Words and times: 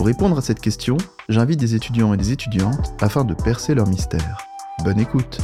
Pour 0.00 0.06
répondre 0.06 0.38
à 0.38 0.40
cette 0.40 0.60
question, 0.60 0.96
j'invite 1.28 1.60
des 1.60 1.74
étudiants 1.74 2.14
et 2.14 2.16
des 2.16 2.32
étudiantes 2.32 2.94
afin 3.02 3.22
de 3.22 3.34
percer 3.34 3.74
leur 3.74 3.86
mystère. 3.86 4.38
Bonne 4.82 4.98
écoute 4.98 5.42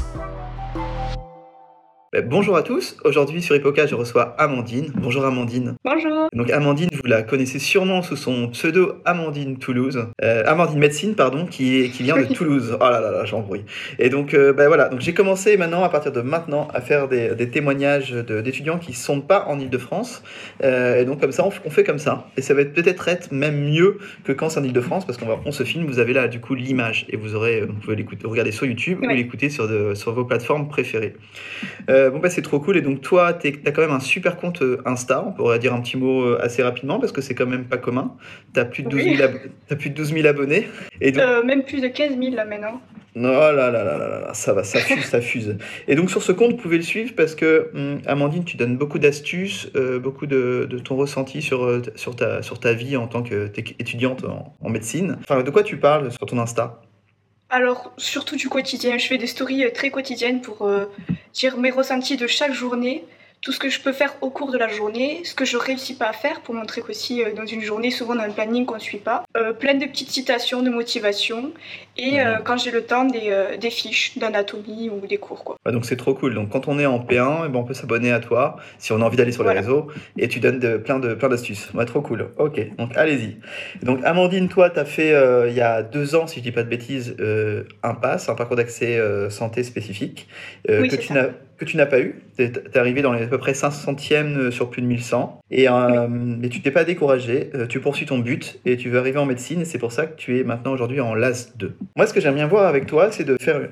bonjour 2.23 2.56
à 2.56 2.62
tous, 2.62 2.97
aujourd'hui 3.05 3.43
sur 3.43 3.55
Hippocast 3.55 3.88
je 3.88 3.95
reçois 3.95 4.34
Amandine. 4.38 4.93
Bonjour 4.95 5.24
Amandine. 5.24 5.74
Bonjour. 5.84 6.29
Donc 6.33 6.51
Amandine, 6.51 6.88
vous 6.93 7.07
la 7.07 7.23
connaissez 7.23 7.59
sûrement 7.59 8.02
sous 8.02 8.16
son 8.16 8.48
pseudo 8.48 8.95
Amandine 9.05 9.59
Toulouse, 9.59 10.07
euh, 10.23 10.43
Amandine 10.47 10.79
Médecine 10.79 11.15
pardon, 11.15 11.47
qui, 11.47 11.80
est, 11.80 11.88
qui 11.88 12.05
vient 12.05 12.16
de 12.16 12.24
Toulouse. 12.33 12.77
Oh 12.80 12.84
là 12.84 13.01
là 13.01 13.10
là, 13.10 13.24
j'embrouille. 13.24 13.65
Et 13.98 14.09
donc 14.09 14.34
euh, 14.34 14.52
ben 14.52 14.69
voilà, 14.69 14.88
donc 14.88 15.01
j'ai 15.01 15.15
commencé 15.15 15.57
maintenant 15.57 15.83
à 15.83 15.88
partir 15.88 16.12
de 16.12 16.21
maintenant 16.21 16.69
à 16.73 16.80
faire 16.80 17.09
des, 17.09 17.34
des 17.34 17.51
témoignages 17.51 18.12
d'étudiants 18.12 18.79
qui 18.79 18.93
ne 18.93 18.96
sont 18.96 19.21
pas 19.21 19.45
en 19.48 19.59
Ile-de-France. 19.59 20.23
Euh, 20.65 21.01
et 21.01 21.05
donc 21.05 21.21
comme 21.21 21.33
ça, 21.33 21.45
on, 21.46 21.51
fait 21.51 21.85
comme 21.85 21.98
ça. 21.98 22.29
Et 22.37 22.43
ça 22.43 22.55
va 22.55 22.65
peut-être 22.65 23.09
être 23.09 23.33
même 23.33 23.60
mieux 23.60 23.98
que 24.24 24.33
quand 24.33 24.48
c'est 24.48 24.60
en 24.60 24.65
Ile-de-France 24.65 25.05
parce 25.05 25.19
qu'on 25.19 25.27
on 25.45 25.52
se 25.52 25.65
filme, 25.65 25.87
vous 25.87 25.98
avez 25.98 26.12
là 26.12 26.29
du 26.29 26.41
coup 26.41 26.55
l'image 26.55 27.07
et 27.10 27.16
vous 27.16 27.35
aurez, 27.35 27.63
vous 27.63 27.74
pouvez 27.74 27.96
l'écouter, 27.96 28.26
regarder 28.26 28.52
sur 28.52 28.66
YouTube 28.66 29.01
ou 29.02 29.09
l'écouter 29.09 29.51
sur, 29.51 29.69
sur 29.96 30.13
vos 30.13 30.24
plateformes 30.24 30.69
préférées. 30.69 31.15
Euh, 31.91 32.05
bon, 32.10 32.18
bah, 32.18 32.30
c'est 32.30 32.43
trop 32.43 32.60
cool. 32.60 32.76
Et 32.76 32.80
donc, 32.80 33.01
toi, 33.01 33.32
tu 33.32 33.49
as 33.49 33.73
quand 33.73 33.82
même 33.82 33.90
un 33.90 34.01
super 34.01 34.37
compte 34.37 34.62
euh, 34.62 34.82
Insta. 34.85 35.24
On 35.26 35.32
pourrait 35.32 35.59
dire 35.59 35.74
un 35.74 35.80
petit 35.80 35.96
mot 35.96 36.23
euh, 36.23 36.38
assez 36.43 36.63
rapidement 36.63 36.98
parce 36.98 37.13
que 37.13 37.21
c'est 37.21 37.35
quand 37.35 37.46
même 37.46 37.65
pas 37.65 37.79
commun. 37.79 38.16
Tu 38.54 38.60
as, 38.60 38.65
plus 38.65 38.82
de 38.82 38.88
12 38.88 39.02
000 40.13 40.26
abonnés. 40.26 40.68
Et 41.01 41.13
même 41.13 41.65
plus 41.65 41.80
de 41.80 41.88
15 41.88 42.18
000 42.18 42.35
là 42.35 42.45
maintenant. 42.45 42.80
Oh 43.18 43.21
là 43.21 43.52
là 43.52 43.71
là 43.71 43.82
là 43.82 44.21
là, 44.21 44.35
ça 44.35 44.52
va, 44.52 44.63
ça 44.63 44.79
fuse, 44.79 45.04
ça 45.04 45.23
fuse. 45.23 45.57
Et 45.88 45.95
donc 45.95 46.10
sur 46.10 46.23
ce 46.23 46.32
compte, 46.32 46.51
vous 46.51 46.57
pouvez 46.59 46.76
le 46.76 46.82
suivre 46.82 47.15
parce 47.16 47.35
que, 47.35 47.71
hum, 47.74 48.02
Amandine, 48.04 48.45
tu 48.45 48.59
donnes 48.59 48.76
beaucoup 48.76 48.98
d'astuces, 48.98 49.70
beaucoup 50.02 50.26
de, 50.26 50.68
ton 50.85 50.96
ressenti 50.96 51.41
sur, 51.41 51.80
sur, 51.95 52.15
ta, 52.15 52.43
sur 52.43 52.60
ta 52.60 52.74
vie 52.74 52.95
en 52.98 53.07
tant 53.07 53.23
qu'étudiante 53.23 54.24
en, 54.24 54.54
en 54.60 54.68
médecine. 54.68 55.16
Enfin, 55.23 55.43
de 55.43 55.51
quoi 55.51 55.63
tu 55.63 55.79
parles 55.79 56.13
sur 56.13 56.26
ton 56.26 56.38
Insta? 56.38 56.82
Alors, 57.49 57.93
surtout 57.97 58.37
du 58.37 58.49
quotidien. 58.49 58.99
Je 58.99 59.07
fais 59.07 59.19
des 59.19 59.29
stories 59.29 59.65
euh, 59.65 59.71
très 59.71 59.91
quotidiennes 59.91 60.41
pour 60.41 60.63
euh, 60.63 60.87
dire 61.33 61.57
mes 61.59 61.71
ressentis 61.71 62.16
de 62.16 62.27
chaque 62.27 62.53
journée 62.53 63.05
tout 63.42 63.52
ce 63.52 63.60
que 63.60 63.68
je 63.68 63.80
peux 63.80 63.92
faire 63.92 64.16
au 64.22 64.31
cours 64.31 64.50
de 64.50 64.59
la 64.59 64.69
journée, 64.69 65.20
ce 65.25 65.34
que 65.34 65.44
je 65.44 65.56
réussis 65.56 65.94
pas 65.94 66.09
à 66.09 66.12
faire 66.12 66.41
pour 66.41 66.54
montrer 66.54 66.81
qu'aussi 66.81 67.22
euh, 67.22 67.32
dans 67.34 67.47
une 67.47 67.62
journée, 67.62 67.91
souvent 67.91 68.15
dans 68.15 68.22
un 68.22 68.31
planning 68.31 68.66
qu'on 68.66 68.75
ne 68.75 68.81
suit 68.81 68.98
pas, 68.98 69.25
euh, 69.37 69.53
plein 69.53 69.75
de 69.75 69.84
petites 69.87 70.10
citations 70.10 70.62
de 70.62 70.70
motivation 70.70 71.53
et 71.97 72.20
euh, 72.20 72.38
quand 72.44 72.56
j'ai 72.56 72.70
le 72.70 72.82
temps 72.82 73.04
des, 73.04 73.56
des 73.60 73.70
fiches 73.70 74.19
d'anatomie 74.19 74.91
ou 74.91 75.06
des 75.06 75.19
cours. 75.19 75.44
Quoi. 75.44 75.56
donc 75.70 75.84
c'est 75.84 75.97
trop 75.97 76.14
cool. 76.14 76.34
Donc 76.34 76.50
quand 76.50 76.69
on 76.69 76.78
est 76.78 76.87
en 76.87 76.98
P1, 76.98 77.44
eh 77.47 77.48
ben, 77.48 77.56
on 77.56 77.64
peut 77.64 77.75
s'abonner 77.75 78.10
à 78.10 78.20
toi 78.20 78.56
si 78.78 78.92
on 78.92 79.00
a 79.00 79.04
envie 79.04 79.16
d'aller 79.16 79.32
sur 79.32 79.44
les 79.44 79.54
réseaux 79.54 79.88
et 80.19 80.28
tu 80.28 80.41
donnes 80.41 80.59
de, 80.59 80.76
plein 80.76 80.98
de 80.98 81.14
plein 81.14 81.28
d'astuces. 81.28 81.69
Trop 81.87 82.00
cool. 82.00 82.31
Ok, 82.38 82.60
donc 82.76 82.97
allez-y. 82.97 83.37
Donc 83.84 84.00
Amandine, 84.04 84.48
toi, 84.48 84.70
tu 84.70 84.81
as 84.81 84.84
fait 84.84 85.14
il 85.48 85.54
y 85.54 85.60
a 85.60 85.82
deux 85.82 86.16
ans, 86.16 86.26
si 86.26 86.41
je 86.41 86.44
dis 86.44 86.53
pas 86.53 86.64
de 86.64 86.69
bêtises, 86.69 87.16
un 87.82 87.94
pass, 87.94 88.28
un 88.28 88.34
parcours 88.34 88.56
d'accès 88.56 89.00
santé 89.31 89.62
spécifique 89.62 90.26
que 90.66 90.96
tu 90.96 91.12
n'as 91.12 91.28
que 91.59 91.65
tu 91.65 91.77
n'as 91.77 91.87
pas 91.87 92.00
eu. 92.00 92.22
Tu 92.37 92.44
es, 92.44 92.78
arrivé 92.78 93.03
dans 93.03 93.12
les 93.12 93.25
à 93.25 93.27
peu 93.27 93.39
près 93.39 93.53
500e 93.53 94.37
euh, 94.37 94.50
sur 94.50 94.71
plus 94.71 94.83
de 94.83 94.87
1100. 94.87 95.41
Et, 95.50 95.69
euh, 95.69 96.06
mais 96.09 96.49
tu 96.49 96.61
t'es 96.61 96.71
pas 96.71 96.84
découragé. 96.84 97.50
Euh, 97.55 97.67
tu 97.67 97.81
poursuis 97.81 98.06
ton 98.06 98.19
but 98.19 98.61
et 98.65 98.77
tu 98.77 98.91
veux 98.91 98.99
arriver 98.99 99.19
en 99.19 99.27
médecine. 99.27 99.62
Et 99.62 99.65
c'est 99.65 99.78
pour 99.78 99.93
ça 99.93 100.06
que 100.06 100.17
tu 100.17 100.39
es 100.39 100.44
maintenant 100.44 100.72
aujourd'hui 100.72 101.00
en 101.00 101.15
LAS 101.15 101.53
2. 101.56 101.77
Moi, 101.97 102.06
ce 102.06 102.12
que 102.12 102.21
j'aime 102.21 102.34
bien 102.34 102.47
voir 102.47 102.67
avec 102.67 102.87
toi, 102.87 103.11
c'est 103.11 103.25
de 103.25 103.37
faire 103.41 103.69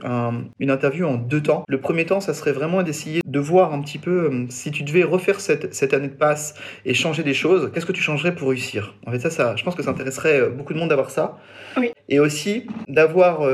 une 0.58 0.70
interview 0.70 1.06
en 1.06 1.16
deux 1.16 1.42
temps. 1.42 1.64
Le 1.68 1.80
premier 1.80 2.06
temps, 2.06 2.20
ça 2.20 2.34
serait 2.34 2.52
vraiment 2.52 2.82
d'essayer 2.82 3.20
de 3.26 3.38
voir 3.38 3.72
un 3.72 3.80
petit 3.80 3.98
peu 3.98 4.46
si 4.48 4.70
tu 4.70 4.82
devais 4.82 5.02
refaire 5.02 5.40
cette, 5.40 5.74
cette 5.74 5.94
année 5.94 6.08
de 6.08 6.14
passe 6.14 6.54
et 6.84 6.94
changer 6.94 7.22
des 7.22 7.34
choses, 7.34 7.70
qu'est-ce 7.72 7.86
que 7.86 7.92
tu 7.92 8.02
changerais 8.02 8.34
pour 8.34 8.48
réussir? 8.48 8.94
En 9.06 9.10
fait, 9.10 9.18
ça, 9.18 9.30
ça, 9.30 9.56
je 9.56 9.64
pense 9.64 9.74
que 9.74 9.82
ça 9.82 9.90
intéresserait 9.90 10.48
beaucoup 10.50 10.72
de 10.72 10.78
monde 10.78 10.88
d'avoir 10.88 11.10
ça. 11.10 11.38
Oui. 11.76 11.92
Et 12.08 12.20
aussi 12.20 12.66
d'avoir 12.88 13.48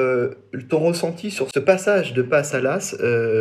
ton 0.68 0.78
ressenti 0.78 1.30
sur 1.30 1.48
ce 1.52 1.60
passage 1.60 2.12
de 2.14 2.22
passe 2.22 2.54
à 2.54 2.60
l'AS 2.60 2.96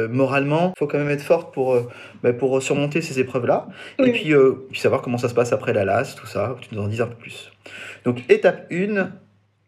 moralement 0.09 0.73
faut 0.79 0.87
quand 0.87 0.97
même 0.97 1.09
être 1.09 1.21
forte 1.21 1.53
pour, 1.53 1.73
euh, 1.73 1.89
bah, 2.23 2.31
pour 2.31 2.61
surmonter 2.61 3.01
ces 3.01 3.19
épreuves-là. 3.19 3.67
Et 3.99 4.13
puis, 4.13 4.33
euh, 4.33 4.65
puis 4.71 4.79
savoir 4.79 5.01
comment 5.01 5.17
ça 5.17 5.27
se 5.27 5.33
passe 5.33 5.51
après 5.51 5.73
la 5.73 5.83
LAS, 5.83 6.15
tout 6.15 6.25
ça. 6.25 6.55
Tu 6.61 6.73
nous 6.73 6.81
en 6.81 6.87
dis 6.87 7.01
un 7.01 7.07
peu 7.07 7.15
plus. 7.15 7.51
Donc, 8.05 8.23
étape 8.29 8.65
1, 8.71 9.11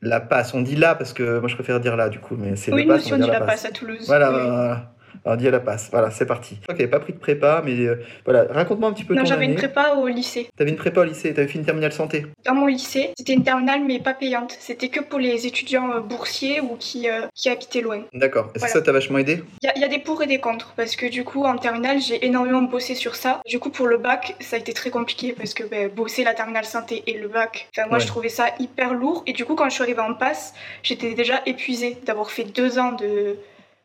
la 0.02 0.20
passe. 0.22 0.54
On 0.54 0.62
dit 0.62 0.78
là 0.78 0.96
parce 0.96 1.12
que 1.12 1.40
moi 1.40 1.50
je 1.50 1.56
préfère 1.56 1.82
dire 1.82 1.98
là 1.98 2.10
du 2.10 2.20
coup, 2.20 2.38
mais 2.40 2.56
c'est 2.56 2.74
oui, 2.74 2.86
la 2.86 2.96
passe. 2.96 3.06
Oui, 3.08 3.14
on, 3.14 3.18
dit 3.18 3.30
la 3.30 3.42
passe. 3.42 3.66
à 3.66 3.72
Toulouse. 3.72 4.06
Voilà, 4.08 4.94
alors, 5.26 5.38
dit 5.38 5.48
à 5.48 5.52
la 5.52 5.60
passe. 5.60 5.90
Voilà, 5.92 6.12
c'est 6.12 6.26
parti. 6.26 6.56
Je 6.60 6.64
crois 6.64 6.76
qu'elle 6.76 6.90
pas 6.90 7.00
pris 7.00 7.14
de 7.14 7.20
prépa, 7.20 7.62
mais 7.66 7.80
euh, 7.86 8.04
voilà, 8.26 8.46
raconte-moi 8.50 8.90
un 8.90 8.94
petit 8.94 9.04
peu 9.04 9.14
non, 9.14 9.22
ton 9.22 9.28
j'avais 9.28 9.46
une 9.46 9.56
prépa 9.56 9.96
au 9.96 10.08
lycée. 10.08 10.50
T'avais 10.58 10.72
une 10.72 10.78
prépa 10.78 11.02
au 11.02 11.04
lycée, 11.04 11.34
t'avais 11.34 11.48
fait 11.48 11.60
une 11.60 11.66
terminale 11.66 11.94
santé 11.94 12.26
Dans 12.46 12.56
mon 12.56 12.68
lycée, 12.68 13.12
c'était 13.18 13.34
une 13.34 13.44
terminale, 13.44 13.82
mais 13.86 14.00
pas 14.00 14.14
payante. 14.14 14.56
C'était 14.60 14.90
que 14.90 15.00
pour 15.00 15.20
les 15.20 15.46
étudiants 15.48 15.92
euh, 15.92 16.00
boursiers 16.00 16.62
ou 16.62 16.76
qui, 16.78 17.10
euh, 17.10 17.28
qui 17.36 17.50
habitaient 17.50 17.82
loin. 17.82 18.04
D'accord. 18.14 18.52
Est-ce 18.56 18.66
que 18.66 18.72
ça 18.72 18.82
t'a 18.82 18.92
vachement 18.92 19.20
aidé? 19.20 19.44
Il 19.62 19.82
y, 19.82 19.84
a 19.84 19.88
des 19.88 20.00
pour 20.00 20.22
et 20.22 20.28
des 20.28 20.40
contre, 20.40 20.74
parce 20.76 20.96
que 20.96 21.06
du 21.06 21.24
coup, 21.24 21.44
en 21.44 21.58
terminale, 21.58 22.00
j'ai 22.00 22.26
énormément 22.26 22.62
bossé 22.64 22.96
sur 22.96 23.16
ça. 23.16 23.42
Du 23.48 23.60
coup, 23.60 23.70
pour 23.70 23.88
le 23.88 23.98
bac, 23.98 24.36
ça 24.40 24.56
a 24.56 24.60
été 24.60 24.74
très 24.74 24.90
compliqué, 24.90 25.34
parce 25.34 25.54
que 25.54 25.64
ben, 25.64 25.90
bosser 25.90 26.24
la 26.24 26.34
terminale 26.34 26.66
santé 26.66 27.04
et 27.08 27.18
le 27.18 27.28
bac, 27.28 27.70
enfin, 27.76 27.88
moi, 27.88 28.00
je 28.00 28.08
trouvais 28.08 28.30
ça 28.30 28.46
hyper 28.60 28.94
lourd. 28.94 29.24
Et 29.28 29.34
du 29.34 29.46
coup, 29.46 29.56
quand 29.56 29.66
je 29.70 29.74
suis 29.74 29.84
arrivée 29.84 30.02
en 30.02 30.14
passe, 30.14 30.54
j'étais 30.84 31.14
déjà 31.14 31.42
épuisée 31.46 31.98
d'avoir 32.06 32.32
fait 32.32 32.44
deux 32.44 32.80
ans 32.80 32.94
de... 32.94 33.38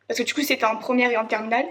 Parce 0.07 0.19
que 0.19 0.23
du 0.23 0.33
coup, 0.33 0.41
c'était 0.41 0.65
en 0.65 0.77
première 0.77 1.11
et 1.11 1.17
en 1.17 1.25
terminale. 1.25 1.65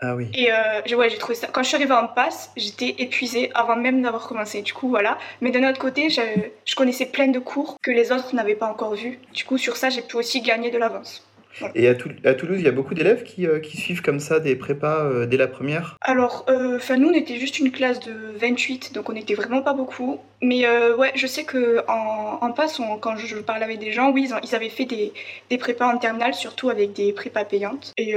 Ah 0.00 0.14
oui. 0.14 0.30
Et 0.34 0.52
euh, 0.52 0.96
ouais, 0.96 1.10
j'ai 1.10 1.18
trouvé 1.18 1.34
ça. 1.34 1.48
Quand 1.48 1.62
je 1.62 1.68
suis 1.68 1.76
arrivée 1.76 1.94
en 1.94 2.06
passe, 2.06 2.52
j'étais 2.56 2.94
épuisée 2.98 3.50
avant 3.54 3.74
même 3.74 4.00
d'avoir 4.00 4.28
commencé. 4.28 4.62
Du 4.62 4.72
coup, 4.72 4.88
voilà. 4.88 5.18
Mais 5.40 5.50
d'un 5.50 5.68
autre 5.68 5.80
côté, 5.80 6.08
je, 6.08 6.22
je 6.64 6.74
connaissais 6.76 7.06
plein 7.06 7.28
de 7.28 7.38
cours 7.40 7.76
que 7.82 7.90
les 7.90 8.12
autres 8.12 8.34
n'avaient 8.34 8.54
pas 8.54 8.66
encore 8.66 8.94
vus. 8.94 9.18
Du 9.32 9.44
coup, 9.44 9.58
sur 9.58 9.76
ça, 9.76 9.90
j'ai 9.90 10.02
pu 10.02 10.16
aussi 10.16 10.40
gagner 10.40 10.70
de 10.70 10.78
l'avance. 10.78 11.27
Et 11.74 11.88
à, 11.88 11.94
Toulouse, 11.94 12.58
il 12.58 12.64
y 12.64 12.68
a 12.68 12.72
beaucoup 12.72 12.94
d'élèves 12.94 13.22
qui, 13.22 13.46
euh, 13.46 13.60
suivent 13.62 14.02
comme 14.02 14.20
ça 14.20 14.40
des 14.40 14.56
prépas 14.56 15.04
euh, 15.04 15.26
dès 15.26 15.36
la 15.36 15.46
première? 15.46 15.96
Alors, 16.00 16.44
euh, 16.48 16.78
nous, 16.96 17.08
on 17.08 17.14
était 17.14 17.36
juste 17.36 17.58
une 17.58 17.70
classe 17.70 18.00
de 18.00 18.12
28, 18.38 18.92
donc 18.94 19.08
on 19.08 19.12
n'était 19.12 19.34
vraiment 19.34 19.62
pas 19.62 19.74
beaucoup. 19.74 20.18
Mais 20.40 20.68
ouais, 20.96 21.10
je 21.16 21.26
sais 21.26 21.44
qu'en 21.44 22.38
en, 22.40 22.52
passe, 22.52 22.80
quand 23.00 23.16
je, 23.16 23.38
parlais 23.38 23.64
avec 23.64 23.80
des 23.80 23.90
gens, 23.90 24.12
oui, 24.12 24.30
ils, 24.44 24.54
avaient 24.54 24.68
fait 24.68 24.84
des, 24.84 25.12
des, 25.50 25.58
prépas 25.58 25.92
en 25.92 25.98
terminale, 25.98 26.32
surtout 26.32 26.70
avec 26.70 26.92
des 26.92 27.12
prépas 27.12 27.44
payantes. 27.44 27.92
Et 27.96 28.16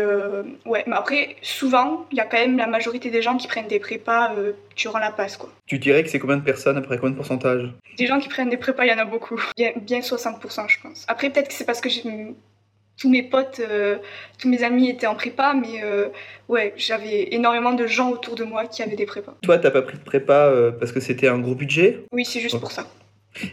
ouais, 0.66 0.84
mais 0.86 0.96
après, 0.96 1.36
souvent, 1.42 2.06
il 2.12 2.20
y 2.20 2.22
a 2.22 2.26
quand 2.26 2.38
même 2.38 2.58
la 2.58 2.68
majorité 2.68 3.10
des 3.10 3.24
gens 3.24 3.38
qui 3.38 3.48
prennent 3.48 3.68
des 3.68 3.80
prépas 3.80 4.36
durant 4.76 5.00
la 5.00 5.12
passe. 5.12 5.36
Quoi. 5.36 5.50
Tu 5.66 5.80
dirais 5.80 6.04
que 6.04 6.10
c'est 6.10 6.20
combien 6.20 6.38
de 6.38 6.44
personnes 6.44 6.78
après 6.78 6.98
combien 6.98 7.12
de 7.12 7.16
pourcentage? 7.16 7.72
Des 7.98 8.06
gens 8.06 8.20
qui 8.20 8.30
prennent 8.30 8.50
des 8.50 8.58
prépas, 8.58 8.86
il 8.86 8.90
y 8.90 8.94
en 8.94 9.00
a 9.00 9.06
beaucoup. 9.06 9.42
Bien, 9.58 9.72
bien 9.76 10.02
60%, 10.02 10.70
je 10.70 10.80
pense. 10.80 11.06
Après, 11.08 11.32
peut-être 11.32 11.48
que 11.48 11.56
c'est 11.56 11.66
parce 11.66 11.82
que 11.82 11.90
j'ai 11.90 12.04
tous 13.02 13.10
mes 13.10 13.24
potes, 13.24 13.60
euh, 13.60 13.98
tous 14.38 14.48
mes 14.48 14.64
amis 14.64 14.90
étaient 14.90 15.08
en 15.08 15.16
prépa, 15.16 15.56
mais 15.56 15.84
euh, 15.84 16.10
ouais, 16.50 16.74
j'avais 16.78 17.34
énormément 17.34 17.74
de 17.74 17.88
gens 17.88 18.12
autour 18.12 18.36
de 18.36 18.44
moi 18.44 18.68
qui 18.68 18.84
avaient 18.84 18.96
des 18.96 19.08
prépas. 19.08 19.36
Toi, 19.42 19.58
t'as 19.58 19.72
pas 19.72 19.82
pris 19.82 19.98
de 19.98 20.04
prépa 20.04 20.46
euh, 20.46 20.72
parce 20.72 20.92
que 20.92 21.00
c'était 21.00 21.28
un 21.28 21.40
gros 21.40 21.56
budget? 21.56 22.06
Oui, 22.12 22.26
c'est 22.26 22.40
juste 22.40 22.60
pour 22.60 22.72
ça. 22.72 22.86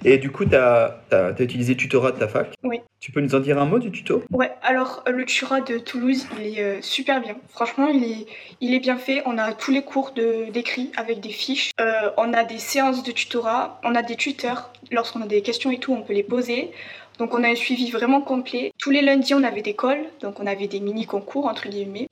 Et 0.04 0.18
du 0.18 0.30
coup, 0.30 0.44
tu 0.44 0.56
as, 0.56 1.00
utilisé 1.38 1.74
le 1.74 1.78
tutorat 1.78 2.10
de 2.10 2.18
ta 2.18 2.28
fac? 2.28 2.52
Oui. 2.62 2.80
Tu 3.00 3.12
peux 3.12 3.20
nous 3.20 3.34
en 3.34 3.40
dire 3.40 3.58
un 3.58 3.64
mot 3.64 3.78
du 3.78 3.90
tuto? 3.90 4.22
Ouais, 4.32 4.50
alors 4.60 5.04
le 5.06 5.24
tutorat 5.24 5.60
de 5.60 5.78
Toulouse, 5.78 6.26
il 6.38 6.58
est 6.58 6.82
super 6.82 7.22
bien. 7.22 7.36
Franchement, 7.48 7.86
il 7.86 8.04
est, 8.04 8.26
il 8.60 8.74
est 8.74 8.80
bien 8.80 8.98
fait. 8.98 9.22
On 9.24 9.38
a 9.38 9.52
tous 9.52 9.70
les 9.70 9.82
cours 9.82 10.12
d'écrit 10.52 10.90
avec 10.96 11.20
des 11.20 11.30
fiches. 11.30 11.70
on 12.16 12.34
a 12.34 12.42
des 12.42 12.58
séances 12.58 13.04
de 13.04 13.12
tutorat. 13.12 13.80
On 13.84 13.94
a 13.94 14.02
des 14.02 14.16
tuteurs. 14.16 14.72
Lorsqu'on 14.90 15.22
a 15.22 15.26
des 15.26 15.42
questions 15.42 15.70
et 15.70 15.78
tout, 15.78 15.92
on 15.92 16.02
peut 16.02 16.12
les 16.12 16.24
poser. 16.24 16.72
Donc 17.18 17.34
on 17.34 17.42
a 17.42 17.48
un 17.48 17.54
suivi 17.54 17.90
vraiment 17.90 18.20
complet. 18.20 18.72
Tous 18.78 18.90
les 18.90 19.02
lundis, 19.02 19.34
on 19.34 19.42
avait 19.42 19.62
des 19.62 19.74
calls, 19.74 20.04
donc 20.20 20.40
on 20.40 20.46
avait 20.46 20.68
des 20.68 20.80
mini-concours, 20.80 21.46
entre 21.46 21.68
guillemets. 21.68 22.08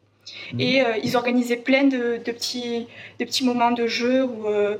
Mhm. 0.52 0.60
Et 0.60 0.82
euh, 0.82 0.96
ils 1.02 1.16
organisaient 1.16 1.56
plein 1.56 1.84
de, 1.84 2.18
petits, 2.18 2.86
de 3.20 3.24
petits 3.24 3.44
moments 3.44 3.70
de 3.70 3.86
jeu 3.86 4.24
ou, 4.24 4.48
euh, 4.48 4.76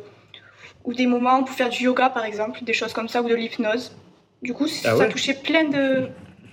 ou 0.85 0.95
des 0.95 1.07
moments 1.07 1.45
pour 1.45 1.55
faire 1.55 1.69
du 1.69 1.85
yoga, 1.85 2.11
par 2.11 2.25
exemple, 2.25 2.65
des 2.65 2.73
choses 2.73 2.93
comme 2.93 3.09
ça, 3.09 3.23
ou 3.23 3.29
de 3.29 3.35
l'hypnose. 3.35 3.97
Du 4.43 4.53
coup, 4.53 4.67
ah 4.85 4.97
ça 4.97 5.07
touchait 5.07 5.35
plein 5.35 5.65
de, 5.65 6.09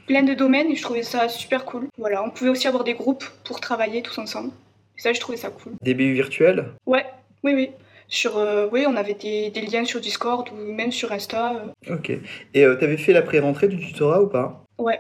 plein 0.07 0.23
de 0.23 0.33
domaines 0.33 0.69
et 0.71 0.75
je 0.75 0.81
trouvais 0.83 1.03
ça 1.03 1.27
super 1.27 1.65
cool. 1.65 1.87
Voilà, 1.97 2.23
on 2.23 2.29
pouvait 2.29 2.49
aussi 2.49 2.67
avoir 2.67 2.83
des 2.83 2.93
groupes 2.93 3.25
pour 3.43 3.59
travailler 3.59 4.01
tous 4.01 4.17
ensemble. 4.19 4.51
Et 4.97 5.01
ça, 5.01 5.11
je 5.11 5.19
trouvais 5.19 5.37
ça 5.37 5.49
cool. 5.49 5.73
Des 5.81 5.95
BU 5.95 6.13
virtuels? 6.13 6.65
Ouais, 6.85 7.05
oui, 7.43 7.53
oui. 7.55 7.69
Sur, 8.13 8.37
euh, 8.37 8.67
oui, 8.71 8.85
on 8.87 8.95
avait 8.95 9.15
des, 9.15 9.49
des, 9.49 9.61
liens 9.61 9.85
sur 9.85 9.99
Discord 9.99 10.47
ou 10.51 10.71
même 10.71 10.91
sur 10.91 11.11
Insta. 11.11 11.53
Ok. 11.89 12.11
Et 12.53 12.63
euh, 12.63 12.77
tu 12.77 12.85
avais 12.85 12.97
fait 12.97 13.11
la 13.11 13.23
pré-rentrée 13.23 13.67
du 13.67 13.79
tutorat 13.79 14.21
ou 14.21 14.27
pas? 14.27 14.63
Ouais. 14.77 14.99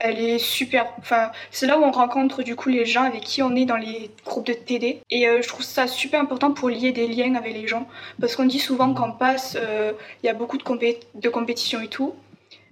Elle 0.00 0.18
est 0.18 0.38
super. 0.38 0.86
Enfin, 0.98 1.30
c'est 1.52 1.68
là 1.68 1.78
où 1.78 1.84
on 1.84 1.92
rencontre 1.92 2.42
du 2.42 2.56
coup 2.56 2.68
les 2.68 2.84
gens 2.84 3.04
avec 3.04 3.20
qui 3.20 3.40
on 3.40 3.54
est 3.54 3.66
dans 3.66 3.76
les 3.76 4.10
groupes 4.24 4.46
de 4.46 4.52
TD. 4.54 5.00
Et 5.10 5.28
euh, 5.28 5.42
je 5.42 5.46
trouve 5.46 5.62
ça 5.62 5.86
super 5.86 6.20
important 6.20 6.50
pour 6.50 6.70
lier 6.70 6.90
des 6.90 7.06
liens 7.06 7.36
avec 7.36 7.54
les 7.54 7.68
gens. 7.68 7.86
Parce 8.20 8.34
qu'on 8.34 8.46
dit 8.46 8.58
souvent 8.58 8.94
qu'en 8.94 9.12
passe, 9.12 9.56
euh, 9.56 9.92
il 10.24 10.26
y 10.26 10.28
a 10.28 10.34
beaucoup 10.34 10.58
de, 10.58 10.64
compé 10.64 10.98
de 11.14 11.28
compétitions 11.28 11.80
et 11.80 11.88
tout. 11.88 12.16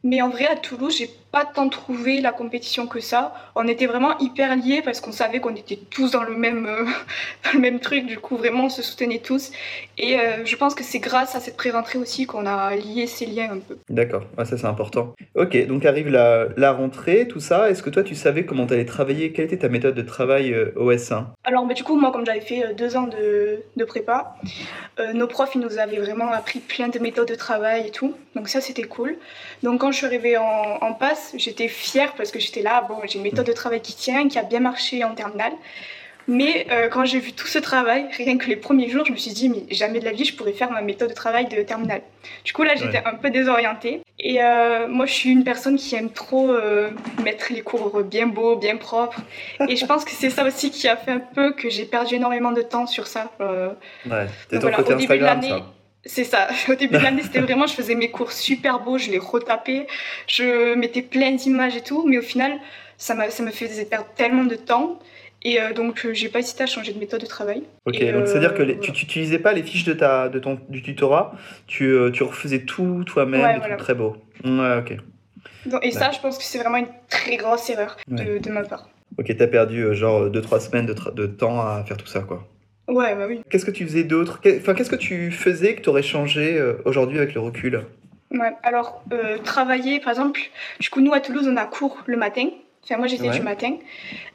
Mais 0.05 0.23
en 0.23 0.29
vrai, 0.29 0.47
à 0.47 0.57
Toulouse, 0.57 0.97
j'ai 0.97 1.11
pas 1.31 1.45
tant 1.45 1.69
trouvé 1.69 2.21
la 2.21 2.33
compétition 2.33 2.87
que 2.87 3.01
ça. 3.01 3.35
On 3.55 3.67
était 3.67 3.87
vraiment 3.87 4.17
hyper 4.19 4.57
liés 4.57 4.81
parce 4.83 5.01
qu'on 5.01 5.13
savait 5.13 5.41
qu'on 5.41 5.55
était 5.55 5.79
tous 5.91 6.13
dans 6.13 6.23
le 6.23 6.35
même, 6.35 6.67
euh, 6.67 6.85
le 7.53 7.59
même 7.59 7.81
truc. 7.81 8.07
Du 8.07 8.19
coup, 8.19 8.37
vraiment, 8.37 8.67
on 8.67 8.69
se 8.69 8.83
soutenait 8.83 9.19
tous. 9.19 9.51
Et 9.99 10.19
euh, 10.19 10.45
je 10.45 10.57
pense 10.57 10.75
que 10.75 10.85
c'est 10.85 11.01
grâce 11.01 11.35
à 11.35 11.41
cette 11.41 11.57
pré-rentrée 11.57 11.99
aussi 11.99 12.27
qu'on 12.27 12.47
a 12.47 12.75
lié 12.77 13.07
ces 13.07 13.27
liens 13.27 13.51
un 13.53 13.59
peu. 13.59 13.77
D'accord, 13.89 14.25
ça 14.39 14.57
c'est 14.57 14.67
important. 14.67 15.15
Ok, 15.35 15.67
donc 15.67 15.85
arrive 15.85 16.09
la, 16.09 16.47
la 16.57 16.73
rentrée, 16.73 17.29
tout 17.29 17.41
ça. 17.41 17.71
Est-ce 17.71 17.83
que 17.83 17.91
toi, 17.91 18.03
tu 18.03 18.15
savais 18.15 18.45
comment 18.45 18.67
tu 18.67 18.75
allais 18.75 18.85
travailler? 18.85 19.33
Quelle 19.33 19.47
était 19.47 19.59
ta 19.59 19.69
méthode 19.69 19.95
de 19.95 20.03
travail 20.03 20.53
euh, 20.53 20.73
au 20.77 20.93
S1 20.93 21.27
Alors, 21.45 21.67
bah, 21.67 21.75
du 21.75 21.85
coup, 21.85 21.99
moi, 21.99 22.13
comme 22.13 22.25
j'avais 22.25 22.41
fait 22.41 22.75
deux 22.75 22.97
ans 22.97 23.07
de, 23.07 23.61
de 23.77 23.85
prépa, 23.85 24.37
nos 25.15 25.27
profs, 25.27 25.55
ils 25.55 25.61
nous 25.61 25.79
avaient 25.79 25.99
vraiment 25.99 26.31
appris 26.33 26.59
plein 26.59 26.89
de 26.89 26.99
méthodes 26.99 27.29
de 27.29 27.35
travail 27.35 27.87
et 27.87 27.91
tout. 27.91 28.15
Donc 28.39 28.49
ça, 28.49 28.61
c'était 28.61 28.85
cool. 28.85 29.17
Donc 29.65 29.81
quand 29.81 29.91
je 29.91 29.97
suis 29.97 30.07
arrivée 30.07 30.37
en, 30.37 30.79
en 30.81 30.95
passe, 30.95 31.35
j'étais 31.37 31.67
fière 31.67 32.15
parce 32.15 32.31
que 32.31 32.39
j'étais 32.39 32.63
là, 32.63 32.87
bon, 32.89 33.01
j'ai 33.05 33.19
une 33.19 33.25
méthode 33.25 33.47
de 33.47 33.53
travail 33.53 33.81
qui 33.81 33.97
tient, 33.97 34.29
qui 34.29 34.39
a 34.39 34.45
bien 34.45 34.61
marché 34.61 35.03
en 35.03 35.15
terminale. 35.15 35.53
Mais 36.29 36.67
euh, 36.71 36.89
quand 36.89 37.05
j'ai 37.05 37.19
vu 37.19 37.33
tout 37.33 37.49
ce 37.49 37.59
travail, 37.59 38.07
rien 38.17 38.39
que 38.39 38.47
les 38.47 38.55
premiers 38.55 38.89
jours, 38.89 39.05
je 39.05 39.11
me 39.11 39.17
suis 39.17 39.33
dit, 39.33 39.49
mais 39.49 39.65
jamais 39.71 39.99
de 39.99 40.05
la 40.05 40.13
vie, 40.13 40.25
je 40.25 40.37
pourrais 40.37 40.53
faire 40.53 40.71
ma 40.71 40.83
méthode 40.83 41.09
de 41.09 41.15
travail 41.15 41.49
de 41.49 41.61
terminale. 41.63 42.03
Du 42.45 42.53
coup, 42.53 42.63
là, 42.63 42.77
j'étais 42.77 43.03
un 43.05 43.15
peu 43.15 43.31
désorientée. 43.31 44.03
Et 44.21 44.41
euh, 44.41 44.87
moi, 44.87 45.07
je 45.07 45.13
suis 45.13 45.31
une 45.31 45.43
personne 45.43 45.77
qui 45.77 45.97
aime 45.97 46.11
trop 46.11 46.53
euh, 46.53 46.91
mettre 47.25 47.53
les 47.53 47.63
cours 47.63 48.03
bien 48.03 48.27
beaux, 48.29 48.57
bien 48.57 48.77
propres. 48.77 49.21
Et 49.69 49.75
je 49.75 49.87
pense 49.87 50.05
que 50.05 50.13
c'est 50.13 50.31
ça 50.31 50.45
aussi 50.45 50.71
qui 50.71 50.87
a 50.87 50.97
fait 50.97 51.13
un 51.13 51.19
peu 51.19 51.53
que 51.53 51.71
j'ai 51.71 51.87
perdu 51.87 52.17
énormément 52.17 52.53
de 52.53 52.63
temps 52.63 52.87
sur 52.87 53.09
ça. 53.09 53.33
ouais, 53.41 54.27
c'était 54.43 54.61
ton 54.61 54.71
côté 54.71 54.93
Instagram, 54.93 55.43
ça. 55.43 55.67
C'est 56.05 56.25
ça. 56.25 56.49
Au 56.69 56.75
début 56.75 56.99
de 56.99 57.03
l'année, 57.03 57.23
c'était 57.23 57.41
vraiment, 57.41 57.67
je 57.67 57.75
faisais 57.75 57.95
mes 57.95 58.11
cours 58.11 58.33
super 58.33 58.81
beaux, 58.81 58.99
je 58.99 59.11
les 59.11 59.19
retapais, 59.19 59.87
je 60.27 60.75
mettais 60.75 61.03
plein 61.03 61.33
d'images 61.33 61.77
et 61.77 61.83
tout, 61.83 62.07
mais 62.07 62.19
au 62.19 62.23
final, 62.23 62.53
ça, 62.97 63.15
ça 63.31 63.43
me 63.43 63.51
faisait 63.51 63.85
perdre 63.85 64.09
tellement 64.17 64.45
de 64.45 64.57
temps. 64.57 64.99
Et 65.43 65.61
euh, 65.61 65.73
donc, 65.73 66.05
j'ai 66.13 66.29
pas 66.29 66.41
hésité 66.41 66.65
à 66.65 66.67
changer 66.67 66.93
de 66.93 66.99
méthode 66.99 67.21
de 67.21 67.27
travail. 67.27 67.63
Ok, 67.87 68.03
donc 68.13 68.27
c'est-à-dire 68.27 68.55
que 68.55 68.63
tu 68.63 68.91
n'utilisais 68.91 69.39
pas 69.39 69.53
les 69.53 69.63
fiches 69.63 69.85
de 69.85 69.93
ta, 69.93 70.29
de 70.29 70.41
ton, 70.41 70.59
du 70.69 70.83
tutorat, 70.83 71.33
tu, 71.69 71.85
euh, 71.85 72.11
tu 72.11 72.25
refaisais 72.25 72.65
tout 72.65 73.05
toi-même, 73.05 73.61
ouais, 73.61 73.77
très 73.77 73.95
beau. 73.95 74.17
Ouais, 74.45 74.79
ok. 74.79 74.97
Donc, 75.67 75.85
et 75.85 75.93
ça, 75.93 76.11
je 76.11 76.19
pense 76.19 76.39
que 76.39 76.45
c'est 76.45 76.59
vraiment 76.59 76.79
une 76.79 76.89
très 77.09 77.37
grosse 77.37 77.71
erreur 77.71 77.97
de, 78.09 78.39
de 78.39 78.51
ma 78.51 78.63
part. 78.63 78.89
Ok, 79.17 79.33
t'as 79.37 79.47
perdu 79.47 79.83
euh, 79.83 79.95
genre 79.95 80.29
2-3 80.29 80.61
semaines 80.61 80.87
de, 80.87 80.95
de 81.13 81.27
temps 81.27 81.61
à 81.61 81.85
faire 81.85 81.97
tout 81.97 82.07
ça, 82.07 82.21
quoi. 82.21 82.47
Ouais, 82.89 83.15
bah 83.15 83.27
oui. 83.29 83.43
Qu'est-ce 83.51 83.67
que 83.67 83.71
tu 83.71 83.85
faisais 83.87 84.05
d'autre 84.05 84.41
Enfin, 84.59 84.75
qu'est-ce 84.75 84.91
que 84.91 84.97
tu 84.97 85.31
faisais 85.31 85.75
que 85.75 85.83
tu 85.83 85.89
aurais 85.91 86.03
changé 86.03 86.57
euh, 86.59 86.83
aujourd'hui 86.87 87.19
avec 87.19 87.35
le 87.35 87.41
recul? 87.41 87.85
Ouais, 88.31 88.53
alors, 88.63 89.03
euh, 89.13 89.39
travailler, 89.39 90.01
par 90.01 90.11
exemple, 90.11 90.41
du 90.81 90.91
coup, 90.91 91.01
nous 91.01 91.13
à 91.13 91.21
Toulouse, 91.21 91.47
on 91.49 91.57
a 91.57 91.67
cours 91.67 91.99
le 92.07 92.17
matin. 92.17 92.49
Enfin, 92.85 92.97
moi, 92.97 93.07
j'étais 93.07 93.29
du 93.29 93.43
matin. 93.43 93.77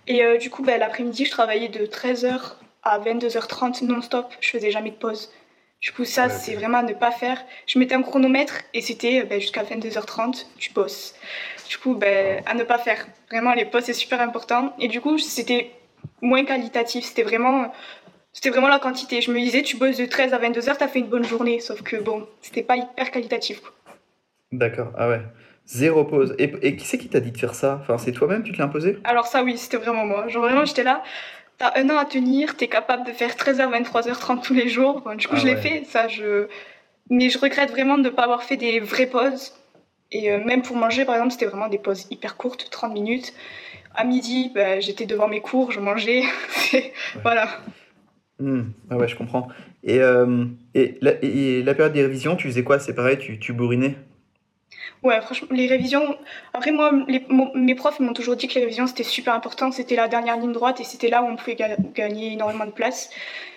Et 0.08 0.24
euh, 0.24 0.38
du 0.38 0.50
coup, 0.52 0.64
bah, 0.64 0.78
l'après-midi, 0.78 1.26
je 1.26 1.32
travaillais 1.32 1.70
de 1.70 1.86
13h 1.86 2.56
à 2.84 3.00
22h30 3.00 3.86
non-stop. 3.86 4.28
Je 4.40 4.50
faisais 4.50 4.70
jamais 4.70 4.92
de 4.92 4.96
pause. 4.96 5.32
Du 5.82 5.92
coup, 5.92 6.06
ça, 6.06 6.30
c'est 6.30 6.54
vraiment 6.54 6.78
à 6.78 6.84
ne 6.84 6.94
pas 6.94 7.12
faire. 7.12 7.44
Je 7.66 7.78
mettais 7.78 7.96
un 7.96 8.04
chronomètre 8.04 8.62
et 8.74 8.82
c'était 8.82 9.24
bah, 9.24 9.40
jusqu'à 9.40 9.64
22h30, 9.64 10.46
tu 10.58 10.72
bosses. 10.72 11.16
Du 11.70 11.78
coup, 11.78 11.96
bah, 11.96 12.08
à 12.46 12.54
ne 12.54 12.64
pas 12.64 12.78
faire. 12.78 13.08
Vraiment, 13.32 13.54
les 13.54 13.66
pauses, 13.66 13.84
c'est 13.84 13.94
super 13.94 14.22
important. 14.22 14.76
Et 14.80 14.88
du 14.88 15.02
coup, 15.02 15.18
c'était 15.18 15.72
moins 16.22 16.46
qualitatif. 16.46 17.06
C'était 17.06 17.24
vraiment 17.24 17.72
c'était 18.34 18.50
vraiment 18.50 18.68
la 18.68 18.80
quantité. 18.80 19.22
Je 19.22 19.32
me 19.32 19.40
disais, 19.40 19.62
tu 19.62 19.78
bosses 19.78 19.98
de 19.98 20.06
13 20.06 20.34
à 20.34 20.40
22 20.40 20.70
heures, 20.70 20.78
t'as 20.78 20.88
fait 20.88 21.00
une 21.00 21.08
bonne 21.08 21.24
journée. 21.24 21.60
Sauf 21.60 21.84
que 21.84 21.98
bon, 21.98 22.28
c'était 22.42 22.64
pas 22.64 22.76
hyper 22.76 23.12
qualitatif. 23.12 23.62
D'accord, 24.52 24.92
ah 24.98 25.08
ouais. 25.08 25.22
Zéro 25.66 26.04
pause. 26.04 26.36
Et, 26.40 26.76
qui 26.76 26.86
c'est 26.86 26.98
qui 26.98 27.08
t'a 27.08 27.20
dit 27.20 27.32
de 27.32 27.38
faire 27.38 27.56
ça? 27.56 27.80
Enfin, 27.82 27.98
c'est 27.98 28.12
toi-même, 28.12 28.44
tu 28.44 28.52
te 28.52 28.58
l'as 28.58 28.66
imposé? 28.66 28.98
Alors 29.04 29.28
ça, 29.28 29.44
oui, 29.44 29.58
c'était 29.58 29.78
vraiment 29.78 30.06
moi. 30.06 30.28
Genre 30.28 30.44
vraiment, 30.44 30.66
j'étais 30.66 30.84
là. 30.84 31.04
T'as 31.58 31.72
un 31.80 31.90
an 31.90 31.98
à 31.98 32.06
tenir, 32.06 32.58
t'es 32.58 32.68
capable 32.68 33.06
de 33.06 33.12
faire 33.12 33.32
13h, 33.32 33.72
23h30 33.84 34.42
tous 34.42 34.54
les 34.54 34.68
jours. 34.68 35.04
du 35.16 35.28
coup, 35.28 35.36
ah 35.38 35.40
je 35.40 35.46
l'ai 35.46 35.56
fait. 35.56 35.84
Ça, 35.86 36.08
je... 36.08 36.48
Mais 37.10 37.30
je 37.30 37.38
regrette 37.38 37.70
vraiment 37.70 37.98
de 37.98 38.04
ne 38.04 38.10
pas 38.10 38.24
avoir 38.24 38.44
fait 38.44 38.58
des 38.58 38.80
vraies 38.80 39.06
pauses. 39.06 39.54
Et 40.12 40.32
euh, 40.32 40.44
même 40.44 40.62
pour 40.62 40.76
manger, 40.76 41.06
par 41.06 41.16
exemple, 41.16 41.32
c'était 41.32 41.46
vraiment 41.46 41.68
des 41.68 41.78
pauses 41.78 42.08
hyper 42.10 42.36
courtes, 42.36 42.70
30 42.70 42.94
minutes. 42.94 43.34
À 43.96 44.04
midi, 44.04 44.52
bah, 44.54 44.80
j'étais 44.80 45.06
devant 45.06 45.28
mes 45.28 45.42
cours, 45.42 45.72
je 45.72 45.80
mangeais. 45.80 46.24
Voilà. 47.24 47.48
Hmm. 48.44 48.64
Ah 48.90 48.98
ouais, 48.98 49.08
je 49.08 49.16
comprends. 49.16 49.48
Et, 49.86 50.02
euh, 50.02 50.44
et, 50.76 50.98
la, 51.00 51.14
la, 51.14 51.74
période 51.74 51.94
des 51.94 52.02
révisions, 52.02 52.36
tu 52.36 52.50
faisais 52.50 52.66
quoi? 52.66 52.78
C'est 52.78 52.94
pareil, 52.94 53.18
tu, 53.18 53.40
tu 53.40 53.54
bourrinais? 53.54 53.96
Ouais, 55.02 55.22
franchement, 55.22 55.48
les 55.52 55.66
révisions. 55.66 56.18
Après, 56.54 56.72
moi, 56.72 56.92
mes 57.56 57.76
profs 57.76 58.02
m'ont 58.02 58.12
toujours 58.12 58.36
dit 58.36 58.50
que 58.50 58.56
les 58.56 58.62
révisions 58.62 58.86
c'était 58.86 59.04
super 59.04 59.34
important. 59.34 59.72
C'était 59.72 59.96
la 59.96 60.10
dernière 60.10 60.38
ligne 60.38 60.52
droite 60.52 60.82
et 60.82 60.84
c'était 60.84 61.08
là 61.08 61.24
où 61.24 61.28
on 61.28 61.38
pouvait 61.38 61.56
gagner 61.56 62.34
énormément 62.34 62.66
de 62.66 62.72
place. 62.72 63.12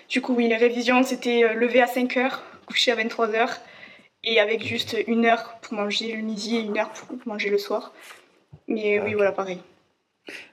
Du 0.07 0.21
coup, 0.21 0.33
oui, 0.33 0.47
les 0.47 0.55
révisions 0.55 1.03
c'était 1.03 1.43
euh, 1.43 1.53
lever 1.53 1.81
à 1.81 1.87
5 1.87 2.15
heures, 2.15 2.43
coucher 2.65 2.93
à 2.93 2.95
23 2.95 3.35
heures 3.35 3.57
et 4.23 4.39
avec 4.39 4.65
juste 4.65 4.95
une 5.05 5.25
heure 5.25 5.57
pour 5.61 5.73
manger 5.73 6.15
le 6.15 6.21
midi 6.21 6.55
et 6.55 6.61
une 6.61 6.77
heure 6.77 6.91
pour 6.91 7.17
manger 7.25 7.49
le 7.49 7.57
soir. 7.57 7.91
Mais 8.69 9.01
oui, 9.01 9.15
voilà, 9.15 9.33
pareil. 9.33 9.59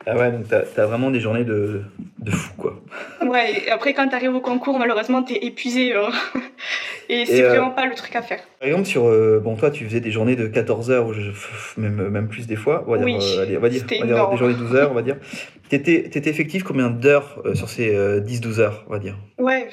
Ah 0.06 0.16
ouais, 0.16 0.32
donc 0.32 0.48
t'as 0.48 0.62
as 0.82 0.86
vraiment 0.86 1.12
des 1.12 1.20
journées 1.20 1.44
de, 1.44 1.82
de 2.18 2.30
fou, 2.32 2.52
quoi. 2.56 2.73
Ouais, 3.28 3.64
et 3.66 3.70
après, 3.70 3.94
quand 3.94 4.08
t'arrives 4.08 4.34
au 4.34 4.40
concours, 4.40 4.78
malheureusement, 4.78 5.22
t'es 5.22 5.44
épuisé. 5.44 5.94
Hein. 5.94 6.10
Et 7.08 7.26
c'est 7.26 7.44
euh, 7.44 7.50
vraiment 7.50 7.70
pas 7.70 7.86
le 7.86 7.94
truc 7.94 8.16
à 8.16 8.22
faire. 8.22 8.40
Par 8.58 8.68
exemple, 8.68 8.86
sur. 8.86 9.06
Euh, 9.06 9.38
bon, 9.42 9.56
toi, 9.56 9.70
tu 9.70 9.84
faisais 9.84 10.00
des 10.00 10.10
journées 10.10 10.36
de 10.36 10.46
14 10.46 10.90
heures, 10.90 11.06
même, 11.76 12.08
même 12.08 12.28
plus 12.28 12.46
des 12.46 12.56
fois. 12.56 12.84
On 12.86 12.92
va 12.92 12.98
dire, 12.98 13.18
euh, 13.20 13.42
allez, 13.42 13.58
on 13.58 13.60
va 13.60 13.68
dire, 13.68 13.82
on 13.84 14.00
va 14.00 14.06
dire 14.06 14.30
des 14.30 14.36
journées 14.36 14.54
de 14.54 14.58
12 14.58 14.74
heures, 14.74 14.90
on 14.90 14.94
va 14.94 15.02
dire. 15.02 15.16
T'étais 15.68 15.96
étais 15.96 16.30
effectif 16.30 16.62
combien 16.62 16.90
d'heures 16.90 17.42
sur 17.54 17.68
ces 17.68 17.94
10-12 18.20 18.60
heures, 18.60 18.84
on 18.88 18.92
va 18.92 18.98
dire? 18.98 19.16
Ouais. 19.38 19.68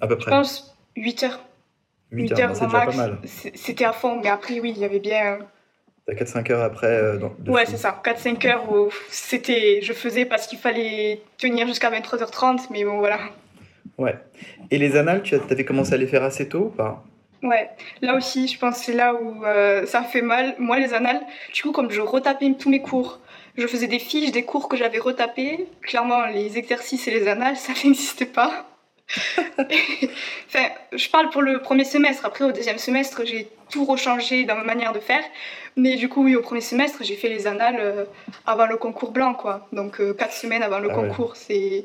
À 0.00 0.06
peu 0.06 0.16
près. 0.16 0.30
Je 0.30 0.36
pense 0.36 0.76
8 0.96 1.22
heures. 1.24 1.40
8, 2.12 2.32
heures, 2.32 2.40
heures 2.40 2.56
c'est 2.56 2.66
déjà 2.66 2.86
pas 2.86 2.96
mal. 2.96 3.18
C'était 3.24 3.84
à 3.84 3.92
fond, 3.92 4.20
mais 4.22 4.28
après, 4.28 4.60
oui, 4.60 4.72
il 4.74 4.80
y 4.80 4.84
avait 4.84 5.00
bien 5.00 5.38
4-5 6.12 6.52
heures 6.52 6.62
après 6.62 6.86
euh, 6.86 7.18
Ouais, 7.46 7.64
c'est 7.66 7.78
ça. 7.78 8.00
4-5 8.04 8.46
heures 8.46 8.72
où 8.72 8.90
c'était, 9.08 9.80
je 9.82 9.92
faisais 9.92 10.26
parce 10.26 10.46
qu'il 10.46 10.58
fallait 10.58 11.22
tenir 11.38 11.66
jusqu'à 11.66 11.90
23h30, 11.90 12.66
mais 12.70 12.84
bon, 12.84 12.98
voilà. 12.98 13.18
Ouais. 13.96 14.18
Et 14.70 14.78
les 14.78 14.96
annales, 14.96 15.22
tu 15.22 15.34
avais 15.34 15.64
commencé 15.64 15.94
à 15.94 15.96
les 15.96 16.06
faire 16.06 16.22
assez 16.22 16.48
tôt 16.48 16.66
ou 16.66 16.70
pas? 16.70 17.04
Ouais, 17.42 17.68
là 18.00 18.16
aussi, 18.16 18.48
je 18.48 18.58
pense 18.58 18.78
que 18.78 18.84
c'est 18.86 18.94
là 18.94 19.14
où 19.14 19.44
euh, 19.44 19.84
ça 19.86 20.02
fait 20.02 20.22
mal. 20.22 20.54
Moi, 20.58 20.78
les 20.78 20.94
annales, 20.94 21.20
du 21.52 21.62
coup, 21.62 21.72
comme 21.72 21.90
je 21.90 22.00
retapais 22.00 22.50
tous 22.58 22.70
mes 22.70 22.80
cours, 22.80 23.20
je 23.56 23.66
faisais 23.66 23.86
des 23.86 23.98
fiches 23.98 24.32
des 24.32 24.44
cours 24.44 24.68
que 24.68 24.76
j'avais 24.76 24.98
retapés. 24.98 25.66
Clairement, 25.82 26.26
les 26.26 26.56
exercices 26.58 27.06
et 27.06 27.10
les 27.10 27.28
annales, 27.28 27.56
ça 27.58 27.72
n'existait 27.84 28.26
pas. 28.26 28.66
enfin, 29.58 30.68
je 30.92 31.10
parle 31.10 31.30
pour 31.30 31.42
le 31.42 31.60
premier 31.60 31.84
semestre. 31.84 32.24
Après, 32.24 32.44
au 32.44 32.52
deuxième 32.52 32.78
semestre, 32.78 33.22
j'ai 33.24 33.48
tout 33.70 33.84
rechangé 33.84 34.44
dans 34.44 34.56
ma 34.56 34.64
manière 34.64 34.92
de 34.92 35.00
faire. 35.00 35.22
Mais 35.76 35.96
du 35.96 36.08
coup, 36.08 36.24
oui, 36.24 36.36
au 36.36 36.42
premier 36.42 36.60
semestre, 36.60 37.02
j'ai 37.02 37.16
fait 37.16 37.28
les 37.28 37.46
annales 37.46 37.76
euh, 37.78 38.04
avant 38.46 38.66
le 38.66 38.76
concours 38.76 39.12
blanc, 39.12 39.34
quoi. 39.34 39.68
Donc, 39.72 40.00
euh, 40.00 40.14
quatre 40.14 40.32
semaines 40.32 40.62
avant 40.62 40.78
le 40.78 40.90
ah 40.90 40.94
concours, 40.94 41.36
c'est 41.36 41.84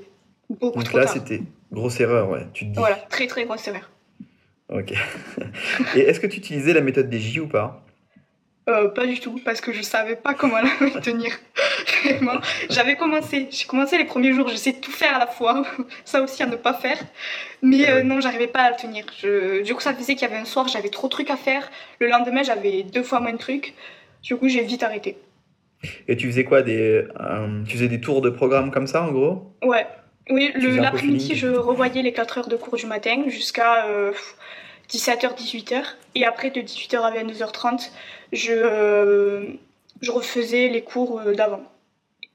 beaucoup 0.49 0.79
Donc 0.79 0.93
là, 0.93 1.07
c'était 1.07 1.41
grosse 1.71 1.99
erreur, 1.99 2.29
ouais, 2.29 2.45
tu 2.53 2.65
te 2.65 2.71
dis. 2.71 2.79
Voilà, 2.79 2.95
très, 2.95 3.27
très 3.27 3.45
grosse 3.45 3.67
erreur. 3.67 3.89
Ok. 4.69 4.93
Et 5.95 5.99
est-ce 6.01 6.19
que 6.19 6.27
tu 6.27 6.38
utilisais 6.38 6.73
la 6.73 6.81
méthode 6.81 7.09
des 7.09 7.19
J 7.19 7.39
ou 7.39 7.47
pas? 7.47 7.83
Euh, 8.69 8.88
pas 8.89 9.05
du 9.05 9.19
tout, 9.19 9.39
parce 9.43 9.61
que 9.61 9.73
je 9.73 9.81
savais 9.81 10.15
pas 10.15 10.33
comment 10.33 10.57
la 10.93 11.01
tenir. 11.01 11.31
Vraiment. 12.03 12.39
J'avais 12.69 12.95
commencé, 12.95 13.47
j'ai 13.51 13.65
commencé 13.65 13.97
les 13.97 14.05
premiers 14.05 14.33
jours, 14.33 14.47
j'essayais 14.47 14.75
de 14.75 14.81
tout 14.81 14.91
faire 14.91 15.15
à 15.15 15.19
la 15.19 15.27
fois, 15.27 15.63
ça 16.05 16.21
aussi 16.21 16.43
à 16.43 16.45
ne 16.45 16.55
pas 16.55 16.73
faire. 16.73 16.97
Mais 17.61 17.89
euh, 17.89 18.03
non, 18.03 18.21
j'arrivais 18.21 18.47
pas 18.47 18.61
à 18.61 18.69
le 18.71 18.75
tenir. 18.77 19.05
Je... 19.17 19.63
Du 19.63 19.73
coup, 19.73 19.81
ça 19.81 19.93
faisait 19.93 20.15
qu'il 20.15 20.27
y 20.27 20.31
avait 20.31 20.39
un 20.39 20.45
soir, 20.45 20.67
j'avais 20.67 20.89
trop 20.89 21.07
de 21.07 21.11
trucs 21.11 21.29
à 21.29 21.38
faire. 21.38 21.69
Le 21.99 22.07
lendemain, 22.07 22.43
j'avais 22.43 22.83
deux 22.83 23.03
fois 23.03 23.19
moins 23.19 23.33
de 23.33 23.38
trucs. 23.38 23.73
Du 24.23 24.35
coup, 24.35 24.47
j'ai 24.47 24.63
vite 24.63 24.83
arrêté. 24.83 25.17
Et 26.07 26.17
tu 26.17 26.27
faisais 26.27 26.43
quoi 26.43 26.61
des, 26.61 27.05
euh, 27.19 27.63
Tu 27.65 27.73
faisais 27.77 27.88
des 27.88 28.01
tours 28.01 28.21
de 28.21 28.29
programme 28.29 28.71
comme 28.71 28.88
ça, 28.88 29.03
en 29.03 29.11
gros? 29.11 29.55
Ouais. 29.63 29.85
Oui, 30.29 30.51
l'après-midi, 30.55 31.35
je 31.35 31.47
revoyais 31.47 32.03
les 32.03 32.13
4 32.13 32.38
heures 32.38 32.47
de 32.49 32.55
cours 32.55 32.75
du 32.75 32.85
matin 32.85 33.23
jusqu'à 33.27 33.85
17h, 34.89 35.36
18h. 35.36 35.84
Et 36.15 36.25
après, 36.25 36.50
de 36.50 36.62
18h 36.62 36.98
à 36.98 37.12
22h30, 37.12 37.91
je, 38.31 38.51
euh, 38.51 39.46
je 40.01 40.12
refaisais 40.12 40.69
les 40.69 40.81
cours 40.81 41.19
euh, 41.19 41.34
d'avant. 41.34 41.63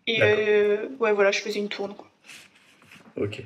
Et 0.07 0.19
euh, 0.23 0.87
ouais, 1.01 1.13
voilà, 1.13 1.31
je 1.31 1.41
faisais 1.41 1.59
une 1.59 1.69
tourne. 1.69 1.95
Quoi. 1.95 2.07
Ok. 3.17 3.43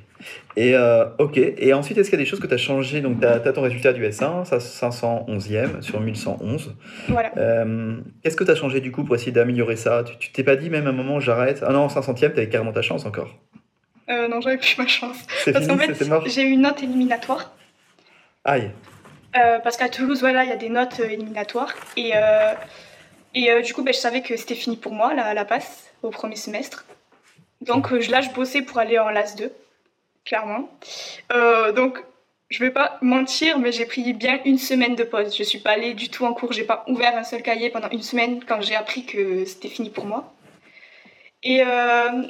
Et, 0.56 0.74
euh. 0.74 1.04
Et 1.36 1.72
ensuite, 1.74 1.98
est-ce 1.98 2.08
qu'il 2.08 2.18
y 2.18 2.22
a 2.22 2.24
des 2.24 2.28
choses 2.28 2.40
que 2.40 2.46
tu 2.46 2.54
as 2.54 2.58
changées? 2.58 3.00
Donc, 3.00 3.20
tu 3.20 3.26
as, 3.26 3.52
ton 3.52 3.60
résultat 3.60 3.92
du 3.92 4.02
S1, 4.02 4.44
ça 4.44 4.58
511e 4.58 5.82
sur 5.82 6.00
1111. 6.00 6.74
Voilà. 7.08 7.32
Euh, 7.36 7.96
Qu'est-ce 8.22 8.36
que 8.36 8.44
tu 8.44 8.50
as 8.50 8.54
changé 8.54 8.80
du 8.80 8.92
coup 8.92 9.04
pour 9.04 9.14
essayer 9.14 9.32
d'améliorer 9.32 9.76
ça? 9.76 10.04
Tu 10.18 10.32
t'es 10.32 10.42
pas 10.42 10.56
dit 10.56 10.70
même 10.70 10.86
à 10.86 10.90
un 10.90 10.92
moment, 10.94 11.20
j'arrête 11.20 11.62
Ah 11.66 11.72
non, 11.72 11.86
500e, 11.88 12.16
tu 12.16 12.24
avais 12.24 12.48
carrément 12.48 12.72
ta 12.72 12.82
chance 12.82 13.04
encore. 13.04 13.36
Euh, 14.08 14.26
non, 14.28 14.40
j'avais 14.40 14.56
plus 14.56 14.76
ma 14.78 14.86
chance. 14.86 15.18
Parce 15.52 15.66
qu'en 15.66 15.76
fait, 15.76 16.30
j'ai 16.30 16.42
eu 16.42 16.50
une 16.50 16.62
note 16.62 16.82
éliminatoire. 16.82 17.54
Aïe. 18.44 18.70
Euh, 19.36 19.58
parce 19.58 19.76
qu'à 19.76 19.88
Toulouse, 19.88 20.20
voilà, 20.20 20.44
il 20.44 20.50
y 20.50 20.52
a 20.52 20.56
des 20.56 20.68
notes 20.68 21.00
euh, 21.00 21.08
éliminatoires. 21.08 21.74
Et, 21.96 22.12
euh, 22.16 23.62
du 23.62 23.74
coup, 23.74 23.82
ben, 23.82 23.92
je 23.92 23.98
savais 23.98 24.22
que 24.22 24.36
c'était 24.36 24.54
fini 24.54 24.76
pour 24.76 24.92
moi, 24.92 25.14
la, 25.14 25.44
passe, 25.44 25.92
au 26.02 26.10
premier 26.10 26.36
semestre. 26.36 26.86
Donc 27.60 27.90
là, 27.90 28.20
je 28.20 28.30
bossais 28.30 28.62
pour 28.62 28.78
aller 28.78 28.98
en 28.98 29.10
LAS 29.10 29.34
2, 29.36 29.52
clairement. 30.24 30.70
Donc, 31.74 32.02
je 32.48 32.64
vais 32.64 32.70
pas 32.70 32.98
mentir, 33.02 33.58
mais 33.58 33.72
j'ai 33.72 33.84
pris 33.84 34.12
bien 34.14 34.40
une 34.44 34.58
semaine 34.58 34.94
de 34.94 35.04
pause. 35.04 35.36
Je 35.36 35.42
suis 35.42 35.58
pas 35.58 35.72
allée 35.72 35.94
du 35.94 36.08
tout 36.08 36.24
en 36.24 36.32
cours, 36.32 36.52
j'ai 36.52 36.64
pas 36.64 36.84
ouvert 36.88 37.16
un 37.16 37.24
seul 37.24 37.42
cahier 37.42 37.68
pendant 37.70 37.90
une 37.90 38.02
semaine 38.02 38.42
quand 38.44 38.60
j'ai 38.62 38.74
appris 38.74 39.04
que 39.04 39.44
c'était 39.44 39.68
fini 39.68 39.90
pour 39.90 40.06
moi. 40.06 40.32
Et 41.42 41.62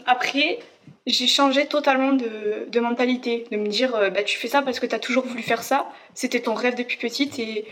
après, 0.07 0.59
j'ai 1.07 1.27
changé 1.27 1.67
totalement 1.67 2.13
de, 2.13 2.67
de 2.69 2.81
mentalité, 2.81 3.45
de 3.51 3.57
me 3.57 3.69
dire, 3.69 3.95
euh, 3.95 4.11
bah, 4.11 4.23
tu 4.23 4.37
fais 4.37 4.49
ça 4.49 4.63
parce 4.63 4.81
que 4.81 4.87
tu 4.87 4.95
as 4.95 4.99
toujours 4.99 5.25
voulu 5.25 5.43
faire 5.43 5.63
ça, 5.63 5.89
c'était 6.15 6.41
ton 6.41 6.55
rêve 6.55 6.75
depuis 6.75 6.97
petite, 6.97 7.39
et, 7.39 7.65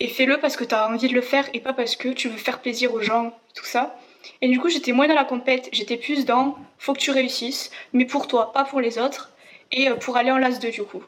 et 0.00 0.08
fais-le 0.08 0.38
parce 0.38 0.56
que 0.56 0.64
tu 0.64 0.74
as 0.74 0.88
envie 0.88 1.08
de 1.08 1.14
le 1.14 1.20
faire 1.20 1.48
et 1.54 1.60
pas 1.60 1.72
parce 1.72 1.96
que 1.96 2.08
tu 2.08 2.28
veux 2.28 2.38
faire 2.38 2.60
plaisir 2.60 2.94
aux 2.94 3.00
gens, 3.00 3.36
tout 3.54 3.64
ça. 3.64 3.98
Et 4.40 4.48
du 4.48 4.58
coup, 4.58 4.68
j'étais 4.68 4.92
moins 4.92 5.08
dans 5.08 5.14
la 5.14 5.24
compète, 5.24 5.68
j'étais 5.72 5.96
plus 5.96 6.24
dans, 6.24 6.56
faut 6.78 6.92
que 6.92 7.00
tu 7.00 7.10
réussisses, 7.10 7.70
mais 7.92 8.04
pour 8.04 8.26
toi, 8.26 8.52
pas 8.52 8.64
pour 8.64 8.80
les 8.80 8.98
autres, 8.98 9.32
et 9.72 9.88
euh, 9.88 9.94
pour 9.96 10.16
aller 10.16 10.30
en 10.30 10.38
LAS 10.38 10.58
2 10.58 10.70
du 10.70 10.82
coup. 10.82 11.02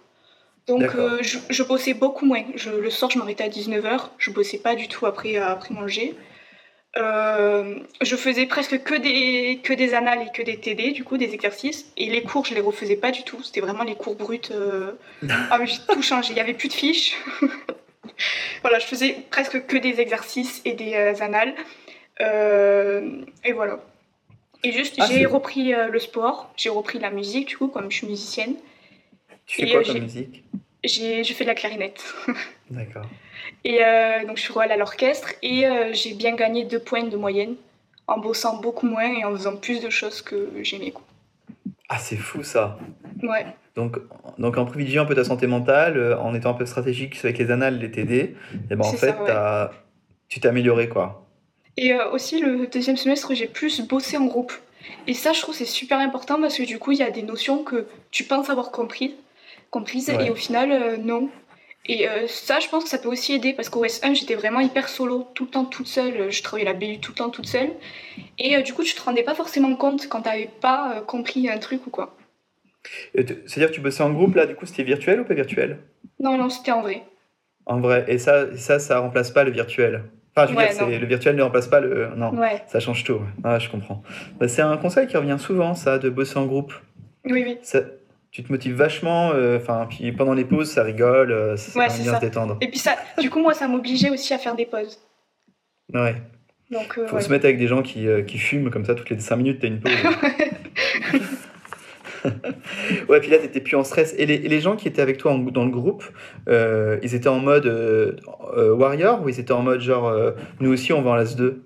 Donc 0.67 0.95
euh, 0.95 1.19
je, 1.23 1.39
je 1.49 1.63
bossais 1.63 1.95
beaucoup 1.95 2.27
moins. 2.27 2.45
Je, 2.55 2.71
le 2.71 2.91
soir, 2.91 3.11
je 3.11 3.19
m'arrêtais 3.19 3.45
à 3.45 3.49
19h, 3.49 4.11
je 4.19 4.31
bossais 4.31 4.59
pas 4.59 4.75
du 4.75 4.89
tout 4.89 5.07
après, 5.07 5.37
après 5.37 5.75
manger. 5.75 6.15
Euh, 6.97 7.77
je 8.03 8.17
faisais 8.17 8.47
presque 8.47 8.83
que 8.83 8.95
des, 8.95 9.61
que 9.63 9.73
des 9.73 9.95
annales 9.95 10.23
et 10.27 10.33
que 10.37 10.43
des 10.43 10.59
TD, 10.59 10.93
du 10.93 11.05
coup, 11.05 11.17
des 11.19 11.33
exercices. 11.35 11.91
Et 11.97 12.07
les 12.11 12.23
cours, 12.23 12.45
je 12.45 12.55
les 12.55 12.61
refaisais 12.61 12.97
pas 12.97 13.11
du 13.13 13.23
tout. 13.23 13.43
C'était 13.43 13.61
vraiment 13.61 13.85
les 13.85 13.95
cours 13.95 14.17
bruts. 14.17 14.41
euh. 14.51 14.93
Ah, 15.51 15.59
mais 15.59 15.67
j'ai 15.67 15.79
tout 15.89 16.03
changé. 16.03 16.33
Il 16.33 16.37
y 16.37 16.41
avait 16.41 16.55
plus 16.55 16.69
de 16.69 16.73
fiches. 16.75 17.15
voilà, 18.63 18.79
je 18.81 18.87
faisais 18.87 19.17
presque 19.31 19.67
que 19.67 19.77
des 19.77 20.01
exercices 20.01 20.63
et 20.65 20.73
des 20.75 20.95
euh, 20.95 21.15
annales. 21.21 21.55
Et 23.45 23.53
voilà. 23.53 23.79
Et 24.63 24.73
juste, 24.73 24.97
Ah, 24.99 25.07
j'ai 25.11 25.25
repris 25.25 25.73
euh, 25.73 25.89
le 25.89 25.99
sport, 25.99 26.53
j'ai 26.57 26.69
repris 26.69 26.99
la 26.99 27.11
musique, 27.11 27.49
du 27.49 27.57
coup, 27.57 27.69
comme 27.69 27.91
je 27.91 27.97
suis 27.99 28.07
musicienne. 28.07 28.57
Tu 29.47 29.63
fais 29.63 29.69
Et, 29.69 29.73
quoi 29.73 29.83
comme 29.85 29.99
musique? 30.01 30.45
J'ai 30.85 31.25
je 31.25 31.35
fais 31.35 31.45
de 31.45 31.49
la 31.49 31.55
clarinette. 31.55 32.03
D'accord. 32.71 33.07
Et 33.65 33.85
euh, 33.85 34.25
donc 34.27 34.37
je 34.37 34.43
suis 34.43 34.53
royale 34.53 34.73
à 34.73 34.77
l'orchestre 34.77 35.33
et 35.43 35.67
euh, 35.67 35.93
j'ai 35.93 36.15
bien 36.15 36.35
gagné 36.35 36.65
deux 36.65 36.79
points 36.79 37.05
de 37.05 37.17
moyenne 37.17 37.57
en 38.07 38.19
bossant 38.19 38.61
beaucoup 38.61 38.87
moins 38.87 39.13
et 39.13 39.25
en 39.25 39.31
faisant 39.33 39.57
plus 39.57 39.81
de 39.81 39.91
choses 39.91 40.23
que 40.23 40.49
j'aimais. 40.63 40.93
Ah, 41.89 41.99
c'est 41.99 42.17
fou 42.17 42.43
ça. 42.43 42.79
Ouais, 43.23 43.47
Donc, 43.77 43.99
donc 44.39 44.57
en 44.57 44.65
privilégiant 44.65 45.03
un 45.03 45.07
peu 45.07 45.15
ta 45.15 45.25
santé 45.25 45.47
mentale, 45.47 45.97
euh, 45.97 46.19
en 46.19 46.35
étant 46.35 46.51
un 46.51 46.55
peu 46.55 46.65
stratégique 46.67 47.17
avec 47.25 47.39
les 47.39 47.51
annales, 47.51 47.79
les 47.79 47.91
TD, 47.91 48.15
et 48.71 48.75
ben 48.77 48.81
en 48.81 48.93
fait, 48.93 49.09
ça, 49.09 49.21
ouais. 49.21 49.27
t'as- 49.27 49.73
tu 50.29 50.39
t'es 50.41 50.49
amélioré 50.49 50.89
quoi. 50.89 51.27
Et 51.77 51.93
euh, 51.93 52.11
aussi, 52.11 52.41
le 52.41 52.67
deuxième 52.69 52.97
semestre, 52.97 53.35
j'ai 53.35 53.47
plus 53.49 53.81
bossé 53.83 54.17
en 54.17 54.27
groupe. 54.27 54.53
Et 55.07 55.15
ça, 55.15 55.33
je 55.33 55.41
trouve, 55.41 55.55
c'est 55.55 55.65
super 55.67 55.99
important 55.99 56.41
parce 56.41 56.57
que 56.57 56.63
du 56.63 56.79
coup, 56.79 56.93
il 56.93 56.99
y 56.99 57.03
a 57.03 57.11
des 57.11 57.23
notions 57.23 57.65
que 57.65 57.87
tu 58.11 58.25
penses 58.25 58.49
avoir 58.51 58.71
comprises, 58.71 59.13
comprises 59.71 60.09
Ouais. 60.11 60.27
et 60.27 60.31
au 60.31 60.35
final, 60.35 60.71
euh, 60.73 60.97
non. 60.97 61.29
Et 61.87 62.09
euh, 62.09 62.27
ça, 62.27 62.61
je 62.61 62.69
pense 62.69 62.85
que 62.85 62.91
ça 62.91 62.99
peut 62.99 63.09
aussi 63.09 63.33
aider 63.33 63.53
parce 63.55 63.69
qu'au 63.71 63.85
S1, 63.85 64.15
j'étais 64.15 64.35
vraiment 64.35 64.61
hyper 64.61 64.89
solo, 64.89 65.27
tout 65.35 65.45
le 65.45 65.51
temps 65.51 65.65
toute 65.65 65.87
seule. 65.87 66.31
Je 66.31 66.43
travaillais 66.43 66.67
la 66.71 66.75
BU 66.75 66.99
tout 67.01 67.13
le 67.13 67.17
temps 67.17 67.31
toute 67.31 67.47
seule. 67.47 67.71
Et 68.39 68.57
euh, 68.57 68.61
du 68.63 68.75
coup, 68.75 68.83
tu 68.85 68.95
te 68.95 69.01
rendais 69.03 69.23
pas 69.23 69.35
forcément 69.35 69.75
compte 69.77 70.07
quand 70.09 70.23
t'avais 70.23 70.51
pas 70.61 70.97
euh, 70.97 71.01
compris 71.01 71.49
un 71.49 71.59
truc 71.59 71.87
ou 71.87 71.91
quoi. 71.91 72.17
C'est-à-dire 73.15 73.69
que 73.71 73.75
tu 73.75 73.81
bossais 73.81 74.03
en 74.03 74.11
groupe 74.13 74.35
là, 74.35 74.47
du 74.47 74.55
coup, 74.55 74.67
c'était 74.67 74.83
virtuel 74.85 75.21
ou 75.21 75.25
pas 75.25 75.35
virtuel? 75.35 75.79
Non, 76.19 76.37
non, 76.37 76.49
c'était 76.49 76.73
en 76.73 76.83
vrai. 76.83 77.03
En 77.67 77.81
vrai. 77.81 78.05
Et 78.09 78.19
ça, 78.19 78.57
ça, 78.57 78.79
ça 78.79 78.99
remplace 79.01 79.31
pas 79.31 79.45
le 79.45 79.51
virtuel. 79.51 80.05
Enfin, 80.37 80.47
je 80.47 80.53
veux 80.53 80.59
Ouais, 80.59 80.73
dire, 80.91 81.01
le 81.01 81.07
virtuel 81.07 81.35
ne 81.37 81.43
remplace 81.43 81.67
pas 81.69 81.81
le. 81.81 82.09
Non, 82.17 82.31
Ouais, 82.39 82.63
ça 82.69 82.79
change 82.81 83.05
tout. 83.05 83.21
Ah, 83.43 83.59
je 83.59 83.69
comprends. 83.69 84.03
Bah, 84.39 84.49
c'est 84.49 84.63
un 84.63 84.77
conseil 84.77 85.07
qui 85.09 85.17
revient 85.17 85.37
souvent, 85.39 85.75
ça, 85.75 85.99
de 85.99 86.09
bosser 86.09 86.39
en 86.39 86.47
groupe. 86.47 86.73
oui, 87.25 87.43
oui. 87.45 87.59
Ça- 87.63 87.81
tu 88.31 88.43
te 88.45 88.53
motives 88.53 88.75
vachement. 88.75 89.31
euh, 89.33 89.57
Enfin, 89.59 89.87
puis 89.89 90.13
pendant 90.13 90.35
les 90.35 90.45
pauses, 90.45 90.71
ça 90.71 90.83
rigole, 90.83 91.33
euh, 91.33 91.57
ça, 91.57 91.79
Ouais, 91.79 91.87
bien 91.87 92.13
ça. 92.13 92.17
se 92.17 92.21
détendre. 92.21 92.57
Et 92.61 92.69
puis 92.69 92.79
ça, 92.79 92.97
du 93.19 93.31
coup, 93.31 93.41
moi, 93.41 93.55
ça 93.55 93.67
m'obligeait 93.69 94.11
aussi 94.11 94.33
à 94.35 94.39
faire 94.39 94.55
des 94.55 94.67
pauses. 94.67 94.99
Ouais. 95.93 96.15
Donc, 96.71 96.97
euh, 96.99 97.07
Faut 97.09 97.17
ouais. 97.17 97.23
se 97.23 97.31
mettre 97.31 97.45
avec 97.47 97.59
des 97.59 97.67
gens 97.67 97.83
qui, 97.83 98.07
qui 98.27 98.39
fument 98.39 98.71
comme 98.71 98.85
ça 98.85 98.95
toutes 98.95 99.11
les 99.11 99.19
5 99.19 99.37
minutes, 99.37 99.59
t'as 99.61 99.67
une 99.69 99.81
pause. 99.81 99.93
ouais, 103.09 103.21
puis 103.21 103.31
là, 103.31 103.39
t'étais 103.39 103.61
plus 103.61 103.77
en 103.77 103.85
stress. 103.85 104.15
Et 104.19 104.27
les, 104.27 104.35
et 104.35 104.49
les 104.49 104.61
gens 104.61 104.77
qui 104.77 104.87
étaient 104.89 105.03
avec 105.03 105.17
toi 105.19 105.33
en- 105.33 105.39
dans 105.39 105.65
le 105.65 105.71
groupe, 105.71 106.05
ils 106.49 107.15
étaient 107.15 107.29
en 107.29 107.41
mode 107.41 107.67
warrior 108.57 109.23
ou 109.23 109.29
ils 109.29 109.41
étaient 109.41 109.53
en 109.53 109.63
mode 109.63 109.81
genre 109.81 110.15
nous 110.61 110.73
aussi 110.73 110.93
on 110.93 111.03
va 111.03 111.11
en 111.11 111.15
LAS 111.17 111.35
2 111.37 111.63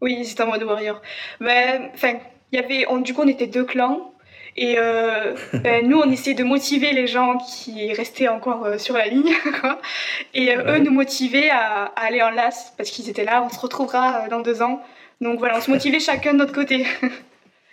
Oui, 0.00 0.24
c'était 0.24 0.42
en 0.42 0.48
mode 0.48 0.62
warrior. 0.64 1.00
Mais, 1.40 1.90
enfin, 1.94 2.14
il 2.52 2.60
y 2.60 2.62
avait, 2.62 2.86
on- 2.88 3.00
du 3.00 3.14
coup, 3.14 3.22
on 3.24 3.28
était 3.28 3.46
deux 3.46 3.64
clans. 3.64 4.12
Et 4.56 4.76
euh, 4.78 5.34
ben, 5.52 5.88
nous, 5.88 5.98
on 5.98 6.10
essayait 6.10 6.36
de 6.36 6.44
motiver 6.44 6.92
les 6.92 7.06
gens 7.08 7.38
qui 7.38 7.92
restaient 7.92 8.28
encore 8.28 8.64
euh, 8.64 8.78
sur 8.78 8.94
la 8.96 9.06
ligne, 9.08 9.32
quoi. 9.60 9.80
Et 10.32 10.54
euh, 10.56 10.74
eux 10.76 10.78
nous 10.78 10.92
motivaient 10.92 11.50
à, 11.50 11.86
à 11.96 12.06
aller 12.06 12.22
en 12.22 12.30
LAS 12.30 12.72
parce 12.76 12.90
qu'ils 12.90 13.08
étaient 13.08 13.24
là, 13.24 13.42
on 13.44 13.48
se 13.48 13.58
retrouvera 13.58 14.28
dans 14.28 14.40
deux 14.40 14.62
ans. 14.62 14.80
Donc 15.20 15.38
voilà, 15.40 15.56
on 15.58 15.60
se 15.60 15.70
motivait 15.70 15.98
chacun 16.00 16.32
de 16.34 16.38
notre 16.38 16.52
côté. 16.52 16.86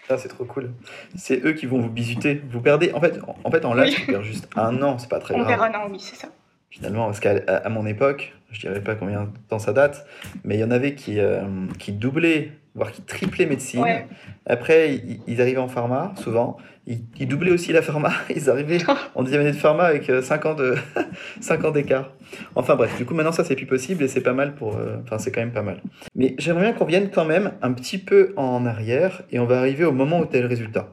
Ça, 0.08 0.18
c'est 0.20 0.28
trop 0.30 0.46
cool. 0.46 0.72
C'est 1.16 1.46
eux 1.46 1.54
qui 1.54 1.68
vont 1.68 1.80
vous 1.80 1.90
bisuter. 1.90 2.42
Vous 2.52 2.62
perdez. 2.62 2.92
En 2.94 3.00
fait, 3.02 3.20
en, 3.28 3.36
en 3.44 3.52
fait, 3.52 3.64
en 3.66 3.74
LAS, 3.76 3.86
Oui. 3.86 3.94
tu 3.96 4.02
perds 4.12 4.24
juste 4.24 4.48
un 4.56 4.82
an, 4.82 4.98
c'est 4.98 5.10
pas 5.10 5.20
très 5.20 5.36
On 5.36 5.40
grave. 5.40 5.50
perd 5.60 5.76
un 5.76 5.80
an, 5.80 5.88
oui, 5.92 6.00
c'est 6.00 6.16
ça. 6.16 6.30
Finalement, 6.72 7.06
parce 7.06 7.20
qu'à 7.20 7.36
à- 7.48 7.70
mon 7.70 7.86
époque, 7.86 8.34
je 8.52 8.60
dirais 8.62 8.82
pas 8.82 8.96
combien 8.96 9.24
de 9.26 9.30
temps 9.48 9.60
ça 9.60 9.72
date, 9.74 10.06
mais 10.44 10.56
il 10.56 10.60
y 10.60 10.64
en 10.64 10.72
avait 10.72 10.96
qui, 10.96 11.20
euh, 11.20 11.42
qui 11.80 11.92
doublaient, 11.92 12.52
voire 12.76 12.92
qui 12.92 13.02
triplaient 13.04 13.46
médecine. 13.46 13.82
Ouais. 13.84 14.08
Après, 14.46 14.96
ils, 14.96 15.20
ils 15.28 15.42
arrivaient 15.42 15.60
en 15.60 15.68
pharma, 15.68 16.14
souvent. 16.18 16.58
Ils, 16.88 17.02
ils 17.20 17.28
doublaient 17.28 17.52
aussi 17.52 17.72
la 17.72 17.82
pharma. 17.84 18.10
Ils 18.36 18.50
arrivaient 18.50 18.80
en 19.16 19.22
deuxième 19.24 19.42
année 19.42 19.52
de 19.52 19.56
pharma 19.58 19.84
avec 19.84 20.10
euh, 20.10 20.22
5 20.24 20.46
ans 20.48 20.56
de 20.56 20.76
5 21.42 21.64
ans 21.64 21.72
d'écart. 21.72 22.12
Enfin 22.56 22.76
bref, 22.76 22.98
du 22.98 23.06
coup, 23.06 23.14
maintenant 23.14 23.32
ça, 23.32 23.44
c'est 23.44 23.56
plus 23.56 23.68
possible 23.68 24.04
et 24.04 24.08
c'est 24.08 24.22
pas 24.22 24.34
mal 24.34 24.56
pour. 24.56 24.76
euh, 24.78 24.98
Enfin, 25.04 25.18
c'est 25.20 25.32
quand 25.32 25.42
même 25.42 25.52
pas 25.54 25.62
mal. 25.62 25.82
Mais 26.16 26.34
j'aimerais 26.40 26.64
bien 26.64 26.74
qu'on 26.74 26.86
revienne 26.86 27.10
quand 27.12 27.26
même 27.26 27.52
un 27.62 27.72
petit 27.74 28.00
peu 28.00 28.34
en 28.36 28.66
arrière 28.66 29.22
et 29.32 29.38
on 29.40 29.46
va 29.46 29.60
arriver 29.60 29.86
au 29.86 29.92
moment 29.92 30.20
où 30.20 30.26
tu 30.26 30.36
as 30.38 30.42
le 30.42 30.48
résultat. 30.48 30.90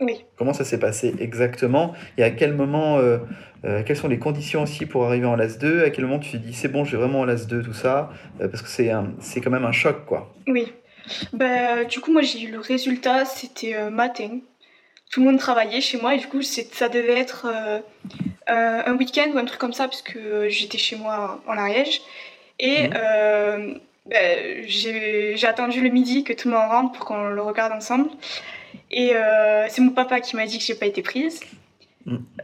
Oui. 0.00 0.24
Comment 0.36 0.52
ça 0.52 0.62
s'est 0.64 0.78
passé 0.78 1.12
exactement 1.18 1.92
Et 2.16 2.22
à 2.22 2.30
quel 2.30 2.54
moment, 2.54 2.98
euh, 2.98 3.18
euh, 3.64 3.82
quelles 3.84 3.96
sont 3.96 4.08
les 4.08 4.18
conditions 4.18 4.62
aussi 4.62 4.86
pour 4.86 5.04
arriver 5.06 5.26
en 5.26 5.34
LAS 5.36 5.58
2 5.58 5.84
À 5.84 5.90
quel 5.90 6.04
moment 6.06 6.18
tu 6.20 6.30
te 6.32 6.36
dis 6.36 6.54
c'est 6.54 6.68
bon, 6.68 6.84
je 6.84 6.92
vais 6.92 7.02
vraiment 7.02 7.20
en 7.20 7.24
LAS 7.24 7.46
2, 7.46 7.62
tout 7.62 7.72
ça? 7.74 8.10
Euh, 8.40 8.48
Parce 8.48 8.62
que 8.62 8.68
c'est 8.68 8.90
un- 8.90 9.12
c'est 9.20 9.40
quand 9.40 9.50
même 9.50 9.64
un 9.64 9.72
choc, 9.72 10.04
quoi. 10.06 10.32
Oui. 10.46 10.72
Bah, 11.32 11.84
du 11.84 12.00
coup, 12.00 12.12
moi, 12.12 12.22
j'ai 12.22 12.42
eu 12.42 12.50
le 12.52 12.60
résultat, 12.60 13.24
c'était 13.24 13.74
euh, 13.74 13.90
matin. 13.90 14.38
Tout 15.10 15.20
le 15.20 15.26
monde 15.26 15.38
travaillait 15.38 15.80
chez 15.80 15.98
moi 16.00 16.14
et 16.14 16.18
du 16.18 16.26
coup, 16.26 16.42
c'est- 16.42 16.72
ça 16.74 16.88
devait 16.88 17.18
être 17.18 17.46
un 18.46 18.96
week-end 18.96 19.30
ou 19.34 19.38
un 19.38 19.44
truc 19.44 19.58
comme 19.60 19.72
ça, 19.72 19.84
parce 19.88 20.02
que 20.02 20.48
j'étais 20.48 20.78
chez 20.78 20.96
moi 20.96 21.40
en 21.46 21.56
Ariège. 21.56 22.00
Et 22.58 22.88
Mhm. 22.88 23.80
bah, 24.06 24.16
j'ai 24.66 25.36
j'ai 25.36 25.46
attendu 25.46 25.80
le 25.82 25.90
midi 25.90 26.24
que 26.24 26.32
tout 26.32 26.48
le 26.48 26.54
monde 26.54 26.68
rentre 26.70 26.92
pour 26.92 27.04
qu'on 27.06 27.28
le 27.28 27.42
regarde 27.42 27.72
ensemble. 27.72 28.08
Et 28.90 29.12
c'est 29.68 29.80
mon 29.80 29.90
papa 29.90 30.20
qui 30.20 30.36
m'a 30.36 30.46
dit 30.46 30.58
que 30.58 30.64
j'ai 30.64 30.74
pas 30.74 30.86
été 30.86 31.02
prise. 31.02 31.40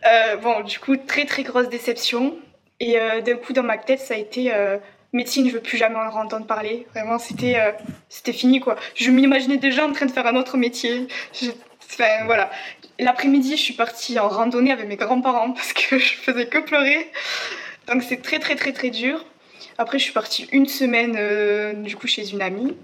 Euh, 0.06 0.36
bon, 0.36 0.60
du 0.62 0.78
coup, 0.78 0.96
très 0.96 1.24
très 1.24 1.42
grosse 1.42 1.68
déception. 1.68 2.36
Et 2.80 2.98
euh, 2.98 3.20
d'un 3.20 3.36
coup, 3.36 3.52
dans 3.52 3.62
ma 3.62 3.78
tête, 3.78 4.00
ça 4.00 4.14
a 4.14 4.16
été 4.16 4.52
euh, 4.54 4.78
médecine, 5.12 5.48
je 5.48 5.54
veux 5.54 5.60
plus 5.60 5.78
jamais 5.78 5.96
en 5.96 6.08
entendre 6.14 6.46
parler. 6.46 6.86
Vraiment, 6.94 7.18
c'était 7.18 7.56
c'était 8.08 8.32
fini 8.32 8.60
quoi. 8.60 8.76
Je 8.94 9.10
m'imaginais 9.10 9.56
déjà 9.58 9.86
en 9.86 9.92
train 9.92 10.06
de 10.06 10.10
faire 10.12 10.26
un 10.26 10.36
autre 10.36 10.56
métier. 10.56 11.06
Je- 11.40 11.50
Enfin 11.90 12.24
voilà. 12.24 12.50
L'après-midi, 12.98 13.56
je 13.56 13.62
suis 13.62 13.74
partie 13.74 14.18
en 14.18 14.28
randonnée 14.28 14.72
avec 14.72 14.88
mes 14.88 14.96
grands-parents 14.96 15.52
parce 15.52 15.72
que 15.72 15.98
je 16.06 16.14
faisais 16.14 16.46
que 16.46 16.58
pleurer. 16.58 17.10
Donc 17.86 18.02
c'est 18.02 18.20
très 18.22 18.38
très 18.38 18.56
très 18.56 18.72
très 18.72 18.90
dur. 18.90 19.24
Après, 19.78 19.98
je 19.98 20.04
suis 20.04 20.12
partie 20.12 20.48
une 20.52 20.66
semaine 20.66 21.82
du 21.82 21.94
coup 21.96 22.06
chez 22.06 22.30
une 22.30 22.42
amie. 22.42 22.76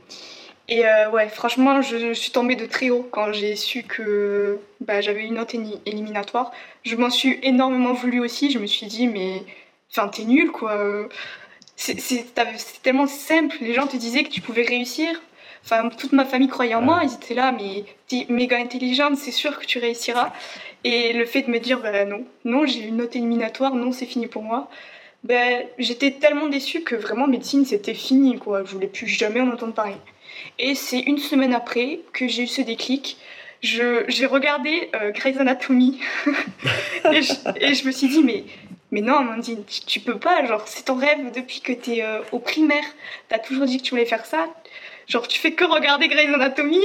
Et 0.70 0.86
euh, 0.86 1.10
ouais, 1.10 1.28
franchement, 1.28 1.82
je, 1.82 2.12
suis 2.14 2.30
tombée 2.30 2.54
de 2.54 2.64
très 2.64 2.90
haut 2.90 3.06
quand 3.10 3.32
j'ai 3.32 3.56
su 3.56 3.82
que 3.82 4.60
bah, 4.80 5.00
j'avais 5.00 5.24
une 5.24 5.34
note 5.34 5.52
éli- 5.52 5.80
éliminatoire. 5.84 6.52
Je 6.84 6.94
m'en 6.94 7.10
suis 7.10 7.40
énormément 7.42 7.92
voulu 7.92 8.20
aussi. 8.20 8.50
Je 8.52 8.60
me 8.60 8.66
suis 8.66 8.86
dit, 8.86 9.08
mais 9.08 9.42
enfin, 9.90 10.08
t'es 10.08 10.24
nul 10.24 10.52
quoi. 10.52 11.08
C'est 11.76 12.34
tellement 12.82 13.08
simple. 13.08 13.56
Les 13.60 13.74
gens 13.74 13.88
te 13.88 13.96
disaient 13.96 14.22
que 14.22 14.30
tu 14.30 14.40
pouvais 14.40 14.62
réussir. 14.62 15.08
Enfin, 15.64 15.88
toute 15.90 16.12
ma 16.12 16.24
famille 16.24 16.48
croyait 16.48 16.74
en 16.76 16.82
moi. 16.82 17.00
Ils 17.02 17.14
étaient 17.14 17.34
là, 17.34 17.52
mais 17.52 17.84
t'es 18.06 18.26
méga 18.28 18.56
intelligente, 18.58 19.16
c'est 19.16 19.32
sûr 19.32 19.58
que 19.58 19.66
tu 19.66 19.78
réussiras. 19.80 20.32
Et 20.84 21.12
le 21.12 21.24
fait 21.26 21.42
de 21.42 21.50
me 21.50 21.58
dire, 21.58 21.80
bah 21.80 22.04
non, 22.04 22.24
non, 22.44 22.64
j'ai 22.64 22.80
une 22.84 22.98
note 22.98 23.16
éliminatoire, 23.16 23.74
non, 23.74 23.92
c'est 23.92 24.06
fini 24.06 24.28
pour 24.28 24.42
moi. 24.42 24.70
Ben, 25.24 25.66
j'étais 25.78 26.12
tellement 26.12 26.48
déçue 26.48 26.82
que 26.82 26.94
vraiment 26.96 27.26
médecine 27.26 27.66
c'était 27.66 27.92
fini 27.92 28.38
quoi, 28.38 28.64
je 28.64 28.72
voulais 28.72 28.86
plus 28.86 29.06
jamais 29.06 29.40
en 29.40 29.50
entendre 29.50 29.74
parler. 29.74 29.96
Et 30.58 30.74
c'est 30.74 31.00
une 31.00 31.18
semaine 31.18 31.54
après 31.54 32.00
que 32.12 32.28
j'ai 32.28 32.44
eu 32.44 32.46
ce 32.46 32.62
déclic. 32.62 33.16
j'ai 33.62 34.26
regardé 34.26 34.90
euh, 34.94 35.10
Grey's 35.10 35.38
Anatomy. 35.38 36.00
Et, 37.12 37.22
je, 37.22 37.86
me 37.86 37.90
suis 37.92 38.08
dit 38.08 38.22
mais 38.22 38.44
mais 38.90 39.00
non 39.00 39.16
Amandine, 39.18 39.64
tu, 39.86 40.00
peux 40.00 40.18
pas, 40.18 40.44
genre 40.46 40.66
c'est 40.66 40.86
ton 40.86 40.96
rêve 40.96 41.30
depuis 41.32 41.60
que 41.60 41.72
t'es 41.72 41.98
es 41.98 42.02
euh, 42.02 42.20
au 42.32 42.40
primaire, 42.40 42.84
t'as 43.28 43.38
toujours 43.38 43.66
dit 43.66 43.78
que 43.78 43.82
tu 43.82 43.90
voulais 43.90 44.04
faire 44.04 44.26
ça, 44.26 44.48
genre 45.06 45.28
tu 45.28 45.38
fais 45.38 45.52
que 45.52 45.64
regarder 45.64 46.08
Grey's 46.08 46.34
Anatomy, 46.34 46.80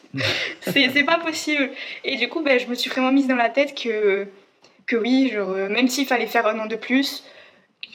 c'est 0.62 1.04
pas 1.04 1.18
possible. 1.18 1.70
Et 2.04 2.16
du 2.16 2.28
coup 2.28 2.40
ben, 2.40 2.58
je 2.58 2.66
me 2.66 2.74
suis 2.74 2.90
vraiment 2.90 3.12
mise 3.12 3.26
dans 3.26 3.36
la 3.36 3.50
tête 3.50 3.74
que 3.80 4.26
que 4.86 4.96
oui, 4.96 5.30
genre, 5.32 5.50
euh, 5.50 5.68
même 5.68 5.88
s'il 5.88 6.06
fallait 6.06 6.26
faire 6.26 6.46
un 6.46 6.58
an 6.60 6.66
de 6.66 6.76
plus, 6.76 7.24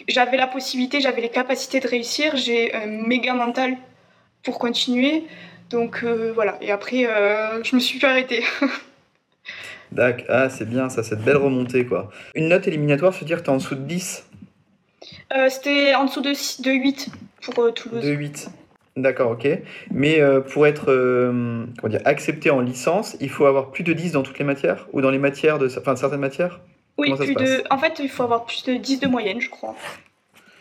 j'avais 0.08 0.38
la 0.38 0.48
possibilité, 0.48 1.02
j'avais 1.02 1.22
les 1.22 1.30
capacités 1.30 1.80
de 1.80 1.88
réussir, 1.88 2.36
j'ai 2.36 2.74
un 2.74 2.86
méga 2.86 3.34
mental 3.34 3.78
pour 4.44 4.60
continuer. 4.60 5.24
Donc 5.70 6.04
euh, 6.04 6.32
voilà, 6.34 6.58
et 6.62 6.72
après, 6.72 7.06
euh, 7.06 7.64
je 7.64 7.76
me 7.76 7.80
suis 7.80 7.98
plus 7.98 8.08
arrêtée. 8.08 8.44
D'accord, 9.92 10.26
ah, 10.30 10.50
c'est 10.50 10.70
bien 10.70 10.90
ça, 10.90 11.04
cette 11.04 11.24
belle 11.24 11.38
remontée 11.38 11.86
quoi. 11.86 12.10
Une 12.36 12.50
note 12.50 12.68
éliminatoire, 12.68 13.14
se 13.14 13.24
dire 13.26 13.38
que 13.40 13.44
tu 13.44 13.50
es 13.50 13.54
en 13.54 13.58
dessous 13.58 13.76
de 13.76 13.82
10 13.82 14.26
euh, 15.36 15.50
C'était 15.50 15.96
en 15.96 16.06
dessous 16.06 16.22
de, 16.22 16.32
de 16.64 16.72
8 16.72 17.10
pour 17.42 17.74
Toulouse. 17.74 18.04
De 18.04 18.12
8 18.12 18.50
D'accord, 18.98 19.32
ok. 19.32 19.48
Mais 19.92 20.20
pour 20.52 20.68
être 20.68 20.86
comment 20.86 21.90
dire, 21.90 22.02
accepté 22.04 22.50
en 22.50 22.60
licence, 22.60 23.16
il 23.22 23.30
faut 23.30 23.46
avoir 23.46 23.72
plus 23.72 23.84
de 23.84 23.94
10 23.94 24.12
dans 24.12 24.24
toutes 24.24 24.38
les 24.38 24.44
matières? 24.46 24.88
Ou 24.92 25.00
dans 25.00 25.12
les 25.12 25.18
matières 25.18 25.60
de, 25.60 25.68
enfin, 25.78 25.96
certaines 25.96 26.20
matières? 26.20 26.60
Oui, 26.98 27.14
plus 27.16 27.34
de... 27.34 27.64
en 27.70 27.78
fait, 27.78 28.00
il 28.00 28.10
faut 28.10 28.24
avoir 28.24 28.46
plus 28.46 28.66
de 28.66 28.74
10 28.74 29.00
de 29.00 29.08
moyenne, 29.08 29.40
je 29.40 29.50
crois. 29.50 29.76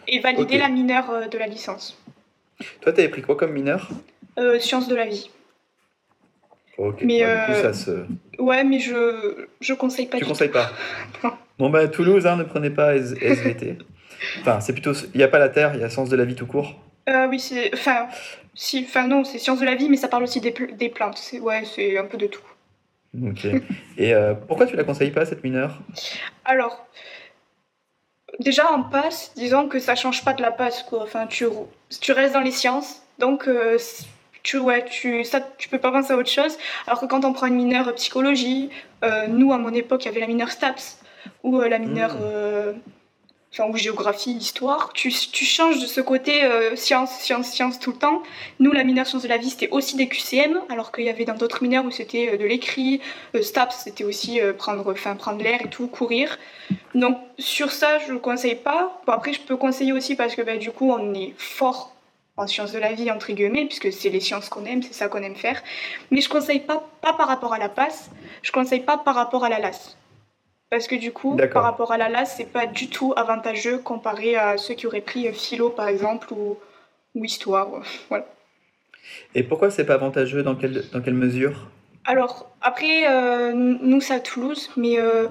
Et 0.06 0.20
valider 0.20 0.58
la 0.58 0.68
mineure 0.68 1.28
de 1.28 1.38
la 1.38 1.48
licence. 1.48 2.00
Toi, 2.80 2.92
t'avais 2.92 3.08
pris 3.08 3.22
quoi 3.22 3.36
comme 3.36 3.52
mineur 3.52 3.88
euh, 4.38 4.58
Sciences 4.58 4.88
de 4.88 4.94
la 4.94 5.06
vie. 5.06 5.30
Ok, 6.78 7.02
mais 7.02 7.22
bah, 7.22 7.46
du 7.46 7.52
coup, 7.52 7.58
euh, 7.58 7.62
ça 7.62 7.72
se... 7.72 7.90
Ouais, 8.38 8.64
mais 8.64 8.78
je, 8.78 9.46
je 9.60 9.74
conseille 9.74 10.06
pas. 10.06 10.18
Tu 10.18 10.24
conseilles 10.24 10.48
pas 10.48 10.72
Bon, 11.58 11.68
bah, 11.68 11.88
Toulouse, 11.88 12.26
hein, 12.26 12.36
ne 12.36 12.44
prenez 12.44 12.70
pas 12.70 12.96
SVT. 12.96 13.76
enfin, 14.40 14.60
c'est 14.60 14.72
plutôt... 14.72 14.92
Il 15.14 15.18
n'y 15.18 15.22
a 15.22 15.28
pas 15.28 15.38
la 15.38 15.50
Terre, 15.50 15.72
il 15.74 15.80
y 15.80 15.84
a 15.84 15.90
Sciences 15.90 16.08
de 16.08 16.16
la 16.16 16.24
vie 16.24 16.34
tout 16.34 16.46
court. 16.46 16.74
Euh, 17.08 17.26
oui, 17.28 17.38
c'est... 17.38 17.70
Enfin, 17.74 18.06
si... 18.54 18.84
enfin, 18.88 19.06
non, 19.06 19.24
c'est 19.24 19.38
Sciences 19.38 19.60
de 19.60 19.66
la 19.66 19.74
vie, 19.74 19.90
mais 19.90 19.96
ça 19.96 20.08
parle 20.08 20.22
aussi 20.22 20.40
des, 20.40 20.54
des 20.72 20.88
plantes. 20.88 21.20
Ouais, 21.42 21.64
c'est 21.64 21.98
un 21.98 22.04
peu 22.04 22.16
de 22.16 22.26
tout. 22.26 22.42
Ok. 23.22 23.44
Et 23.98 24.14
euh, 24.14 24.34
pourquoi 24.34 24.66
tu 24.66 24.76
la 24.76 24.84
conseilles 24.84 25.10
pas, 25.10 25.26
cette 25.26 25.42
mineure? 25.42 25.80
Alors, 26.44 26.86
déjà 28.40 28.70
en 28.72 28.82
passe, 28.82 29.32
disons 29.36 29.68
que 29.68 29.78
ça 29.78 29.94
change 29.94 30.24
pas 30.24 30.32
de 30.32 30.42
la 30.42 30.50
passe, 30.50 30.82
quoi. 30.82 31.02
Enfin, 31.02 31.26
tu, 31.26 31.46
tu 32.00 32.12
restes 32.12 32.34
dans 32.34 32.40
les 32.40 32.50
sciences, 32.50 33.02
donc 33.18 33.46
euh, 33.46 33.78
tu, 34.42 34.58
ouais, 34.58 34.84
tu, 34.84 35.24
ça, 35.24 35.40
tu 35.58 35.68
peux 35.68 35.78
pas 35.78 35.92
penser 35.92 36.12
à 36.12 36.16
autre 36.16 36.30
chose. 36.30 36.56
Alors 36.86 37.00
que 37.00 37.06
quand 37.06 37.24
on 37.24 37.32
prend 37.32 37.46
une 37.46 37.56
mineure 37.56 37.94
psychologie, 37.94 38.70
euh, 39.04 39.26
nous, 39.28 39.52
à 39.52 39.58
mon 39.58 39.72
époque, 39.72 40.04
il 40.04 40.08
y 40.08 40.10
avait 40.10 40.20
la 40.20 40.26
mineure 40.26 40.50
STAPS, 40.50 40.98
ou 41.42 41.60
la 41.60 41.78
mineure... 41.78 42.14
Hmm 42.14 42.78
enfin, 43.52 43.68
ou 43.68 43.76
géographie, 43.76 44.32
histoire, 44.32 44.92
tu, 44.92 45.10
changes 45.10 45.80
de 45.80 45.86
ce 45.86 46.00
côté 46.00 46.44
euh, 46.44 46.76
science, 46.76 47.10
science, 47.18 47.48
science 47.48 47.78
tout 47.78 47.90
le 47.90 47.98
temps. 47.98 48.22
Nous, 48.60 48.72
la 48.72 48.84
mineure 48.84 49.06
sciences 49.06 49.22
de 49.22 49.28
la 49.28 49.38
vie, 49.38 49.50
c'était 49.50 49.70
aussi 49.70 49.96
des 49.96 50.08
QCM, 50.08 50.60
alors 50.68 50.92
qu'il 50.92 51.04
y 51.04 51.08
avait 51.08 51.24
dans 51.24 51.34
d'autres 51.34 51.62
mineurs 51.62 51.84
où 51.84 51.90
c'était 51.90 52.30
euh, 52.34 52.36
de 52.36 52.44
l'écrit, 52.44 53.00
euh, 53.34 53.42
STAPS, 53.42 53.82
c'était 53.84 54.04
aussi 54.04 54.40
prendre, 54.58 54.92
enfin, 54.92 55.16
prendre 55.16 55.42
l'air 55.42 55.60
et 55.64 55.68
tout, 55.68 55.88
courir. 55.88 56.38
Donc 56.94 57.18
sur 57.38 57.72
ça, 57.72 57.98
je 57.98 58.08
ne 58.08 58.12
le 58.14 58.18
conseille 58.18 58.54
pas. 58.54 59.00
Bon, 59.06 59.12
après, 59.12 59.32
je 59.32 59.40
peux 59.40 59.56
conseiller 59.56 59.92
aussi 59.92 60.14
parce 60.14 60.36
que 60.36 60.42
bah, 60.42 60.56
du 60.56 60.70
coup, 60.70 60.90
on 60.90 61.14
est 61.14 61.34
fort 61.36 61.94
en 62.36 62.46
sciences 62.46 62.72
de 62.72 62.78
la 62.78 62.92
vie, 62.92 63.10
entre 63.10 63.32
guillemets, 63.32 63.66
puisque 63.66 63.92
c'est 63.92 64.08
les 64.08 64.20
sciences 64.20 64.48
qu'on 64.48 64.64
aime, 64.64 64.82
c'est 64.82 64.94
ça 64.94 65.08
qu'on 65.08 65.22
aime 65.22 65.36
faire. 65.36 65.60
Mais 66.10 66.20
je 66.20 66.28
conseille 66.28 66.60
pas, 66.60 66.88
pas 67.02 67.12
par 67.12 67.28
rapport 67.28 67.52
à 67.52 67.58
la 67.58 67.68
passe, 67.68 68.10
je 68.42 68.52
conseille 68.52 68.80
pas 68.80 68.96
par 68.96 69.14
rapport 69.14 69.44
à 69.44 69.48
la 69.48 69.58
LAS. 69.58 69.96
Parce 70.70 70.86
que 70.86 70.94
du 70.94 71.12
coup, 71.12 71.36
par 71.52 71.64
rapport 71.64 71.90
à 71.90 71.98
la 71.98 72.08
LAS, 72.08 72.26
c'est 72.36 72.50
pas 72.50 72.66
du 72.66 72.88
tout 72.88 73.12
avantageux 73.16 73.78
comparé 73.78 74.36
à 74.36 74.56
ceux 74.56 74.74
qui 74.74 74.86
auraient 74.86 75.00
pris 75.00 75.32
philo 75.32 75.70
par 75.70 75.88
exemple 75.88 76.32
ou, 76.32 76.56
ou 77.14 77.24
histoire. 77.24 77.68
Voilà. 78.08 78.26
Et 79.34 79.42
pourquoi 79.42 79.70
c'est 79.70 79.84
pas 79.84 79.94
avantageux? 79.94 80.44
Dans 80.44 80.54
quelle, 80.54 80.84
dans 80.92 81.00
quelle 81.00 81.14
mesure? 81.14 81.68
Alors, 82.04 82.48
après, 82.60 83.08
euh, 83.08 83.52
nous 83.52 84.00
c'est 84.00 84.14
à 84.14 84.20
Toulouse, 84.20 84.70
mais 84.76 84.98
euh, 84.98 85.26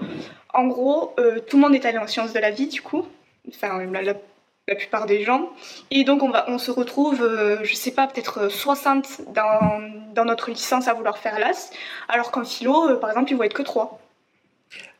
en 0.53 0.67
gros, 0.67 1.13
euh, 1.19 1.39
tout 1.39 1.57
le 1.57 1.61
monde 1.61 1.75
est 1.75 1.85
allé 1.85 1.97
en 1.97 2.07
sciences 2.07 2.33
de 2.33 2.39
la 2.39 2.51
vie 2.51 2.67
du 2.67 2.81
coup, 2.81 3.07
enfin 3.47 3.85
la, 3.85 4.01
la, 4.01 4.75
plupart 4.75 5.05
des 5.05 5.23
gens. 5.23 5.49
Et 5.89 6.03
donc 6.03 6.21
on, 6.21 6.29
va, 6.29 6.45
on 6.47 6.57
se 6.57 6.69
retrouve, 6.69 7.27
je 7.63 7.73
sais 7.73 7.91
pas, 7.91 8.05
peut-être 8.07 8.49
60 8.49 9.33
dans, 9.33 9.81
dans, 10.13 10.25
notre 10.25 10.51
licence 10.51 10.87
à 10.87 10.93
vouloir 10.93 11.17
faire 11.17 11.39
LAS, 11.39 11.71
alors 12.07 12.29
qu'en 12.29 12.43
philo, 12.43 12.97
par 12.97 13.09
exemple, 13.09 13.31
ils 13.31 13.37
vont 13.37 13.43
être 13.43 13.53
que 13.53 13.63
3. 13.63 13.99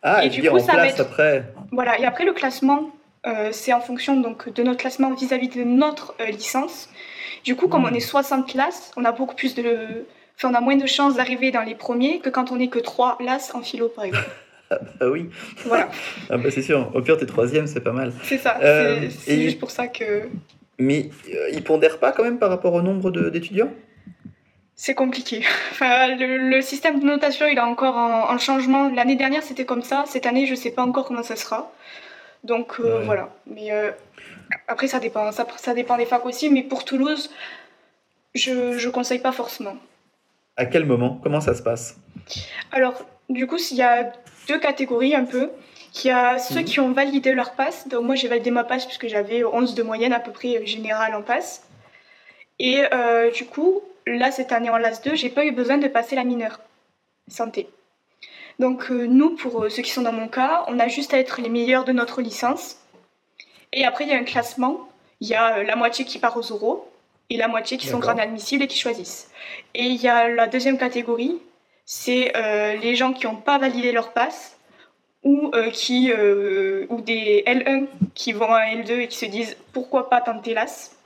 Ah, 0.01 0.25
et 0.25 0.29
du 0.29 0.41
coup, 0.41 0.59
ça 0.59 0.73
va 0.73 0.87
être... 0.87 0.99
après. 1.01 1.43
Voilà, 1.71 1.99
et 1.99 2.05
après 2.05 2.25
le 2.25 2.33
classement, 2.33 2.91
euh, 3.27 3.49
c'est 3.51 3.73
en 3.73 3.81
fonction 3.81 4.19
donc, 4.19 4.53
de 4.53 4.63
notre 4.63 4.79
classement 4.79 5.13
vis-à-vis 5.13 5.49
de 5.49 5.63
notre 5.63 6.15
euh, 6.21 6.25
licence. 6.27 6.89
Du 7.43 7.55
coup, 7.55 7.67
comme 7.67 7.85
on 7.85 7.93
est 7.93 7.99
60 7.99 8.47
classes, 8.49 8.91
on 8.95 9.05
a 9.05 9.11
beaucoup 9.11 9.35
plus 9.35 9.55
de. 9.55 10.05
Enfin, 10.37 10.51
on 10.51 10.53
a 10.53 10.61
moins 10.61 10.77
de 10.77 10.85
chances 10.85 11.15
d'arriver 11.15 11.51
dans 11.51 11.61
les 11.61 11.75
premiers 11.75 12.19
que 12.19 12.29
quand 12.29 12.51
on 12.51 12.57
n'est 12.57 12.69
que 12.69 12.79
3 12.79 13.17
classes 13.17 13.53
en 13.53 13.61
philo, 13.61 13.89
par 13.89 14.05
exemple. 14.05 14.29
ah 14.71 14.79
bah 14.99 15.09
oui. 15.09 15.29
Voilà. 15.65 15.89
ah 16.29 16.37
bah 16.37 16.49
c'est 16.49 16.61
sûr. 16.61 16.91
Au 16.93 17.01
pire, 17.01 17.17
t'es 17.17 17.25
troisième, 17.25 17.67
c'est 17.67 17.81
pas 17.81 17.91
mal. 17.91 18.13
C'est 18.23 18.37
ça. 18.37 18.57
Euh, 18.61 19.09
c'est 19.09 19.41
juste 19.41 19.59
pour 19.59 19.71
ça 19.71 19.87
que. 19.87 20.29
Mais 20.77 21.09
ils 21.51 21.63
pondèrent 21.63 21.99
pas 21.99 22.13
quand 22.13 22.23
même 22.23 22.39
par 22.39 22.49
rapport 22.49 22.73
au 22.73 22.81
nombre 22.81 23.11
d'étudiants? 23.11 23.71
C'est 24.79 24.95
compliqué. 24.95 25.43
Enfin, 25.71 26.15
le, 26.15 26.61
système 26.61 27.01
de 27.01 27.05
notation, 27.05 27.45
il 27.47 27.57
est 27.57 27.61
encore 27.61 27.97
en, 27.97 28.37
changement. 28.37 28.89
L'année 28.89 29.17
dernière, 29.17 29.43
c'était 29.43 29.65
comme 29.65 29.81
ça. 29.81 30.05
Cette 30.07 30.25
année, 30.25 30.45
je 30.45 30.51
ne 30.51 30.55
sais 30.55 30.71
pas 30.71 30.83
encore 30.83 31.05
comment 31.05 31.23
ça 31.23 31.35
sera. 31.35 31.71
Donc 32.45 32.79
euh, 32.79 33.01
voilà. 33.03 33.29
Mais 33.45 33.71
euh, 33.71 33.91
après, 34.69 34.87
ça 34.87 34.99
dépend. 34.99 35.33
Ça, 35.33 35.45
ça, 35.57 35.73
dépend 35.73 35.97
des 35.97 36.05
facs 36.05 36.25
aussi. 36.25 36.49
Mais 36.49 36.63
pour 36.63 36.85
Toulouse, 36.85 37.29
je 38.33 38.51
ne 38.85 38.91
conseille 38.91 39.19
pas 39.19 39.33
forcément. 39.33 39.75
À 40.55 40.65
quel 40.65 40.85
moment? 40.85 41.19
Comment 41.21 41.41
ça 41.41 41.53
se 41.55 41.61
passe? 41.61 41.97
Alors, 42.71 43.05
du 43.27 43.47
coup, 43.47 43.57
il 43.71 43.77
y 43.77 43.81
a 43.81 44.13
deux 44.47 44.59
catégories 44.59 45.13
un 45.13 45.25
peu. 45.25 45.49
Il 45.95 46.07
y 46.07 46.11
a 46.11 46.37
ceux 46.37 46.59
mhm. 46.59 46.65
qui 46.65 46.79
ont 46.79 46.91
validé 46.93 47.33
leur 47.33 47.51
passe. 47.51 47.89
Donc 47.89 48.05
moi, 48.05 48.15
j'ai 48.15 48.29
validé 48.29 48.51
ma 48.51 48.63
passe 48.63 48.85
puisque 48.85 49.07
j'avais 49.07 49.43
11 49.43 49.75
de 49.75 49.83
moyenne 49.83 50.13
à 50.13 50.21
peu 50.21 50.31
près 50.31 50.65
générale 50.65 51.15
en 51.15 51.21
passe. 51.21 51.67
Et 52.59 52.83
euh, 52.93 53.31
du 53.31 53.45
coup, 53.45 53.81
là, 54.17 54.31
cette 54.31 54.51
année 54.51 54.69
en 54.69 54.77
LAS 54.77 55.01
2, 55.03 55.15
j'ai 55.15 55.29
pas 55.29 55.45
eu 55.45 55.51
besoin 55.51 55.77
de 55.77 55.87
passer 55.87 56.15
la 56.15 56.23
mineure 56.23 56.59
santé. 57.27 57.67
Donc 58.59 58.91
euh, 58.91 59.05
nous, 59.05 59.35
pour 59.35 59.63
euh, 59.63 59.69
ceux 59.69 59.81
qui 59.81 59.91
sont 59.91 60.01
dans 60.01 60.11
mon 60.11 60.27
cas, 60.27 60.65
on 60.67 60.79
a 60.79 60.87
juste 60.87 61.13
à 61.13 61.19
être 61.19 61.41
les 61.41 61.49
meilleurs 61.49 61.85
de 61.85 61.93
notre 61.93 62.21
licence. 62.21 62.77
Et 63.71 63.85
après, 63.85 64.03
il 64.03 64.09
y 64.09 64.13
a 64.13 64.17
un 64.17 64.23
classement. 64.23 64.89
Il 65.21 65.29
y 65.29 65.35
a 65.35 65.57
euh, 65.57 65.63
la 65.63 65.75
moitié 65.75 66.03
qui 66.05 66.19
part 66.19 66.35
aux 66.37 66.51
oraux 66.51 66.89
et 67.29 67.37
la 67.37 67.47
moitié 67.47 67.77
qui 67.77 67.87
sont 67.87 67.99
grades 67.99 68.19
admissibles 68.19 68.63
et 68.63 68.67
qui 68.67 68.77
choisissent. 68.77 69.29
Et 69.75 69.83
il 69.83 70.01
y 70.01 70.07
a 70.07 70.27
la 70.27 70.47
deuxième 70.47 70.79
catégorie, 70.79 71.39
c'est 71.85 72.33
les 72.81 72.95
gens 72.95 73.13
qui 73.13 73.27
n'ont 73.27 73.35
pas 73.35 73.59
validé 73.59 73.91
leur 73.91 74.13
passe 74.13 74.57
ou, 75.23 75.51
qui, 75.71 76.11
ou 76.11 77.01
des 77.01 77.43
L1 77.45 77.85
qui 78.15 78.33
vont 78.33 78.51
à 78.51 78.73
L2 78.73 79.01
et 79.01 79.07
qui 79.07 79.17
se 79.19 79.27
disent 79.27 79.55
pourquoi 79.73 80.09
pas 80.09 80.21
tenter 80.21 80.55
l'AS. 80.55 80.97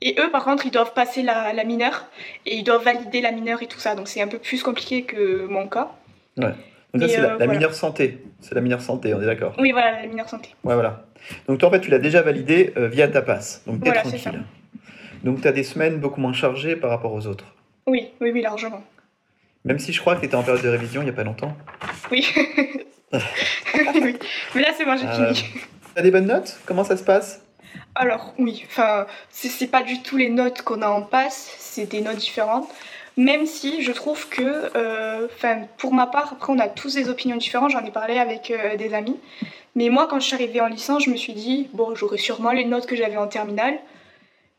Et 0.00 0.14
eux, 0.18 0.30
par 0.30 0.44
contre, 0.44 0.66
ils 0.66 0.70
doivent 0.70 0.92
passer 0.92 1.22
la, 1.22 1.52
la, 1.52 1.64
mineure 1.64 2.06
et 2.46 2.56
ils 2.56 2.62
doivent 2.62 2.84
valider 2.84 3.20
la 3.20 3.32
mineure 3.32 3.62
et 3.62 3.66
tout 3.66 3.80
ça. 3.80 3.94
Donc 3.94 4.08
c'est 4.08 4.22
un 4.22 4.28
peu 4.28 4.38
plus 4.38 4.62
compliqué 4.62 5.02
que 5.02 5.46
mon 5.46 5.66
cas. 5.66 5.90
Ouais. 6.36 6.54
Donc 6.94 7.02
ça, 7.02 7.08
c'est 7.08 7.20
la, 7.20 7.34
euh, 7.34 7.46
mineure 7.46 7.74
santé. 7.74 8.24
C'est 8.40 8.54
la 8.54 8.60
mineure 8.60 8.80
santé, 8.80 9.12
on 9.12 9.20
est 9.20 9.26
d'accord 9.26 9.54
Oui, 9.58 9.72
voilà, 9.72 10.00
la 10.00 10.06
mineure 10.06 10.28
santé. 10.28 10.54
Ouais, 10.64 10.74
voilà. 10.74 11.04
Donc 11.48 11.58
toi, 11.58 11.68
en 11.68 11.72
fait, 11.72 11.80
tu 11.80 11.90
l'as 11.90 11.98
déjà 11.98 12.22
validé 12.22 12.72
euh, 12.76 12.88
via 12.88 13.08
ta 13.08 13.22
passe. 13.22 13.62
Donc 13.66 13.82
t'es 13.82 13.90
voilà, 13.90 14.02
tranquille. 14.02 14.44
Donc 15.24 15.40
tu 15.40 15.48
as 15.48 15.52
des 15.52 15.64
semaines 15.64 15.98
beaucoup 15.98 16.20
moins 16.20 16.32
chargées 16.32 16.76
par 16.76 16.90
rapport 16.90 17.12
aux 17.12 17.26
autres. 17.26 17.56
Oui, 17.86 18.08
oui, 18.20 18.30
oui, 18.32 18.40
largement. 18.40 18.82
Même 19.64 19.78
si 19.78 19.92
je 19.92 20.00
crois 20.00 20.14
que 20.14 20.20
tu 20.20 20.26
étais 20.26 20.36
en 20.36 20.42
période 20.42 20.62
de 20.62 20.68
révision 20.68 21.02
il 21.02 21.04
n'y 21.04 21.10
a 21.10 21.14
pas 21.14 21.24
longtemps. 21.24 21.56
Oui. 22.10 22.26
oui. 23.12 24.16
Mais 24.54 24.60
là, 24.62 24.68
c'est 24.76 24.84
bon, 24.84 24.96
j'ai 24.96 25.06
euh, 25.06 25.34
fini. 25.34 25.50
T'as 25.94 26.02
des 26.02 26.10
bonnes 26.10 26.26
notes? 26.26 26.60
Comment 26.64 26.84
ça 26.84 26.96
se 26.96 27.02
passe? 27.02 27.42
Alors 27.94 28.32
oui, 28.38 28.64
enfin, 28.66 29.06
c'est 29.30 29.70
pas 29.70 29.82
du 29.82 30.02
tout 30.02 30.16
les 30.16 30.28
notes 30.28 30.62
qu'on 30.62 30.82
a 30.82 30.88
en 30.88 31.02
passe, 31.02 31.54
c'est 31.58 31.86
des 31.86 32.00
notes 32.00 32.16
différentes. 32.16 32.68
Même 33.16 33.46
si 33.46 33.82
je 33.82 33.90
trouve 33.90 34.28
que, 34.28 34.70
euh, 34.76 35.26
pour 35.76 35.92
ma 35.92 36.06
part, 36.06 36.34
après 36.34 36.52
on 36.52 36.58
a 36.60 36.68
tous 36.68 36.94
des 36.94 37.08
opinions 37.08 37.36
différentes, 37.36 37.70
j'en 37.72 37.84
ai 37.84 37.90
parlé 37.90 38.18
avec 38.18 38.52
euh, 38.52 38.76
des 38.76 38.94
amis. 38.94 39.18
Mais 39.74 39.88
moi, 39.88 40.06
quand 40.08 40.20
je 40.20 40.26
suis 40.26 40.34
arrivée 40.34 40.60
en 40.60 40.68
licence, 40.68 41.04
je 41.04 41.10
me 41.10 41.16
suis 41.16 41.32
dit, 41.32 41.68
bon, 41.72 41.94
j'aurais 41.96 42.18
sûrement 42.18 42.52
les 42.52 42.64
notes 42.64 42.86
que 42.86 42.94
j'avais 42.94 43.16
en 43.16 43.26
terminale. 43.26 43.78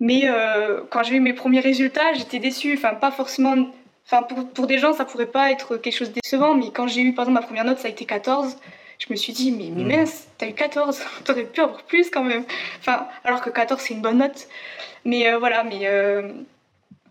Mais 0.02 0.24
euh, 0.26 0.82
quand 0.90 1.04
j'ai 1.04 1.16
eu 1.16 1.20
mes 1.22 1.34
premiers 1.34 1.62
résultats, 1.62 2.14
j'étais 2.14 2.40
déçue. 2.40 2.76
Enfin, 2.78 2.96
pas 2.96 3.12
forcément 3.12 3.56
Enfin, 4.12 4.24
pour, 4.24 4.50
pour, 4.50 4.66
des 4.66 4.80
gens, 4.80 4.92
ça 4.94 5.06
pourrait 5.06 5.28
pas 5.28 5.52
être 5.52 5.78
quelque 5.78 5.94
chose 5.94 6.10
de 6.10 6.20
décevant, 6.20 6.56
mais 6.56 6.72
quand 6.72 6.88
j'ai 6.88 7.02
eu, 7.02 7.14
par 7.14 7.26
exemple, 7.26 7.42
ma 7.42 7.46
première 7.46 7.64
note, 7.64 7.78
ça 7.78 7.90
a 7.90 7.92
été 7.92 8.06
14, 8.06 8.58
je 9.00 9.08
me 9.10 9.16
suis 9.16 9.34
dit, 9.34 9.52
mais, 9.52 9.72
mais 9.74 9.84
mm. 9.84 10.00
mince, 10.00 10.28
t'as 10.38 10.48
eu 10.48 10.54
14, 10.54 11.02
t'aurais 11.26 11.46
pu 11.46 11.62
avoir 11.62 11.84
plus 11.84 12.10
quand 12.10 12.24
même. 12.24 12.44
Enfin, 12.80 13.08
alors 13.24 13.42
que 13.42 13.50
14, 13.50 13.82
c'est 13.82 13.94
une 13.94 14.02
bonne 14.02 14.20
note. 14.20 14.48
Mais 15.06 15.32
euh, 15.32 15.40
voilà, 15.40 15.64
mais 15.64 15.88
euh, 15.88 16.34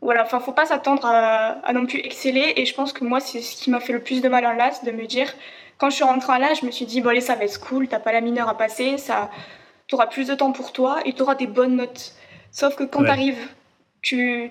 voilà, 0.01 0.22
enfin, 0.22 0.38
faut 0.40 0.53
pas 0.53 0.66
s'attendre 0.66 1.07
à, 1.07 1.59
à, 1.66 1.72
non 1.72 1.87
plus 1.87 1.98
exceller. 2.01 2.53
Et 2.57 2.66
je 2.66 2.74
pense 2.74 2.92
que 2.92 3.05
moi, 3.05 3.20
c'est 3.20 3.40
ce 3.40 3.57
qui 3.57 3.70
m'a 3.70 3.81
fait 3.81 3.94
le 3.94 4.01
plus 4.01 4.20
de 4.20 4.29
mal 4.29 4.46
en 4.46 4.53
LAS, 4.53 4.85
de 4.85 4.92
me 4.92 5.07
dire, 5.07 5.33
quand 5.79 5.90
je 5.90 5.96
suis 5.96 6.05
rentrée 6.05 6.33
en 6.33 6.38
LAS, 6.38 6.61
je 6.61 6.66
me 6.66 6.70
suis 6.70 6.85
dit, 6.85 7.01
bon, 7.01 7.09
allez, 7.11 7.20
ça 7.22 7.35
va 7.35 7.44
être 7.44 7.61
cool, 7.61 7.88
t'as 7.88 8.01
pas 8.01 8.12
la 8.12 8.20
mineure 8.20 8.48
à 8.48 8.57
passer, 8.57 8.98
ça, 8.98 9.31
t'auras 9.88 10.07
plus 10.07 10.29
de 10.29 10.35
temps 10.35 10.53
pour 10.53 10.72
toi 10.72 10.98
et 11.07 11.14
t'auras 11.14 11.35
des 11.35 11.46
bonnes 11.46 11.77
notes. 11.77 12.12
Sauf 12.53 12.77
que 12.77 12.85
quand 12.85 13.05
t'arrives, 13.05 13.48
tu, 14.03 14.51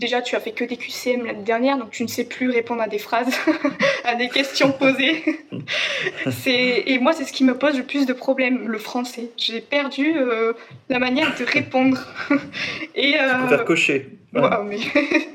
déjà, 0.00 0.22
tu 0.22 0.36
as 0.36 0.40
fait 0.40 0.52
que 0.52 0.64
des 0.64 0.76
QCM 0.76 1.24
l'année 1.24 1.42
dernière, 1.42 1.76
donc 1.78 1.90
tu 1.90 2.02
ne 2.02 2.08
sais 2.08 2.24
plus 2.24 2.50
répondre 2.50 2.82
à 2.82 2.88
des 2.88 2.98
phrases, 2.98 3.32
à 4.04 4.14
des 4.14 4.28
questions 4.28 4.72
posées. 4.72 5.22
et 6.46 6.98
moi, 6.98 7.12
c'est 7.12 7.24
ce 7.24 7.32
qui 7.32 7.44
me 7.44 7.56
pose 7.56 7.76
le 7.76 7.84
plus 7.84 8.06
de 8.06 8.12
problèmes, 8.12 8.68
le 8.68 8.78
français. 8.78 9.30
J'ai 9.36 9.60
perdu 9.60 10.14
euh, 10.16 10.52
la 10.88 10.98
manière 10.98 11.34
de 11.38 11.44
répondre. 11.44 11.98
et, 12.94 13.18
euh, 13.20 13.48
faire 13.48 13.64
cocher. 13.64 14.08
mais 14.32 14.78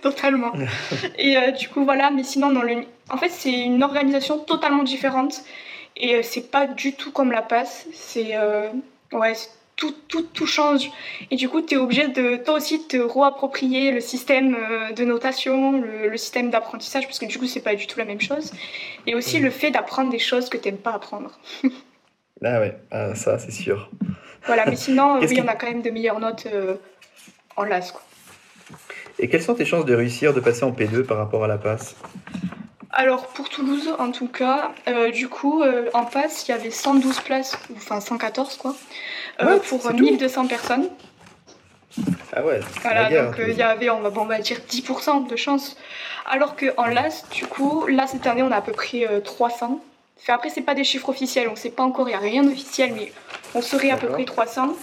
totalement. 0.01 0.51
et 1.17 1.37
euh, 1.37 1.51
du 1.51 1.69
coup, 1.69 1.85
voilà, 1.85 2.11
mais 2.11 2.23
sinon, 2.23 2.51
dans 2.51 2.63
le... 2.63 2.83
en 3.09 3.17
fait, 3.17 3.29
c'est 3.29 3.51
une 3.51 3.83
organisation 3.83 4.39
totalement 4.39 4.83
différente. 4.83 5.41
Et 5.95 6.15
euh, 6.15 6.19
c'est 6.23 6.51
pas 6.51 6.67
du 6.67 6.93
tout 6.93 7.11
comme 7.11 7.31
la 7.31 7.43
passe. 7.43 7.87
C'est 7.93 8.35
ouais, 9.13 9.33
tout, 9.75 9.93
tout, 10.07 10.23
tout 10.23 10.45
change. 10.45 10.91
Et 11.31 11.35
du 11.35 11.49
coup, 11.49 11.61
tu 11.61 11.75
es 11.75 11.77
obligé 11.77 12.07
de 12.07 12.37
toi 12.37 12.55
aussi 12.55 12.87
te 12.87 12.97
réapproprier 12.97 13.91
le 13.91 14.01
système 14.01 14.55
euh, 14.55 14.91
de 14.91 15.03
notation, 15.03 15.81
le, 15.81 16.15
système 16.17 16.49
d'apprentissage, 16.49 17.05
parce 17.05 17.19
que 17.19 17.25
du 17.25 17.37
coup, 17.39 17.47
c'est 17.47 17.61
pas 17.61 17.75
du 17.75 17.87
tout 17.87 17.97
la 17.99 18.05
même 18.05 18.21
chose. 18.21 18.53
Et 19.07 19.15
aussi 19.15 19.39
le 19.39 19.49
fait 19.49 19.71
d'apprendre 19.71 20.11
des 20.11 20.19
choses 20.19 20.49
que 20.49 20.57
tu 20.57 20.69
n'aimes 20.69 20.77
pas 20.77 20.93
apprendre. 20.93 21.39
ah 22.43 22.59
ouais, 22.59 22.77
ah, 22.91 23.15
ça, 23.15 23.39
c'est 23.39 23.51
sûr. 23.51 23.89
Voilà, 24.45 24.65
mais 24.65 24.75
sinon, 24.75 25.19
oui, 25.21 25.39
on 25.43 25.47
a 25.47 25.55
quand 25.55 25.67
même 25.67 25.81
de 25.81 25.89
meilleures 25.89 26.19
notes 26.19 26.47
euh, 26.51 26.75
en 27.55 27.63
LAS. 27.63 27.91
Quoi. 27.91 28.01
Et 29.19 29.29
quelles 29.29 29.43
sont 29.43 29.55
tes 29.55 29.65
chances 29.65 29.85
de 29.85 29.95
réussir 29.95 30.33
de 30.33 30.39
passer 30.39 30.63
en 30.63 30.71
P2 30.71 31.03
par 31.03 31.17
rapport 31.17 31.43
à 31.43 31.47
la 31.47 31.57
passe? 31.57 31.95
Alors 32.93 33.27
pour 33.27 33.49
Toulouse 33.49 33.89
en 33.97 34.11
tout 34.11 34.27
cas, 34.27 34.71
euh, 34.87 35.09
du 35.11 35.27
coup 35.27 35.63
en 35.93 36.05
passe 36.05 36.47
il 36.47 36.51
y 36.51 36.53
avait 36.53 36.71
112 36.71 37.19
places, 37.21 37.57
enfin 37.75 37.99
114 37.99 38.57
quoi, 38.57 38.75
euh, 39.41 39.59
pour 39.59 39.91
1200 39.91 40.47
personnes. 40.47 40.89
Ah 42.35 42.43
ouais. 42.43 42.59
Voilà, 42.81 43.09
donc 43.09 43.39
euh, 43.39 43.49
il 43.49 43.55
y 43.55 43.61
avait, 43.61 43.89
on 43.89 44.01
va, 44.01 44.09
bon, 44.09 44.21
on 44.21 44.25
va 44.25 44.39
dire 44.39 44.57
10% 44.67 45.27
de 45.27 45.35
chance. 45.35 45.77
Alors 46.25 46.55
qu'en 46.55 46.85
LAS, 46.85 47.25
du 47.31 47.45
coup, 47.45 47.85
là 47.87 48.07
cette 48.07 48.25
année, 48.25 48.41
on 48.41 48.51
a 48.51 48.57
à 48.57 48.61
peu 48.61 48.71
près 48.71 49.07
300. 49.23 49.79
Euh, 49.79 50.33
après, 50.33 50.49
c'est 50.49 50.61
pas 50.61 50.73
des 50.73 50.83
chiffres 50.83 51.09
officiels, 51.09 51.49
on 51.49 51.55
sait 51.55 51.69
pas 51.69 51.83
encore, 51.83 52.07
il 52.07 52.11
n'y 52.11 52.17
a 52.17 52.19
rien 52.19 52.43
d'officiel, 52.43 52.93
mais 52.95 53.11
on 53.53 53.61
serait 53.61 53.91
à 53.91 53.97
peu 53.97 54.07
près 54.07 54.25
300. 54.25 54.73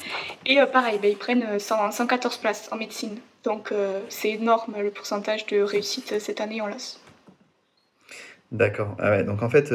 Et 0.47 0.59
pareil, 0.73 0.99
ben, 1.01 1.11
ils 1.11 1.17
prennent 1.17 1.59
114 1.59 2.37
places 2.37 2.69
en 2.73 2.77
médecine. 2.77 3.19
Donc 3.43 3.73
c'est 4.09 4.31
énorme 4.31 4.75
le 4.81 4.91
pourcentage 4.91 5.47
de 5.47 5.63
réussite 5.63 6.21
cette 6.21 6.41
année 6.41 6.61
en 6.61 6.67
LAS. 6.67 7.01
D'accord. 8.53 8.97
Ah 8.99 9.11
ouais, 9.11 9.25
donc 9.25 9.43
en 9.43 9.49
fait, 9.49 9.73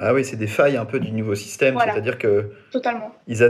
ah 0.00 0.14
oui, 0.14 0.24
c'est 0.24 0.36
des 0.36 0.46
failles 0.46 0.76
un 0.76 0.84
peu 0.84 1.00
du 1.00 1.12
nouveau 1.12 1.34
système, 1.34 1.78
c'est-à-dire 1.78 2.18
que 2.18 2.50
totalement. 2.70 3.12
Ils, 3.26 3.42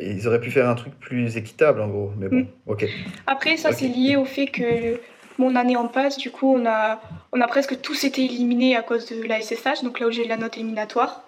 ils 0.00 0.28
auraient 0.28 0.40
pu 0.40 0.50
faire 0.50 0.68
un 0.68 0.74
truc 0.74 0.98
plus 0.98 1.36
équitable 1.36 1.80
en 1.80 1.88
gros, 1.88 2.12
mais 2.16 2.28
bon, 2.28 2.36
mm. 2.36 2.46
ok. 2.66 2.86
Après, 3.26 3.56
ça 3.56 3.72
c'est 3.72 3.88
lié 3.88 4.16
au 4.16 4.24
fait 4.24 4.46
que 4.46 4.98
mon 5.38 5.54
année 5.56 5.76
en 5.76 5.88
passe, 5.88 6.16
du 6.16 6.30
coup, 6.30 6.54
on 6.54 6.66
a, 6.66 7.00
on 7.32 7.40
a 7.40 7.46
presque 7.46 7.80
tous 7.80 8.04
été 8.04 8.24
éliminés 8.24 8.76
à 8.76 8.82
cause 8.82 9.06
de 9.06 9.22
la 9.26 9.40
SSH, 9.40 9.82
donc 9.82 10.00
là 10.00 10.06
où 10.06 10.10
j'ai 10.10 10.26
la 10.26 10.36
note 10.36 10.56
éliminatoire. 10.56 11.24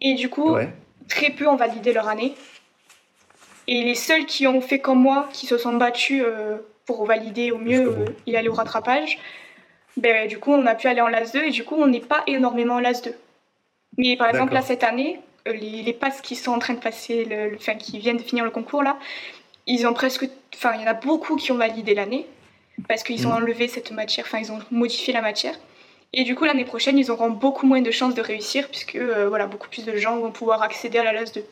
Et 0.00 0.14
du 0.14 0.28
coup, 0.28 0.56
très 1.08 1.30
peu 1.30 1.46
ont 1.46 1.56
validé 1.56 1.92
leur 1.92 2.08
année. 2.08 2.34
Et 3.66 3.82
les 3.82 3.94
seuls 3.94 4.26
qui 4.26 4.46
ont 4.46 4.60
fait 4.60 4.78
comme 4.78 5.00
moi, 5.00 5.28
qui 5.32 5.46
se 5.46 5.56
sont 5.56 5.74
battus 5.74 6.22
euh, 6.26 6.58
pour 6.84 7.06
valider 7.06 7.50
au 7.50 7.58
mieux 7.58 7.88
euh, 7.88 8.04
et 8.26 8.36
aller 8.36 8.48
au 8.48 8.52
rattrapage, 8.52 9.18
ben, 9.96 10.28
du 10.28 10.38
coup, 10.38 10.52
on 10.52 10.66
a 10.66 10.74
pu 10.74 10.88
aller 10.88 11.00
en 11.00 11.08
LAS 11.08 11.32
2 11.32 11.44
et 11.44 11.50
du 11.50 11.64
coup, 11.64 11.76
on 11.76 11.86
n'est 11.86 12.00
pas 12.00 12.22
énormément 12.26 12.74
en 12.74 12.80
LAS 12.80 13.02
2. 13.02 13.14
Mais 13.98 14.16
par 14.16 14.28
exemple, 14.28 14.52
là, 14.52 14.62
cette 14.62 14.82
année, 14.82 15.20
euh, 15.46 15.52
les, 15.52 15.82
les, 15.82 15.92
passes 15.92 16.20
qui 16.20 16.36
sont 16.36 16.50
en 16.50 16.58
train 16.58 16.74
de 16.74 16.80
passer, 16.80 17.24
le, 17.24 17.54
enfin, 17.56 17.74
qui 17.74 17.98
viennent 17.98 18.16
de 18.16 18.22
finir 18.22 18.44
le 18.44 18.50
concours, 18.50 18.82
là, 18.82 18.98
ils 19.66 19.86
ont 19.86 19.94
presque. 19.94 20.28
Enfin, 20.54 20.72
il 20.74 20.82
y 20.82 20.84
en 20.84 20.90
a 20.90 20.94
beaucoup 20.94 21.36
qui 21.36 21.52
ont 21.52 21.56
validé 21.56 21.94
l'année 21.94 22.26
parce 22.88 23.02
qu'ils 23.02 23.26
ont 23.26 23.30
mm. 23.30 23.36
enlevé 23.36 23.68
cette 23.68 23.92
matière, 23.92 24.26
enfin, 24.26 24.38
ils 24.38 24.50
ont 24.50 24.58
modifié 24.70 25.12
la 25.12 25.22
matière. 25.22 25.54
Et 26.12 26.24
du 26.24 26.34
coup, 26.34 26.44
l'année 26.44 26.64
prochaine, 26.64 26.98
ils 26.98 27.10
auront 27.10 27.30
beaucoup 27.30 27.66
moins 27.66 27.82
de 27.82 27.90
chances 27.90 28.14
de 28.14 28.22
réussir 28.22 28.68
puisque 28.68 28.96
euh, 28.96 29.28
voilà, 29.28 29.46
beaucoup 29.46 29.68
plus 29.68 29.84
de 29.84 29.96
gens 29.96 30.18
vont 30.18 30.30
pouvoir 30.30 30.62
accéder 30.62 30.98
à 30.98 31.04
la 31.04 31.12
LAS 31.12 31.32
2. 31.32 31.44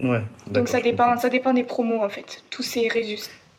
Ouais, 0.00 0.20
Donc 0.48 0.68
ça 0.68 0.80
dépend, 0.80 1.16
ça 1.16 1.30
dépend 1.30 1.54
des 1.54 1.64
promos 1.64 2.02
en 2.02 2.08
fait. 2.10 2.44
Tous 2.50 2.62
ces, 2.62 2.88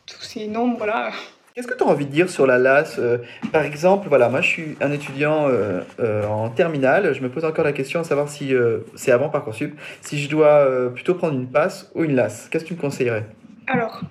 tous 0.06 0.22
ces 0.22 0.46
nombres 0.46 0.86
là. 0.86 1.10
Qu'est-ce 1.58 1.66
que 1.66 1.74
tu 1.74 1.82
as 1.82 1.88
envie 1.88 2.06
de 2.06 2.12
dire 2.12 2.30
sur 2.30 2.46
la 2.46 2.56
LAS 2.56 3.00
euh, 3.00 3.18
Par 3.50 3.64
exemple, 3.64 4.08
voilà, 4.08 4.28
moi 4.28 4.40
je 4.42 4.46
suis 4.46 4.76
un 4.80 4.92
étudiant 4.92 5.48
euh, 5.48 5.80
euh, 5.98 6.24
en 6.24 6.50
terminale, 6.50 7.12
je 7.12 7.20
me 7.20 7.28
pose 7.28 7.44
encore 7.44 7.64
la 7.64 7.72
question 7.72 7.98
à 7.98 8.04
savoir 8.04 8.28
si 8.28 8.52
c'est 8.94 9.10
avant 9.10 9.28
Parcoursup, 9.28 9.76
si 10.00 10.20
je 10.20 10.28
dois 10.28 10.68
plutôt 10.94 11.16
prendre 11.16 11.34
une 11.34 11.48
passe 11.48 11.90
ou 11.96 12.04
une 12.04 12.14
LAS. 12.14 12.46
Qu'est-ce 12.48 12.62
que 12.62 12.68
tu 12.68 12.74
me 12.74 12.80
conseillerais? 12.80 13.26
Alors, 13.66 14.02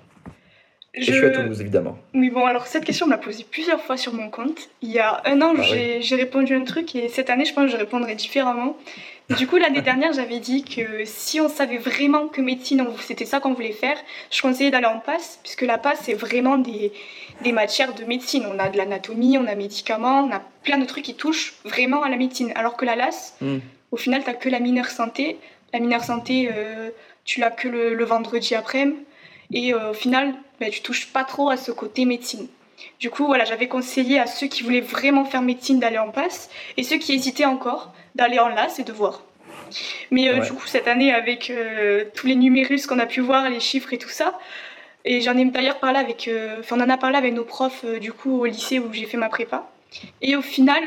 je... 0.98 1.04
je... 1.04 1.12
suis 1.12 1.26
à 1.26 1.30
Toulouse, 1.30 1.60
évidemment. 1.60 1.98
Oui, 2.14 2.30
bon, 2.30 2.44
alors 2.46 2.66
cette 2.66 2.84
question, 2.84 3.06
on 3.06 3.08
m'a 3.08 3.18
posée 3.18 3.44
plusieurs 3.50 3.80
fois 3.80 3.96
sur 3.96 4.12
mon 4.12 4.30
compte. 4.30 4.68
Il 4.82 4.90
y 4.90 4.98
a 4.98 5.22
un 5.24 5.40
an, 5.42 5.54
ah 5.56 5.62
j'ai 5.62 6.16
répondu 6.16 6.54
un 6.54 6.64
truc 6.64 6.94
et 6.94 7.08
cette 7.08 7.30
année, 7.30 7.44
je 7.44 7.54
pense 7.54 7.66
que 7.66 7.72
je 7.72 7.76
répondrai 7.76 8.14
différemment. 8.14 8.76
Du 9.36 9.46
coup, 9.46 9.56
l'année 9.58 9.82
dernière, 9.82 10.14
j'avais 10.14 10.38
dit 10.38 10.64
que 10.64 11.04
si 11.04 11.38
on 11.38 11.50
savait 11.50 11.76
vraiment 11.76 12.28
que 12.28 12.40
médecine, 12.40 12.86
c'était 13.00 13.26
ça 13.26 13.40
qu'on 13.40 13.52
voulait 13.52 13.72
faire, 13.72 13.98
je 14.30 14.40
conseillais 14.40 14.70
d'aller 14.70 14.86
en 14.86 15.00
passe, 15.00 15.38
puisque 15.42 15.62
la 15.62 15.76
passe, 15.76 16.00
c'est 16.04 16.14
vraiment 16.14 16.56
des, 16.56 16.92
des 17.42 17.52
matières 17.52 17.94
de 17.94 18.04
médecine. 18.04 18.44
On 18.50 18.58
a 18.58 18.70
de 18.70 18.78
l'anatomie, 18.78 19.36
on 19.36 19.46
a 19.46 19.54
médicaments, 19.54 20.22
on 20.22 20.32
a 20.32 20.40
plein 20.62 20.78
de 20.78 20.86
trucs 20.86 21.04
qui 21.04 21.14
touchent 21.14 21.54
vraiment 21.64 22.02
à 22.02 22.08
la 22.08 22.16
médecine. 22.16 22.52
Alors 22.54 22.76
que 22.76 22.86
la 22.86 22.96
LAS, 22.96 23.34
hmm. 23.42 23.58
au 23.92 23.96
final, 23.98 24.22
tu 24.22 24.30
n'as 24.30 24.34
que 24.34 24.48
la 24.48 24.60
mineure 24.60 24.88
santé. 24.88 25.38
La 25.74 25.80
mineure 25.80 26.04
santé, 26.04 26.48
euh, 26.50 26.88
tu 27.26 27.40
l'as 27.40 27.50
que 27.50 27.68
le, 27.68 28.04
vendredi 28.04 28.54
après-midi. 28.54 28.96
Et 29.52 29.72
euh, 29.72 29.90
au 29.90 29.94
final, 29.94 30.34
ben, 30.60 30.70
tu 30.70 30.82
touches 30.82 31.06
pas 31.06 31.24
trop 31.24 31.50
à 31.50 31.56
ce 31.56 31.72
côté 31.72 32.04
médecine. 32.04 32.48
Du 33.00 33.10
coup, 33.10 33.26
voilà, 33.26 33.44
j'avais 33.44 33.68
conseillé 33.68 34.20
à 34.20 34.26
ceux 34.26 34.46
qui 34.46 34.62
voulaient 34.62 34.80
vraiment 34.80 35.24
faire 35.24 35.42
médecine 35.42 35.80
d'aller 35.80 35.98
en 35.98 36.10
passe 36.10 36.48
et 36.76 36.84
ceux 36.84 36.98
qui 36.98 37.12
hésitaient 37.12 37.44
encore 37.44 37.92
d'aller 38.14 38.38
en 38.38 38.48
LAS 38.48 38.78
et 38.78 38.84
de 38.84 38.92
voir. 38.92 39.22
Mais 40.10 40.28
euh, 40.28 40.40
du 40.40 40.52
coup, 40.52 40.66
cette 40.66 40.86
année, 40.86 41.12
avec 41.12 41.50
euh, 41.50 42.04
tous 42.14 42.26
les 42.26 42.36
numérus 42.36 42.86
qu'on 42.86 42.98
a 42.98 43.06
pu 43.06 43.20
voir, 43.20 43.48
les 43.50 43.60
chiffres 43.60 43.92
et 43.92 43.98
tout 43.98 44.08
ça, 44.08 44.38
et 45.04 45.20
j'en 45.20 45.36
ai 45.36 45.44
d'ailleurs 45.46 45.80
parlé 45.80 45.98
avec, 45.98 46.30
enfin, 46.58 46.76
on 46.78 46.82
en 46.82 46.90
a 46.90 46.96
parlé 46.96 47.16
avec 47.16 47.32
nos 47.32 47.44
profs 47.44 47.84
du 47.84 48.12
coup 48.12 48.40
au 48.40 48.46
lycée 48.46 48.78
où 48.78 48.92
j'ai 48.92 49.06
fait 49.06 49.16
ma 49.16 49.28
prépa. 49.28 49.70
Et 50.20 50.36
au 50.36 50.42
final, 50.42 50.82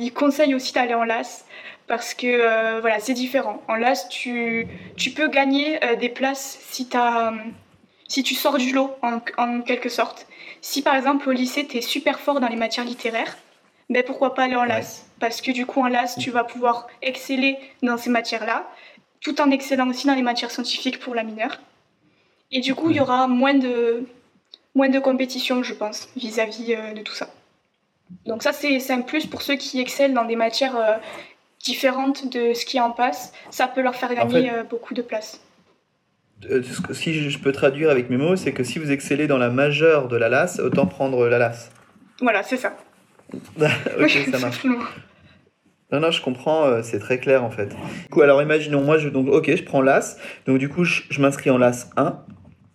ils 0.00 0.12
conseillent 0.12 0.54
aussi 0.54 0.72
d'aller 0.72 0.94
en 0.94 1.04
LAS 1.04 1.44
parce 1.86 2.14
que 2.14 2.80
voilà, 2.80 3.00
c'est 3.00 3.12
différent. 3.12 3.62
En 3.68 3.74
LAS, 3.74 4.08
tu, 4.08 4.66
tu 4.96 5.10
peux 5.10 5.28
gagner 5.28 5.78
des 5.98 6.08
places 6.08 6.58
si, 6.70 6.88
as, 6.94 7.34
si 8.08 8.22
tu 8.22 8.34
sors 8.34 8.58
du 8.58 8.72
lot 8.72 8.94
en, 9.02 9.20
en 9.38 9.60
quelque 9.62 9.88
sorte. 9.88 10.26
Si 10.60 10.82
par 10.82 10.96
exemple 10.96 11.28
au 11.28 11.32
lycée, 11.32 11.66
tu 11.66 11.78
es 11.78 11.80
super 11.80 12.20
fort 12.20 12.40
dans 12.40 12.48
les 12.48 12.56
matières 12.56 12.84
littéraires, 12.84 13.36
ben 13.90 14.02
pourquoi 14.02 14.34
pas 14.34 14.44
aller 14.44 14.56
en 14.56 14.64
LAS? 14.64 15.06
Parce 15.20 15.40
que 15.40 15.50
du 15.50 15.66
coup, 15.66 15.80
en 15.80 15.88
LAS, 15.88 16.16
tu 16.18 16.30
vas 16.30 16.44
pouvoir 16.44 16.86
exceller 17.02 17.58
dans 17.82 17.96
ces 17.96 18.10
matières-là, 18.10 18.68
tout 19.20 19.40
en 19.40 19.50
excellant 19.50 19.88
aussi 19.88 20.06
dans 20.06 20.14
les 20.14 20.22
matières 20.22 20.50
scientifiques 20.50 21.00
pour 21.00 21.14
la 21.14 21.22
mineure. 21.22 21.60
Et 22.50 22.60
du 22.60 22.74
coup, 22.74 22.90
il 22.90 22.96
y 22.96 23.00
aura 23.00 23.26
moins 23.26 23.54
de, 23.54 24.06
moins 24.74 24.88
de 24.88 24.98
compétition, 24.98 25.62
je 25.62 25.74
pense, 25.74 26.08
vis-à-vis 26.16 26.74
euh, 26.74 26.92
de 26.92 27.02
tout 27.02 27.14
ça. 27.14 27.28
Donc 28.26 28.42
ça, 28.42 28.52
c'est 28.52 28.90
un 28.90 29.00
plus 29.00 29.26
pour 29.26 29.42
ceux 29.42 29.56
qui 29.56 29.80
excellent 29.80 30.14
dans 30.14 30.24
des 30.24 30.36
matières 30.36 30.76
euh, 30.76 30.96
différentes 31.60 32.28
de 32.28 32.54
ce 32.54 32.64
qui 32.64 32.80
en 32.80 32.90
passe. 32.90 33.32
Ça 33.50 33.66
peut 33.66 33.80
leur 33.80 33.96
faire 33.96 34.14
gagner 34.14 34.50
euh, 34.50 34.62
beaucoup 34.62 34.94
de 34.94 35.02
place. 35.02 35.40
Si 36.92 37.30
je 37.30 37.38
peux 37.38 37.52
traduire 37.52 37.90
avec 37.90 38.10
mes 38.10 38.16
mots, 38.16 38.36
c'est 38.36 38.52
que 38.52 38.64
si 38.64 38.78
vous 38.78 38.90
excellez 38.90 39.26
dans 39.26 39.38
la 39.38 39.50
majeure 39.50 40.08
de 40.08 40.16
la 40.16 40.28
LAS, 40.28 40.60
autant 40.60 40.86
prendre 40.86 41.28
la 41.28 41.38
LAS. 41.38 41.70
Voilà, 42.20 42.42
c'est 42.42 42.56
ça. 42.56 42.76
ok, 43.60 44.10
ça 44.30 44.38
marche. 44.38 44.64
Non, 45.92 46.00
non, 46.00 46.10
je 46.10 46.22
comprends, 46.22 46.66
euh, 46.66 46.82
c'est 46.82 46.98
très 46.98 47.18
clair 47.18 47.44
en 47.44 47.50
fait. 47.50 47.68
Du 47.68 48.08
coup, 48.10 48.22
alors 48.22 48.42
imaginons, 48.42 48.82
moi, 48.82 48.98
je, 48.98 49.08
donc, 49.08 49.28
ok, 49.28 49.54
je 49.54 49.62
prends 49.62 49.80
l'AS, 49.80 50.18
donc 50.46 50.58
du 50.58 50.68
coup, 50.68 50.84
je, 50.84 51.20
m'inscris 51.20 51.50
en 51.50 51.58
LAS 51.58 51.90
1. 51.96 52.20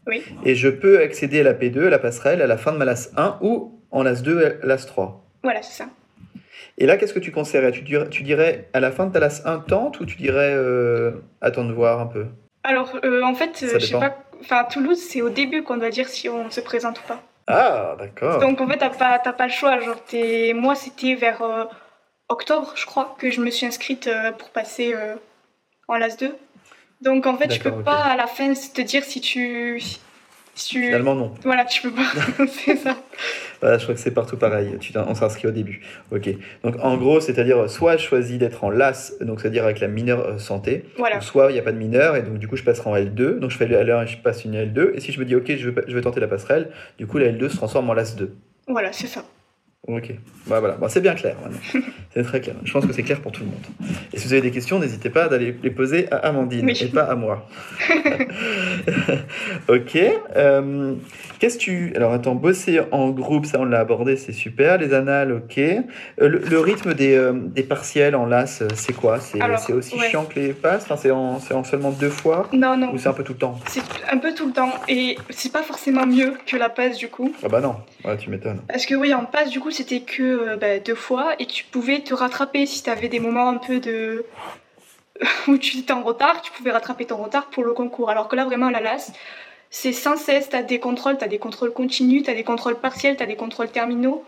Oui. 0.08 0.24
Et 0.46 0.56
je 0.56 0.70
peux 0.70 1.02
accéder 1.02 1.42
à 1.42 1.44
la 1.44 1.54
P2, 1.54 1.88
à 1.88 1.90
la 1.90 2.00
passerelle, 2.00 2.42
à 2.42 2.48
la 2.48 2.58
fin 2.58 2.72
de 2.72 2.78
ma 2.78 2.86
LAS 2.86 3.12
1 3.18 3.40
ou 3.42 3.82
en 3.92 4.04
LAS 4.04 4.22
2, 4.22 4.60
LAS 4.64 4.86
3. 4.86 5.26
Voilà, 5.44 5.62
c'est 5.62 5.84
ça. 5.84 5.90
Et 6.78 6.86
là, 6.86 6.98
qu'est-ce 6.98 7.14
que 7.14 7.20
tu 7.20 7.32
conseillerais? 7.32 7.72
Tu 7.72 7.82
dirais, 7.82 8.10
tu 8.10 8.24
dirais 8.24 8.70
à 8.74 8.80
la 8.80 8.92
fin 8.92 9.06
de 9.06 9.12
ta 9.12 9.20
LAS 9.20 9.42
1 9.46 9.60
tente 9.60 10.00
ou 10.00 10.06
tu 10.06 10.16
dirais 10.16 10.54
euh, 10.54 11.12
attends 11.42 11.66
de 11.66 11.74
voir 11.74 12.00
un 12.00 12.08
peu? 12.08 12.26
Alors, 12.64 12.98
euh, 13.04 13.24
en 13.24 13.34
fait, 13.34 13.66
je 13.74 13.80
sais 13.80 14.00
pas. 14.00 14.16
Enfin, 14.42 14.58
à 14.58 14.64
Toulouse, 14.64 15.00
c'est 15.00 15.22
au 15.22 15.30
début 15.30 15.64
qu'on 15.64 15.78
doit 15.78 15.90
dire 15.90 16.08
si 16.08 16.30
on 16.30 16.50
se 16.50 16.62
présente 16.62 17.00
ou 17.00 17.04
pas. 17.04 17.22
Ah, 17.50 17.96
d'accord. 17.98 18.40
Donc 18.40 18.62
en 18.62 18.68
fait, 18.68 18.78
t'as 18.78 18.92
pas, 18.92 19.18
t'as 19.20 19.34
pas 19.34 19.48
le 19.48 19.52
choix. 19.52 19.80
Genre, 19.80 19.98
moi, 20.54 20.76
c'était 20.76 21.16
vers 21.16 21.42
euh, 21.42 21.66
octobre, 22.30 22.74
je 22.76 22.86
crois, 22.86 23.16
que 23.18 23.32
je 23.32 23.42
me 23.42 23.50
suis 23.50 23.66
inscrite 23.66 24.08
euh, 24.08 24.32
pour 24.32 24.52
passer 24.52 24.94
euh, 24.94 25.16
en 25.88 25.98
LAS 25.98 26.16
2. 26.18 26.36
Donc 27.02 27.26
en 27.26 27.36
fait, 27.38 27.48
tu 27.48 27.60
peux 27.60 27.82
pas 27.84 28.04
à 28.04 28.16
la 28.16 28.28
fin 28.28 28.54
te 28.54 28.82
dire 28.82 29.04
si 29.04 29.20
tu. 29.20 29.82
Si 30.54 30.70
tu... 30.70 30.86
Finalement, 30.86 31.16
non. 31.16 31.34
Voilà, 31.44 31.66
tu 31.66 31.82
peux 31.82 31.92
pas. 31.92 32.46
c'est 32.48 32.76
ça. 32.76 32.96
Voilà, 33.62 33.78
je 33.78 33.84
crois 33.84 33.96
que 33.96 34.02
c'est 34.02 34.12
partout 34.12 34.38
pareil. 34.38 34.78
Tu 34.80 34.94
on 34.98 35.16
s'inscrit 35.16 35.48
au 35.48 35.52
début. 35.52 35.82
Ok. 36.12 36.30
Donc 36.64 36.76
en 36.82 36.96
gros, 36.98 37.20
c'est-à-dire 37.20 37.70
soit 37.70 37.98
je 37.98 38.04
choisis 38.06 38.38
d'être 38.38 38.64
en 38.64 38.70
LAS, 38.70 39.14
donc 39.22 39.42
c'est-à-dire 39.42 39.64
avec 39.66 39.80
la 39.80 39.88
mineure 39.88 40.26
euh, 40.26 40.38
santé, 40.38 40.86
Voilà. 40.98 41.18
ou 41.18 41.22
soit 41.22 41.52
il 41.52 41.54
n'y 41.54 41.60
a 41.60 41.64
pas 41.64 41.72
de 41.72 41.78
mineur 41.78 42.16
et 42.16 42.22
donc 42.22 42.38
du 42.40 42.48
coup 42.48 42.56
je 42.56 42.64
passerai 42.64 42.90
en 42.90 42.96
L2. 42.96 43.40
Donc 43.40 43.52
je 43.52 43.58
fais 43.58 43.68
le 43.68 43.76
L1 43.76 44.04
et 44.04 44.08
je 44.08 44.18
passe 44.18 44.46
une 44.46 44.56
L2. 44.56 44.92
Et 44.96 45.00
si 45.02 45.12
je 45.12 45.20
me 45.20 45.26
dis 45.26 45.36
ok, 45.36 45.56
je 45.56 45.70
veux, 45.70 45.84
je 45.88 45.94
veux 45.96 46.02
tenter 46.02 46.20
la 46.20 46.28
passerelle, 46.28 46.70
du 46.98 47.06
coup 47.08 47.18
la 47.18 47.28
L2 47.32 47.50
se 47.50 47.58
transforme 47.58 47.90
en 47.90 47.94
LAS 47.94 48.16
2. 48.18 48.34
Voilà, 48.68 48.92
c'est 48.94 49.08
ça. 49.08 49.24
Ok. 49.88 50.12
Bah, 50.48 50.60
voilà. 50.60 50.76
Bah, 50.76 50.88
c'est 50.90 51.02
bien 51.02 51.16
clair 51.16 51.36
c'est 52.14 52.24
très 52.24 52.42
clair. 52.42 52.56
Je 52.64 52.72
pense 52.74 52.86
que 52.86 52.94
c'est 52.94 53.04
clair 53.04 53.22
pour 53.22 53.32
tout 53.32 53.42
le 53.42 53.48
monde. 53.48 53.90
Et 54.14 54.20
si 54.20 54.28
vous 54.28 54.34
avez 54.34 54.42
des 54.42 54.52
questions, 54.52 54.78
n'hésitez 54.78 55.10
pas 55.10 55.28
d'aller 55.30 55.56
les 55.64 55.70
poser 55.72 56.12
à 56.12 56.18
Amandine 56.18 56.66
Oui. 56.66 56.78
et 56.82 56.88
pas 56.88 57.04
à 57.04 57.16
moi. 57.16 57.48
ok. 59.70 59.98
Euh, 60.36 60.94
Qu'est-ce 61.40 61.58
que 61.58 61.64
tu. 61.64 61.94
Alors 61.96 62.12
attends, 62.12 62.36
bosser 62.36 62.82
en 62.92 63.10
groupe, 63.12 63.46
ça 63.46 63.62
on 63.62 63.66
l'a 63.66 63.80
abordé, 63.80 64.18
c'est 64.18 64.34
super. 64.34 64.78
Les 64.78 64.94
annales, 64.94 65.32
ok. 65.32 65.58
Euh, 65.58 65.80
le, 66.20 66.40
le 66.40 66.60
rythme 66.60 66.94
des, 66.94 67.16
euh, 67.16 67.32
des 67.34 67.64
partiels 67.64 68.16
en 68.18 68.26
LAS, 68.26 68.64
c'est 68.76 68.92
quoi? 68.94 69.20
C'est 69.22 69.42
aussi 69.72 69.96
ouais. 69.98 70.10
chiant 70.10 70.26
que 70.26 70.38
les 70.38 70.52
passes? 70.54 70.84
Enfin, 70.84 70.98
C'est 70.98 71.12
en, 71.12 71.40
en 71.54 71.64
seulement 71.64 71.92
deux 71.92 72.10
fois? 72.10 72.50
Non, 72.52 72.76
non. 72.76 72.92
Ou 72.94 72.98
c'est 72.98 73.08
un 73.08 73.14
peu 73.14 73.24
tout 73.24 73.32
le 73.34 73.40
temps? 73.40 73.58
C'est 73.68 73.82
un 74.12 74.18
peu 74.18 74.34
tout 74.34 74.48
le 74.48 74.54
temps. 74.54 74.72
Et 74.90 75.16
c'est 75.30 75.52
pas 75.54 75.64
forcément 75.64 76.06
mieux 76.06 76.34
que 76.46 76.58
la 76.58 76.68
passe 76.68 76.98
du 76.98 77.08
coup. 77.08 77.34
Ah 77.42 77.48
bah 77.48 77.62
non, 77.62 77.76
ouais, 78.04 78.18
tu 78.18 78.30
m'étonnes. 78.30 78.60
Parce 78.68 78.86
que 78.86 78.96
oui, 78.96 79.14
en 79.14 79.24
passe, 79.24 79.50
du 79.50 79.62
coup, 79.62 79.69
c'était 79.72 80.02
que 80.02 80.24
euh, 80.24 80.56
bah, 80.58 80.80
deux 80.80 80.96
fois 80.96 81.34
et 81.40 81.46
tu 81.46 81.64
pouvais 81.66 82.00
te 82.02 82.14
rattraper 82.14 82.66
si 82.66 82.84
tu 82.84 82.90
avais 82.90 83.08
des 83.10 83.20
moments 83.20 83.50
un 83.50 83.58
peu 83.58 83.80
de. 83.80 84.26
où 85.48 85.58
tu 85.58 85.78
étais 85.78 85.92
en 85.94 86.04
retard, 86.04 86.42
tu 86.42 86.52
pouvais 86.52 86.72
rattraper 86.72 87.06
ton 87.06 87.18
retard 87.18 87.48
pour 87.48 87.64
le 87.64 87.74
concours. 87.74 88.10
Alors 88.10 88.28
que 88.28 88.36
là, 88.36 88.46
vraiment, 88.46 88.70
la 88.70 88.80
LAS, 88.80 89.12
c'est 89.70 89.92
sans 89.94 90.16
cesse, 90.16 90.50
tu 90.50 90.56
as 90.56 90.64
des 90.64 90.80
contrôles, 90.80 91.18
tu 91.18 91.24
as 91.26 91.28
des 91.28 91.40
contrôles 91.40 91.74
continus, 91.74 92.24
tu 92.24 92.30
as 92.30 92.34
des 92.36 92.44
contrôles 92.46 92.80
partiels, 92.80 93.18
tu 93.18 93.24
as 93.24 93.26
des 93.26 93.36
contrôles 93.36 93.70
terminaux. 93.70 94.24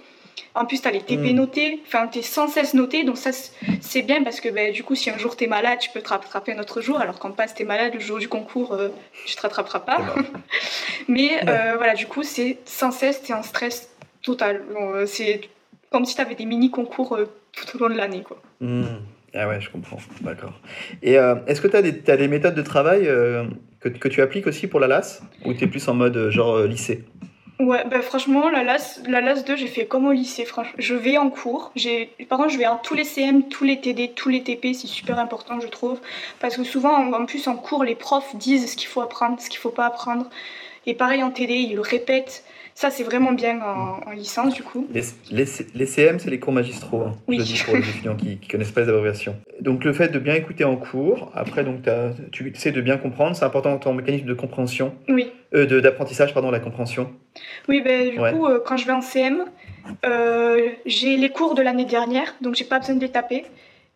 En 0.54 0.66
plus, 0.66 0.82
tu 0.82 0.88
as 0.88 0.92
les 0.92 1.02
TP 1.02 1.32
Mm. 1.32 1.36
notés, 1.36 1.82
enfin, 1.88 2.08
tu 2.08 2.20
es 2.20 2.22
sans 2.22 2.48
cesse 2.50 2.74
noté, 2.74 3.04
donc 3.06 3.18
ça, 3.18 3.32
c'est- 3.32 4.02
bien 4.02 4.22
parce 4.24 4.42
que 4.42 4.50
bah, 4.50 4.70
du 4.72 4.84
coup, 4.84 4.96
si 4.96 5.10
un 5.10 5.18
jour 5.18 5.38
tu 5.38 5.46
es 5.46 5.48
malade, 5.48 5.80
tu 5.80 5.90
peux 5.92 6.02
te 6.02 6.10
rattraper 6.10 6.54
un 6.54 6.60
autre 6.60 6.82
jour, 6.82 7.00
alors 7.00 7.20
qu'en 7.20 7.32
passe, 7.32 7.54
tu 7.56 7.64
es 7.64 7.66
malade, 7.66 7.94
le 7.94 8.00
jour 8.02 8.18
du 8.18 8.28
concours, 8.28 8.74
euh, 8.74 8.90
tu 9.26 9.36
te 9.36 9.42
rattraperas 9.42 9.80
pas. 9.80 9.98
Mais 11.08 11.40
euh, 11.48 11.76
voilà, 11.78 11.94
du 11.94 12.06
coup, 12.08 12.24
c'est 12.24 12.58
sans 12.66 12.92
cesse, 12.92 13.22
t'es 13.22 13.34
en 13.34 13.44
stress 13.44 13.90
total. 14.22 14.62
Euh, 14.80 15.06
c'est 15.06 15.42
comme 15.92 16.06
si 16.06 16.16
t'avais 16.16 16.36
des 16.36 16.46
mini-concours 16.46 17.16
euh, 17.16 17.26
tout 17.52 17.78
au 17.78 17.88
long 17.88 17.94
de 17.94 17.98
l'année, 17.98 18.24
quoi. 18.24 18.42
Hmm. 18.60 18.84
Ah 19.34 19.48
ouais, 19.48 19.62
je 19.62 19.70
comprends. 19.70 19.98
D'accord. 20.22 20.54
Et 21.02 21.18
euh, 21.18 21.36
est-ce 21.48 21.62
que 21.62 21.68
tu 21.68 21.78
as 22.12 22.18
des, 22.18 22.28
méthodes 22.28 22.56
de 22.56 22.62
travail 22.62 23.08
euh, 23.08 23.46
que, 23.80 23.90
que 23.90 24.10
tu 24.10 24.22
appliques 24.22 24.48
aussi 24.48 24.68
pour 24.68 24.80
la 24.80 24.88
LAS 24.88 25.22
Ou 25.46 25.54
tu 25.54 25.64
es 25.64 25.68
plus 25.68 25.88
en 25.88 25.94
mode 25.94 26.18
euh, 26.18 26.32
genre 26.32 26.60
lycée? 26.64 27.06
Ouais, 27.60 27.86
bah 27.90 28.02
franchement, 28.02 28.50
la 28.50 28.64
LAS, 28.64 29.02
la 29.08 29.22
LAS 29.22 29.44
2, 29.44 29.56
j'ai 29.56 29.68
fait 29.68 29.86
comme 29.86 30.08
au 30.08 30.12
lycée, 30.12 30.46
franchement. 30.46 30.74
Je 30.80 30.96
vais 30.96 31.18
en 31.18 31.30
cours, 31.30 31.72
j'ai... 31.76 32.10
par 32.28 32.40
contre, 32.40 32.50
je 32.50 32.58
vais 32.58 32.66
en 32.66 32.78
tous 32.78 32.96
les 32.96 33.04
CM, 33.04 33.48
tous 33.50 33.64
les 33.64 33.80
TD, 33.80 34.14
tous 34.16 34.30
les 34.30 34.42
TP, 34.42 34.74
c'est 34.74 34.88
super 34.88 35.20
important, 35.20 35.60
je 35.60 35.68
trouve. 35.68 36.00
Parce 36.40 36.58
que 36.58 36.64
souvent, 36.64 36.96
en, 36.96 37.14
en 37.14 37.26
plus, 37.26 37.48
en 37.48 37.56
cours, 37.56 37.84
les 37.84 37.96
profs 37.96 38.36
disent 38.36 38.72
ce 38.72 38.76
qu'il 38.76 38.88
faut 38.88 39.02
apprendre, 39.02 39.40
ce 39.40 39.50
qu'il 39.50 39.60
faut 39.60 39.70
pas 39.70 39.86
apprendre. 39.86 40.28
Et 40.88 40.96
pareil 40.96 41.22
en 41.22 41.30
TD, 41.30 41.54
ils 41.54 41.76
le 41.76 41.82
répètent. 41.82 42.44
Ça, 42.74 42.90
c'est 42.90 43.04
vraiment 43.04 43.34
bien 43.34 43.60
en, 43.62 44.00
en 44.08 44.12
licence, 44.12 44.54
du 44.56 44.64
coup. 44.64 44.88
les, 44.92 45.02
les, 45.32 45.46
les 45.76 45.86
CM, 45.86 46.20
c'est 46.20 46.30
les 46.30 46.40
cours 46.40 46.54
magistraux. 46.54 47.02
hein. 47.02 47.14
Oui. 47.28 47.38
Je 47.40 47.44
dis 47.44 47.62
pour 47.64 47.76
les 47.76 47.88
étudiants 47.88 48.16
qui 48.16 48.40
ne 48.42 48.52
connaissent 48.52 48.72
pas 48.72 48.82
les 48.82 48.90
abréviations. 48.90 49.36
Donc 49.60 49.84
le 49.84 49.94
fait 49.94 50.08
de 50.10 50.18
bien 50.20 50.34
écouter 50.36 50.64
en 50.64 50.76
cours, 50.78 51.32
après 51.36 51.64
donc 51.64 51.82
tu 52.32 52.52
sais 52.56 52.72
de 52.72 52.82
bien 52.82 52.98
comprendre, 52.98 53.36
c'est 53.36 53.46
important 53.46 53.72
dans 53.72 53.78
ton 53.80 53.94
mécanisme 53.94 54.26
de 54.26 54.34
compréhension, 54.34 54.96
Oui. 55.10 55.32
euh, 55.54 55.82
d'apprentissage, 55.82 56.34
pardon, 56.34 56.50
la 56.50 56.60
compréhension. 56.60 57.12
Oui, 57.68 57.82
ben, 57.82 58.10
du 58.10 58.20
Ouais. 58.20 58.32
coup, 58.34 58.46
euh, 58.48 58.60
quand 58.66 58.78
je 58.78 58.86
vais 58.86 58.94
en 58.94 59.02
CM, 59.02 59.46
euh, 60.06 60.70
j'ai 60.86 61.18
les 61.18 61.30
cours 61.30 61.56
de 61.56 61.62
l'année 61.62 61.86
dernière, 61.86 62.36
donc 62.42 62.56
j'ai 62.56 62.66
pas 62.66 62.80
besoin 62.80 62.96
de 62.96 63.02
les 63.02 63.10
taper. 63.10 63.46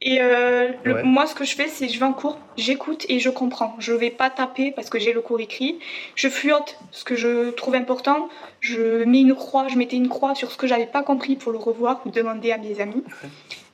Et 0.02 0.20
euh, 0.22 0.70
le- 0.84 0.94
Ouais. 0.96 1.04
moi, 1.04 1.26
ce 1.26 1.34
que 1.34 1.46
je 1.46 1.56
fais, 1.56 1.68
c'est 1.68 1.88
je 1.88 1.98
vais 2.00 2.06
en 2.06 2.14
cours, 2.14 2.38
j'écoute 2.58 3.06
et 3.10 3.20
je 3.20 3.30
comprends. 3.30 3.76
Je 3.80 3.94
vais 3.94 4.10
pas 4.12 4.30
taper 4.30 4.72
parce 4.72 4.90
que 4.90 5.00
j'ai 5.00 5.14
le 5.14 5.22
cours 5.22 5.40
écrit. 5.40 5.80
Je 6.16 6.28
fuyote 6.28 6.78
ce 6.92 7.04
que 7.06 7.16
je 7.16 7.50
trouve 7.52 7.76
important. 7.76 8.30
Je 8.60 9.04
mets 9.06 9.22
une 9.22 9.34
croix, 9.36 9.68
je 9.68 9.78
mettais 9.78 9.96
une 9.96 10.10
croix 10.10 10.36
sur 10.36 10.52
ce 10.52 10.58
que 10.58 10.68
j'avais 10.68 10.86
pas 10.86 11.02
compris 11.02 11.36
pour 11.38 11.52
le 11.52 11.58
revoir 11.58 12.02
ou 12.06 12.12
demander 12.12 12.52
à 12.52 12.58
mes 12.58 12.82
amis. 12.82 13.04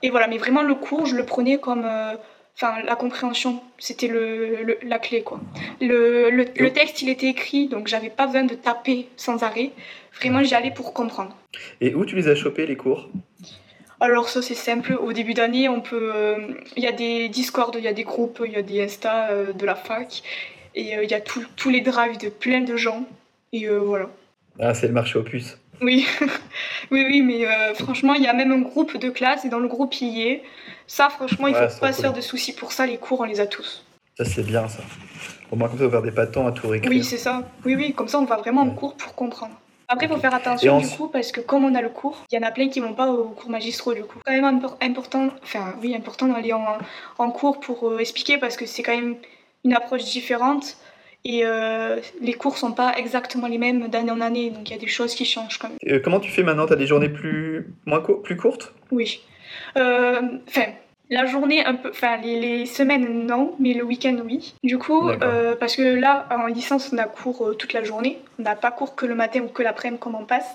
Et 0.04 0.10
voilà, 0.10 0.28
mais 0.28 0.38
vraiment 0.38 0.62
le 0.62 0.76
cours, 0.76 1.06
je 1.06 1.16
le 1.16 1.26
prenais 1.26 1.58
comme, 1.58 1.84
euh, 1.86 2.14
enfin, 2.56 2.76
la 2.86 2.96
compréhension, 2.96 3.62
c'était 3.78 4.08
le, 4.08 4.64
le- 4.64 4.78
la 4.84 5.00
clé 5.00 5.24
quoi. 5.24 5.40
Le, 5.82 6.30
le, 6.30 6.46
le 6.56 6.70
texte, 6.72 7.02
il 7.02 7.10
était 7.10 7.28
écrit, 7.28 7.68
donc 7.68 7.88
j'avais 7.88 8.10
pas 8.10 8.26
besoin 8.28 8.44
de 8.44 8.56
taper 8.56 9.08
sans 9.18 9.44
arrêt. 9.44 9.72
Vraiment, 10.20 10.44
j'y 10.44 10.54
allais 10.56 10.72
pour 10.72 10.94
comprendre. 10.94 11.36
Et 11.82 11.94
où 11.96 12.06
tu 12.06 12.16
les 12.16 12.28
as 12.28 12.36
chopés, 12.36 12.66
les 12.68 12.76
cours? 12.78 13.10
Alors 14.02 14.28
ça 14.30 14.42
c'est 14.42 14.56
simple, 14.56 14.94
au 15.00 15.14
début 15.14 15.34
d'année 15.36 15.70
on 15.70 15.80
peut, 15.80 16.12
euh, 16.16 16.38
il 16.76 16.84
y 16.84 16.88
a 16.88 16.92
des 16.92 17.30
Discord, 17.30 17.74
il 17.78 17.84
y 17.84 17.88
a 17.88 17.94
des 17.94 18.04
groupes, 18.04 18.42
il 18.46 18.52
y 18.52 18.56
a 18.56 18.64
des 18.64 18.82
Insta 18.82 19.30
euh, 19.30 19.54
de 19.54 19.66
la 19.66 19.76
fac 19.76 20.24
et 20.76 20.98
euh, 20.98 21.04
il 21.04 21.12
y 21.12 21.14
a 21.14 21.22
tout- 21.22 21.46
tous 21.56 21.70
les 21.70 21.82
drives 21.82 22.18
de 22.18 22.30
plein 22.30 22.62
de 22.62 22.76
gens 22.76 23.06
et 23.54 23.68
voilà. 23.70 24.10
Ah, 24.60 24.74
c'est 24.74 24.88
le 24.88 24.94
marché 24.94 25.20
aux 25.20 25.24
puces. 25.24 25.58
Oui, 25.82 26.08
oui, 26.92 27.06
oui, 27.10 27.22
mais 27.22 27.46
euh, 27.48 27.74
franchement 27.76 28.16
il 28.16 28.24
y 28.24 28.28
a 28.28 28.34
même 28.34 28.52
un 28.52 28.60
groupe 28.62 28.98
de 28.98 29.10
classe 29.12 29.46
et 29.46 29.50
dans 29.50 29.60
le 29.60 29.68
groupe 29.68 29.94
il 30.02 30.08
y 30.10 30.28
est. 30.30 30.44
Ça 30.88 31.10
franchement 31.10 31.48
il 31.48 31.54
Ouais, 31.56 31.70
faut 31.70 31.80
pas 31.80 31.94
se 31.94 32.02
faire 32.02 32.14
de 32.14 32.22
soucis 32.22 32.54
pour 32.54 32.72
ça, 32.72 32.88
les 32.88 32.98
cours 32.98 33.20
on 33.22 33.26
les 33.26 33.40
a 33.40 33.46
tous. 33.46 33.86
Ça, 34.18 34.26
c'est 34.26 34.44
bien, 34.44 34.68
ça. 34.68 34.84
Au 35.52 35.56
moins, 35.56 35.70
comme 35.70 35.78
ça, 35.80 35.86
vous 35.86 35.92
perdez 35.92 36.12
pas 36.12 36.26
de 36.26 36.32
temps 36.32 36.46
à 36.46 36.52
tout 36.52 36.68
réécrire. 36.68 36.92
Oui 36.92 37.04
c'est 37.04 37.18
ça, 37.18 37.44
oui 37.66 37.76
oui, 37.76 37.94
comme 37.94 38.08
ça 38.08 38.18
on 38.20 38.26
va 38.26 38.38
vraiment 38.38 38.62
en 38.62 38.72
cours 38.72 38.96
pour 38.98 39.14
comprendre. 39.16 39.56
Après, 39.92 40.06
il 40.06 40.10
faut 40.10 40.18
faire 40.18 40.34
attention 40.34 40.80
du 40.80 40.88
coup, 40.90 41.08
parce 41.10 41.32
que 41.32 41.42
comme 41.42 41.66
on 41.66 41.76
a 41.76 41.82
le 41.82 41.90
cours, 41.90 42.24
il 42.32 42.36
y 42.36 42.40
en 42.44 42.48
a 42.48 42.52
plein 42.52 42.70
qui 42.70 42.80
vont 42.80 42.94
pas 42.94 43.10
au 43.12 43.26
cours 43.30 43.50
magistraux 43.50 43.94
du 43.94 44.04
coup. 44.04 44.20
quand 44.26 44.32
même 44.32 44.46
impor- 44.60 44.78
important, 44.82 45.30
enfin 45.44 45.76
oui, 45.82 45.94
important 45.96 46.28
d'aller 46.28 46.54
en, 46.54 46.78
en 47.18 47.32
cours 47.32 47.60
pour 47.60 47.90
euh, 47.90 47.98
expliquer 48.00 48.38
parce 48.38 48.56
que 48.56 48.66
c'est 48.66 48.84
quand 48.84 48.96
même 48.96 49.16
une 49.66 49.74
approche 49.74 50.06
différente 50.06 50.78
et 51.26 51.42
euh, 51.46 52.00
les 52.22 52.34
cours 52.34 52.58
sont 52.58 52.72
pas 52.72 52.94
exactement 52.98 53.48
les 53.48 53.58
mêmes 53.60 53.90
d'année 53.90 54.12
en 54.12 54.22
année, 54.22 54.50
donc 54.50 54.70
il 54.70 54.74
y 54.74 54.76
a 54.76 54.80
des 54.80 54.88
choses 54.88 55.14
qui 55.14 55.26
changent 55.26 55.58
quand 55.60 55.68
même. 55.70 55.78
Euh, 55.88 56.00
comment 56.04 56.20
tu 56.20 56.32
fais 56.32 56.42
maintenant? 56.44 56.66
Tu 56.66 56.74
as 56.74 56.78
des 56.78 56.88
journées 56.88 57.10
plus, 57.10 57.68
moins 57.86 58.02
cour- 58.02 58.22
plus 58.24 58.38
courtes? 58.38 58.74
Oui. 58.92 59.22
Enfin, 59.76 60.68
la 61.12 61.26
journée 61.26 61.64
un 61.64 61.76
peu, 61.76 61.90
enfin 61.90 62.18
les, 62.18 62.40
les 62.40 62.66
semaines 62.66 63.28
non, 63.28 63.54
mais 63.60 63.74
le 63.74 63.84
week-end 63.84 64.18
oui. 64.26 64.56
Du 64.64 64.78
coup, 64.80 65.10
euh, 65.10 65.56
parce 65.60 65.76
que 65.76 65.82
là 65.82 66.26
en 66.32 66.48
licence 66.48 66.92
on 66.94 66.98
a 66.98 67.04
cours 67.04 67.46
euh, 67.46 67.54
toute 67.54 67.74
la 67.74 67.84
journée, 67.84 68.18
on 68.40 68.44
n'a 68.44 68.56
pas 68.56 68.72
cours 68.72 68.96
que 68.96 69.06
le 69.06 69.14
matin 69.14 69.42
ou 69.42 69.48
que 69.50 69.62
l'après-midi 69.62 70.00
comme 70.00 70.16
on 70.16 70.26
passe. 70.26 70.50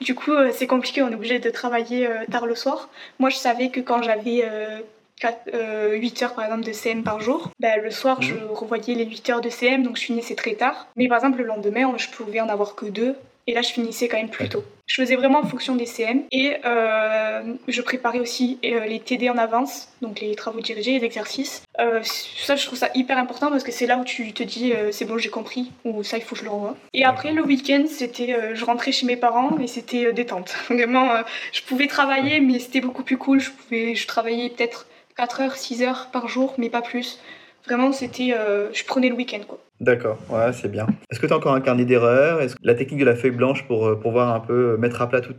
Du 0.00 0.14
coup 0.14 0.32
euh, 0.32 0.50
c'est 0.54 0.68
compliqué, 0.68 1.02
on 1.02 1.10
est 1.10 1.16
obligé 1.16 1.40
de 1.40 1.50
travailler 1.50 2.08
tard 2.30 2.46
le 2.46 2.54
soir. 2.54 2.88
Moi 3.18 3.28
je 3.28 3.36
savais 3.36 3.70
que 3.70 3.80
quand 3.80 4.00
j'avais 4.02 4.44
euh, 4.44 4.78
4, 5.20 5.50
euh, 5.54 5.96
8 5.96 6.22
heures 6.22 6.34
par 6.34 6.44
exemple 6.44 6.64
de 6.64 6.72
CM 6.72 7.02
par 7.02 7.20
jour, 7.20 7.50
bah, 7.58 7.76
le 7.76 7.90
soir 7.90 8.22
je 8.22 8.34
revoyais 8.34 8.94
les 8.94 9.04
8 9.04 9.30
heures 9.30 9.40
de 9.40 9.50
CM 9.50 9.82
donc 9.82 9.96
je 9.96 10.02
finissais 10.02 10.36
très 10.36 10.54
tard. 10.54 10.86
Mais 10.96 11.08
par 11.08 11.18
exemple 11.18 11.38
le 11.38 11.44
lendemain 11.44 11.92
je 11.96 12.08
pouvais 12.08 12.40
en 12.40 12.48
avoir 12.48 12.76
que 12.76 12.86
deux 12.86 13.16
et 13.48 13.54
là 13.54 13.62
je 13.62 13.70
finissais 13.70 14.06
quand 14.06 14.18
même 14.18 14.28
plus 14.28 14.48
tôt. 14.48 14.62
Je 14.86 14.94
faisais 14.94 15.16
vraiment 15.16 15.40
en 15.40 15.46
fonction 15.46 15.74
des 15.74 15.84
CM 15.84 16.22
et 16.32 16.56
euh, 16.64 17.42
je 17.66 17.82
préparais 17.82 18.20
aussi 18.20 18.58
euh, 18.64 18.86
les 18.86 19.00
TD 19.00 19.28
en 19.28 19.36
avance, 19.36 19.88
donc 20.00 20.20
les 20.20 20.34
travaux 20.34 20.60
dirigés, 20.60 20.98
les 20.98 21.04
exercices. 21.04 21.62
Euh, 21.78 22.00
ça, 22.02 22.56
je 22.56 22.64
trouve 22.64 22.78
ça 22.78 22.88
hyper 22.94 23.18
important 23.18 23.50
parce 23.50 23.64
que 23.64 23.72
c'est 23.72 23.86
là 23.86 23.98
où 23.98 24.04
tu 24.04 24.32
te 24.32 24.42
dis 24.42 24.72
euh, 24.72 24.90
c'est 24.90 25.04
bon, 25.04 25.18
j'ai 25.18 25.28
compris 25.28 25.72
ou 25.84 26.02
ça, 26.02 26.16
il 26.16 26.22
faut 26.22 26.34
que 26.34 26.40
je 26.40 26.44
le 26.44 26.50
revoie. 26.50 26.76
Et 26.94 27.04
après, 27.04 27.32
le 27.32 27.42
week-end, 27.42 27.84
c'était 27.86 28.54
je 28.54 28.64
rentrais 28.64 28.92
chez 28.92 29.06
mes 29.06 29.16
parents 29.16 29.58
et 29.58 29.66
c'était 29.66 30.12
détente. 30.12 30.54
Vraiment, 30.70 31.10
je 31.52 31.62
pouvais 31.62 31.86
travailler, 31.86 32.40
mais 32.40 32.58
c'était 32.58 32.80
beaucoup 32.80 33.02
plus 33.02 33.18
cool. 33.18 33.40
Je, 33.40 33.50
pouvais, 33.50 33.94
je 33.94 34.06
travaillais 34.06 34.48
peut-être 34.48 34.86
4 35.16 35.40
heures, 35.42 35.56
6 35.56 35.82
heures 35.82 36.08
par 36.12 36.28
jour, 36.28 36.54
mais 36.56 36.70
pas 36.70 36.82
plus. 36.82 37.18
Vraiment, 37.66 37.92
c'était. 37.92 38.34
euh, 38.36 38.68
je 38.72 38.84
prenais 38.84 39.08
le 39.08 39.14
week-end 39.14 39.40
quoi. 39.46 39.58
D'accord, 39.80 40.18
ouais, 40.30 40.52
c'est 40.52 40.70
bien. 40.70 40.86
Est-ce 41.10 41.20
que 41.20 41.26
tu 41.26 41.32
as 41.32 41.36
encore 41.36 41.54
un 41.54 41.60
carnet 41.60 41.84
d'erreurs? 41.84 42.40
Est-ce 42.40 42.54
que 42.56 42.60
la 42.64 42.74
technique 42.74 42.98
de 43.00 43.04
la 43.04 43.14
feuille 43.14 43.30
blanche 43.30 43.64
pour, 43.68 43.86
euh, 43.86 43.94
pour 43.94 44.10
voir 44.10 44.34
un 44.34 44.40
peu, 44.40 44.72
euh, 44.72 44.76
mettre 44.76 45.00
à 45.02 45.08
plat 45.08 45.20
tout 45.20 45.34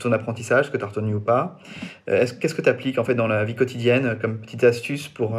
ton 0.00 0.12
apprentissage, 0.12 0.70
que 0.72 0.76
tu 0.78 0.84
as 0.84 0.86
retenu 0.86 1.14
ou 1.14 1.20
pas? 1.20 1.58
Est-ce- 2.06 2.32
Qu'est-ce 2.34 2.54
que 2.54 2.62
tu 2.62 2.68
appliques 2.70 2.98
en 2.98 3.04
fait 3.04 3.14
dans 3.14 3.26
la 3.26 3.44
vie 3.44 3.54
quotidienne 3.54 4.16
comme 4.20 4.38
petite 4.38 4.64
astuce 4.64 5.08
pour, 5.08 5.36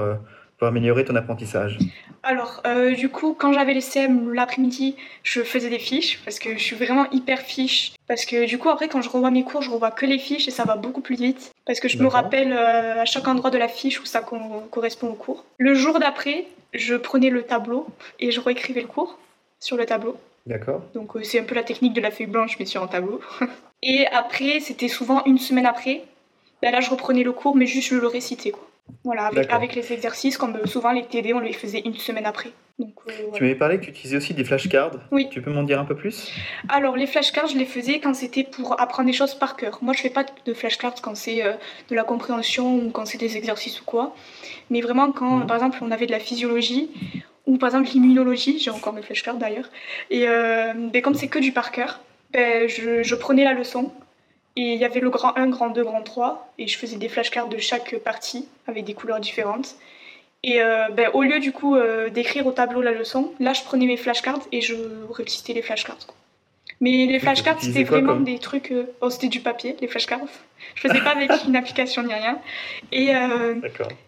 pour 0.59 0.67
améliorer 0.67 1.05
ton 1.05 1.15
apprentissage 1.15 1.79
Alors, 2.21 2.61
euh, 2.67 2.93
du 2.93 3.09
coup, 3.09 3.33
quand 3.33 3.53
j'avais 3.53 3.73
les 3.73 3.81
CM 3.81 4.33
l'après-midi, 4.33 4.95
je 5.23 5.41
faisais 5.41 5.69
des 5.69 5.79
fiches 5.79 6.19
parce 6.25 6.37
que 6.37 6.53
je 6.57 6.63
suis 6.63 6.75
vraiment 6.75 7.09
hyper 7.11 7.39
fiche. 7.39 7.93
Parce 8.07 8.25
que 8.25 8.45
du 8.45 8.57
coup, 8.57 8.69
après, 8.69 8.89
quand 8.89 9.01
je 9.01 9.09
revois 9.09 9.31
mes 9.31 9.43
cours, 9.43 9.61
je 9.61 9.69
revois 9.71 9.91
que 9.91 10.05
les 10.05 10.19
fiches 10.19 10.47
et 10.47 10.51
ça 10.51 10.65
va 10.65 10.75
beaucoup 10.75 11.01
plus 11.01 11.15
vite. 11.15 11.51
Parce 11.65 11.79
que 11.79 11.87
je 11.87 11.97
me 11.97 12.07
rappelle 12.07 12.51
euh, 12.53 13.01
à 13.01 13.05
chaque 13.05 13.27
endroit 13.27 13.49
de 13.51 13.57
la 13.57 13.67
fiche 13.69 14.01
où 14.01 14.05
ça 14.05 14.19
co- 14.21 14.37
correspond 14.69 15.07
au 15.07 15.13
cours. 15.13 15.45
Le 15.57 15.73
jour 15.75 15.97
d'après, 15.99 16.45
je 16.73 16.95
prenais 16.95 17.29
le 17.29 17.43
tableau 17.43 17.87
et 18.19 18.31
je 18.31 18.39
réécrivais 18.41 18.81
le 18.81 18.87
cours 18.87 19.17
sur 19.59 19.77
le 19.77 19.85
tableau. 19.85 20.17
D'accord. 20.45 20.81
Donc 20.93 21.15
euh, 21.15 21.23
c'est 21.23 21.39
un 21.39 21.43
peu 21.43 21.55
la 21.55 21.63
technique 21.63 21.93
de 21.93 22.01
la 22.01 22.11
feuille 22.11 22.27
blanche 22.27 22.57
mais 22.59 22.65
sur 22.65 22.83
un 22.83 22.87
tableau. 22.87 23.21
Et 23.81 24.05
après, 24.07 24.59
c'était 24.59 24.89
souvent 24.89 25.23
une 25.25 25.37
semaine 25.37 25.65
après. 25.65 26.03
Ben 26.61 26.71
là, 26.71 26.81
je 26.81 26.89
reprenais 26.89 27.23
le 27.23 27.31
cours, 27.31 27.55
mais 27.55 27.65
juste 27.65 27.89
je 27.91 27.95
le 27.95 28.07
récitais. 28.07 28.51
Quoi. 28.51 28.67
Voilà, 29.03 29.31
avec, 29.49 29.75
les 29.75 29.93
exercices, 29.93 30.37
comme 30.37 30.65
souvent 30.65 30.91
les 30.91 31.05
TD, 31.05 31.33
on 31.33 31.39
les 31.39 31.53
faisait 31.53 31.81
une 31.85 31.95
semaine 31.95 32.25
après. 32.25 32.51
Donc, 32.77 32.93
euh, 33.07 33.11
Tu 33.33 33.43
m'avais 33.43 33.55
parlé 33.55 33.77
que 33.77 33.83
tu 33.85 33.89
utilisais 33.91 34.15
aussi 34.17 34.33
des 34.33 34.45
flashcards. 34.45 34.91
Oui. 35.11 35.27
Tu 35.29 35.41
peux 35.41 35.51
m'en 35.51 35.63
dire 35.63 35.79
un 35.81 35.85
peu 35.85 35.95
plus? 35.95 36.31
Alors, 36.69 36.95
les 36.95 37.07
flashcards, 37.07 37.47
je 37.47 37.57
les 37.57 37.65
faisais 37.65 37.99
quand 37.99 38.13
c'était 38.13 38.45
pour 38.45 38.79
apprendre 38.79 39.07
des 39.07 39.13
choses 39.13 39.35
par 39.35 39.57
cœur. 39.57 39.79
Moi, 39.81 39.93
je 39.93 40.01
fais 40.01 40.09
pas 40.09 40.23
de 40.45 40.53
flashcards 40.53 40.95
quand 41.01 41.15
c'est 41.15 41.43
euh, 41.45 41.53
de 41.89 41.95
la 41.95 42.03
compréhension 42.03 42.77
ou 42.77 42.89
quand 42.91 43.05
c'est 43.05 43.17
des 43.17 43.35
exercices 43.35 43.81
ou 43.81 43.83
quoi. 43.83 44.15
Mais 44.69 44.79
vraiment, 44.79 45.11
quand, 45.11 45.39
Mhm. 45.39 45.47
par 45.47 45.57
exemple, 45.57 45.79
on 45.81 45.91
avait 45.91 46.05
de 46.05 46.11
la 46.11 46.19
physiologie 46.19 46.89
ou 47.45 47.57
par 47.57 47.67
exemple 47.69 47.89
l'immunologie, 47.93 48.59
j'ai 48.59 48.69
encore 48.71 48.93
mes 48.93 49.01
flashcards 49.01 49.37
d'ailleurs. 49.37 49.69
Et 50.09 50.27
euh, 50.27 50.73
ben, 50.93 51.01
comme 51.01 51.15
c'est 51.15 51.27
que 51.27 51.39
du 51.39 51.51
par 51.51 51.71
cœur, 51.71 51.99
ben, 52.31 52.69
je, 52.69 53.03
je 53.03 53.15
prenais 53.15 53.43
la 53.43 53.53
leçon. 53.53 53.91
Et 54.59 54.73
il 54.73 54.79
y 54.79 54.85
avait 54.89 54.99
le 54.99 55.09
grand 55.09 55.33
1, 55.37 55.47
grand 55.55 55.69
2, 55.69 55.83
grand 55.83 56.01
3. 56.01 56.51
Et 56.57 56.67
je 56.67 56.77
faisais 56.77 56.97
des 56.97 57.07
flashcards 57.09 57.47
de 57.47 57.57
chaque 57.57 57.95
partie 57.99 58.43
avec 58.67 58.83
des 58.83 58.93
couleurs 58.93 59.19
différentes. 59.21 59.75
Et 60.43 60.61
euh, 60.61 60.89
ben, 60.97 61.09
au 61.13 61.21
lieu 61.23 61.39
du 61.39 61.51
coup 61.51 61.75
euh, 61.75 62.09
d'écrire 62.09 62.45
au 62.45 62.51
tableau 62.51 62.81
la 62.81 62.91
leçon, 62.91 63.31
là 63.39 63.51
je 63.53 63.61
prenais 63.63 63.85
mes 63.85 63.97
flashcards 63.97 64.39
et 64.51 64.61
je 64.61 64.75
récitais 65.11 65.53
les 65.53 65.61
flashcards. 65.61 66.05
quoi. 66.07 66.15
Mais 66.81 67.05
les 67.05 67.19
flashcards 67.19 67.61
c'était 67.61 67.83
vraiment 67.83 68.13
comme- 68.13 68.23
des 68.23 68.39
trucs. 68.39 68.71
euh, 68.71 68.85
Oh, 69.01 69.09
c'était 69.09 69.27
du 69.27 69.41
papier, 69.41 69.75
les 69.81 69.87
flashcards. 69.87 70.19
Je 70.75 70.81
faisais 70.81 71.01
pas 71.01 71.11
avec 71.11 71.29
une 71.47 71.55
application 71.55 72.03
ni 72.03 72.13
rien. 72.13 72.37
Et 72.91 73.09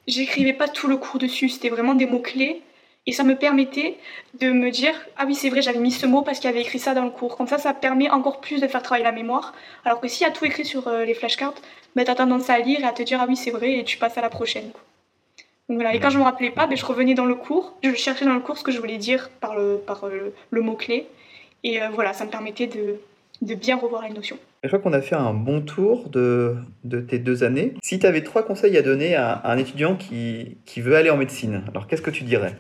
j'écrivais 0.07 0.53
pas 0.53 0.67
tout 0.67 0.87
le 0.87 0.97
cours 0.97 1.19
dessus, 1.19 1.47
c'était 1.49 1.69
vraiment 1.69 1.95
des 1.95 2.05
mots-clés. 2.05 2.61
Et 3.07 3.13
ça 3.13 3.23
me 3.23 3.35
permettait 3.35 3.97
de 4.39 4.51
me 4.51 4.69
dire 4.69 4.93
Ah 5.17 5.23
oui, 5.25 5.33
c'est 5.33 5.49
vrai, 5.49 5.61
j'avais 5.61 5.79
mis 5.79 5.91
ce 5.91 6.05
mot 6.05 6.21
parce 6.21 6.39
qu'il 6.39 6.49
avait 6.49 6.61
écrit 6.61 6.77
ça 6.79 6.93
dans 6.93 7.03
le 7.03 7.09
cours. 7.09 7.35
Comme 7.35 7.47
ça, 7.47 7.57
ça 7.57 7.73
permet 7.73 8.09
encore 8.09 8.41
plus 8.41 8.61
de 8.61 8.67
faire 8.67 8.83
travailler 8.83 9.03
la 9.03 9.11
mémoire. 9.11 9.53
Alors 9.85 9.99
que 9.99 10.07
s'il 10.07 10.25
y 10.25 10.29
a 10.29 10.31
tout 10.31 10.45
écrit 10.45 10.65
sur 10.65 10.87
euh, 10.87 11.03
les 11.03 11.15
flashcards, 11.15 11.55
ben, 11.95 12.05
t'as 12.05 12.15
tendance 12.15 12.49
à 12.49 12.59
lire 12.59 12.79
et 12.81 12.83
à 12.83 12.91
te 12.91 13.01
dire 13.01 13.19
Ah 13.21 13.25
oui, 13.27 13.35
c'est 13.35 13.51
vrai, 13.51 13.79
et 13.79 13.83
tu 13.83 13.97
passes 13.97 14.17
à 14.17 14.21
la 14.21 14.29
prochaine. 14.29 14.71
Donc 15.67 15.77
voilà. 15.77 15.95
Et 15.95 15.99
quand 15.99 16.11
je 16.11 16.19
me 16.19 16.23
rappelais 16.23 16.51
pas, 16.51 16.67
ben, 16.67 16.77
je 16.77 16.85
revenais 16.85 17.15
dans 17.15 17.25
le 17.25 17.35
cours, 17.35 17.73
je 17.83 17.93
cherchais 17.95 18.25
dans 18.25 18.35
le 18.35 18.39
cours 18.39 18.57
ce 18.57 18.63
que 18.63 18.71
je 18.71 18.79
voulais 18.79 18.97
dire 18.97 19.29
par 19.39 19.55
le, 19.55 19.77
par, 19.77 20.05
euh, 20.05 20.33
le 20.51 20.61
mot-clé. 20.61 21.07
Et 21.63 21.81
euh, 21.81 21.89
voilà, 21.89 22.13
ça 22.13 22.25
me 22.25 22.29
permettait 22.29 22.67
de, 22.67 22.99
de 23.41 23.55
bien 23.55 23.75
revoir 23.77 24.03
les 24.03 24.09
notions. 24.13 24.37
Je 24.63 24.67
crois 24.67 24.79
qu'on 24.79 24.93
a 24.93 25.01
fait 25.01 25.15
un 25.15 25.33
bon 25.33 25.61
tour 25.61 26.09
de, 26.09 26.55
de 26.83 27.01
tes 27.01 27.17
deux 27.17 27.43
années. 27.43 27.73
Si 27.81 27.97
tu 27.99 28.05
avais 28.05 28.21
trois 28.21 28.43
conseils 28.43 28.77
à 28.77 28.81
donner 28.83 29.15
à, 29.15 29.31
à 29.31 29.51
un 29.51 29.57
étudiant 29.57 29.95
qui, 29.95 30.57
qui 30.65 30.81
veut 30.81 30.95
aller 30.95 31.09
en 31.09 31.17
médecine, 31.17 31.63
alors 31.69 31.87
qu'est-ce 31.87 32.01
que 32.03 32.11
tu 32.11 32.23
dirais? 32.23 32.53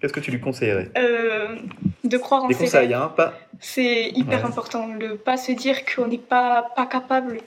Qu'est-ce 0.00 0.12
que 0.12 0.20
tu 0.20 0.30
lui 0.30 0.40
conseillerais? 0.40 0.90
Euh, 0.96 1.56
de 2.04 2.16
croire 2.18 2.44
en 2.44 2.48
Des 2.48 2.54
ses 2.54 2.64
conseils, 2.64 2.88
rêves. 2.88 2.96
hein, 3.02 3.12
pas. 3.16 3.34
C'est 3.58 4.10
hyper 4.10 4.40
Ouais. 4.40 4.44
important, 4.44 4.86
ne 4.86 5.14
pas 5.14 5.36
se 5.36 5.50
dire 5.52 5.78
qu'on 5.84 6.06
n'est 6.06 6.18
pas, 6.18 6.70
pas 6.76 6.86
capable, 6.86 7.38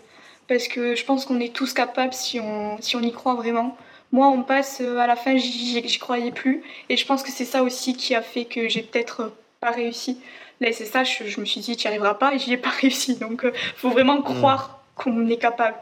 parce 0.50 0.68
que 0.68 0.96
je 0.96 1.06
pense 1.06 1.26
qu'on 1.26 1.40
est 1.40 1.54
tous 1.56 1.74
capables 1.74 2.14
si 2.14 2.40
on, 2.40 2.78
si 2.82 2.96
on 2.96 3.02
y 3.02 3.12
croit 3.12 3.36
vraiment. 3.36 3.78
Moi, 4.12 4.28
on 4.28 4.42
passe 4.44 4.82
euh, 4.82 4.98
à 4.98 5.08
la 5.08 5.16
fin, 5.16 5.38
j'y 5.38 6.00
croyais 6.00 6.32
plus, 6.32 6.64
et 6.90 6.98
je 6.98 7.06
pense 7.06 7.24
que 7.24 7.30
c'est 7.32 7.46
ça 7.46 7.64
aussi 7.64 7.96
qui 7.96 8.16
a 8.16 8.22
fait 8.22 8.46
que 8.46 8.68
j'ai 8.68 8.82
peut-être 8.82 9.34
pas 9.62 9.72
réussi. 9.72 10.20
Là, 10.60 10.72
c'est 10.72 10.86
ça, 10.86 11.04
je, 11.04 11.40
me 11.40 11.46
suis 11.46 11.62
dit, 11.62 11.78
tu 11.78 11.88
n'y 11.88 11.90
arriveras 11.90 12.16
pas, 12.16 12.34
et 12.34 12.40
j'y 12.40 12.54
ai 12.54 12.58
pas 12.58 12.70
réussi. 12.82 13.16
Donc, 13.16 13.42
il 13.44 13.52
faut 13.76 13.90
vraiment 13.90 14.22
croire 14.22 14.82
qu'on 14.96 15.28
est 15.30 15.38
capable. 15.38 15.78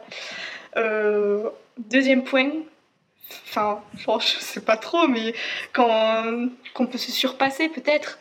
Euh, 0.78 1.50
deuxième 1.78 2.24
point, 2.24 2.50
enfin, 3.48 3.80
genre, 3.98 4.20
je 4.22 4.38
sais 4.40 4.62
pas 4.62 4.78
trop, 4.78 5.08
mais 5.08 5.34
quand, 5.74 6.48
qu'on 6.74 6.88
peut 6.88 6.98
se 6.98 7.12
surpasser 7.12 7.70
peut-être, 7.70 8.20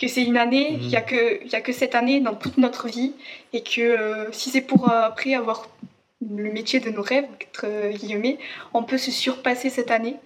que 0.00 0.08
c'est 0.08 0.24
une 0.24 0.36
année, 0.36 0.78
il 0.80 0.88
n'y 0.88 0.96
a, 0.96 1.00
que- 1.00 1.40
il 1.44 1.50
y 1.52 1.54
a 1.54 1.60
que 1.60 1.72
cette 1.72 1.94
année 1.94 2.18
dans 2.18 2.34
toute 2.34 2.58
notre 2.58 2.88
vie, 2.88 3.12
et 3.52 3.62
que 3.62 3.80
euh, 3.80 4.32
si 4.32 4.50
c'est 4.50 4.60
pour 4.62 4.90
euh, 4.90 5.02
après 5.02 5.34
avoir 5.34 5.68
le 6.30 6.52
métier 6.52 6.80
de 6.80 6.90
nos 6.90 7.02
rêves, 7.02 7.26
guillemets, 7.94 8.38
on 8.74 8.82
peut 8.82 8.98
se 8.98 9.10
surpasser 9.10 9.70
cette 9.70 9.90
année. 9.90 10.16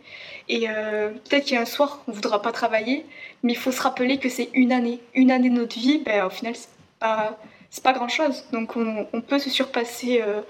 Et 0.48 0.68
euh, 0.68 1.10
peut-être 1.10 1.44
qu'il 1.44 1.54
y 1.54 1.58
a 1.58 1.62
un 1.62 1.66
soir, 1.66 2.02
on 2.06 2.12
ne 2.12 2.16
voudra 2.16 2.40
pas 2.40 2.52
travailler, 2.52 3.04
mais 3.42 3.52
il 3.52 3.58
faut 3.58 3.72
se 3.72 3.82
rappeler 3.82 4.18
que 4.18 4.28
c'est 4.28 4.50
une 4.54 4.72
année. 4.72 5.00
Une 5.14 5.30
année 5.30 5.50
de 5.50 5.54
notre 5.54 5.78
vie, 5.78 6.02
ben, 6.04 6.24
au 6.24 6.30
final, 6.30 6.54
c'est 6.54 6.68
pas, 7.00 7.38
pas 7.82 7.92
grand-chose. 7.92 8.44
Donc 8.52 8.76
on, 8.76 9.20
peut 9.20 9.38
se 9.38 9.50
surpasser 9.50 10.22
euh, 10.22 10.42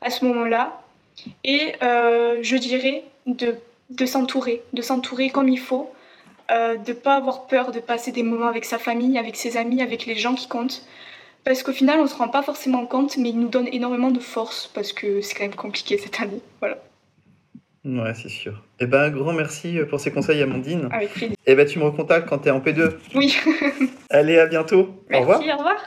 à 0.00 0.10
ce 0.10 0.24
moment-là. 0.24 0.80
Et 1.44 1.74
euh, 1.82 2.38
je 2.40 2.56
dirais 2.56 3.04
de, 3.26 3.56
de 3.90 4.06
s'entourer, 4.06 4.62
de 4.72 4.80
s'entourer 4.82 5.28
comme 5.30 5.48
il 5.48 5.60
faut, 5.60 5.90
de 6.50 6.92
pas 6.92 7.16
avoir 7.16 7.46
peur 7.46 7.72
de 7.72 7.80
passer 7.80 8.12
des 8.12 8.22
moments 8.22 8.48
avec 8.48 8.66
sa 8.66 8.78
famille, 8.78 9.16
avec 9.16 9.36
ses 9.36 9.56
amis, 9.56 9.80
avec 9.80 10.04
les 10.04 10.16
gens 10.16 10.34
qui 10.34 10.48
comptent. 10.48 10.84
Parce 11.44 11.62
qu'au 11.62 11.72
final, 11.72 11.98
on 12.00 12.06
se 12.06 12.14
rend 12.14 12.28
pas 12.28 12.42
forcément 12.42 12.86
compte, 12.86 13.16
mais 13.16 13.30
il 13.30 13.38
nous 13.40 13.48
donne 13.48 13.68
énormément 13.72 14.10
de 14.10 14.20
force 14.20 14.70
parce 14.74 14.92
que 14.92 15.20
c'est 15.20 15.34
quand 15.34 15.44
même 15.44 15.54
compliqué 15.54 15.98
cette 15.98 16.20
année. 16.20 16.40
Voilà, 16.60 16.78
Ouais, 17.84 18.14
c'est 18.14 18.28
sûr. 18.28 18.62
Eh 18.78 18.86
ben, 18.86 19.00
un 19.00 19.10
grand 19.10 19.32
merci 19.32 19.76
pour 19.90 19.98
ces 19.98 20.12
conseils, 20.12 20.40
Amandine. 20.40 20.88
avec 20.92 21.10
plaisir. 21.10 21.36
Eh 21.46 21.56
ben, 21.56 21.66
tu 21.66 21.80
me 21.80 21.84
recontactes 21.84 22.28
quand 22.28 22.38
tu 22.38 22.46
es 22.46 22.50
en 22.52 22.60
P2. 22.60 22.92
Oui, 23.16 23.36
Allez, 24.10 24.38
à 24.38 24.46
bientôt. 24.46 25.02
Au 25.12 25.18
revoir. 25.18 25.40
merci, 25.40 25.52
au 25.52 25.56
revoir. 25.58 25.76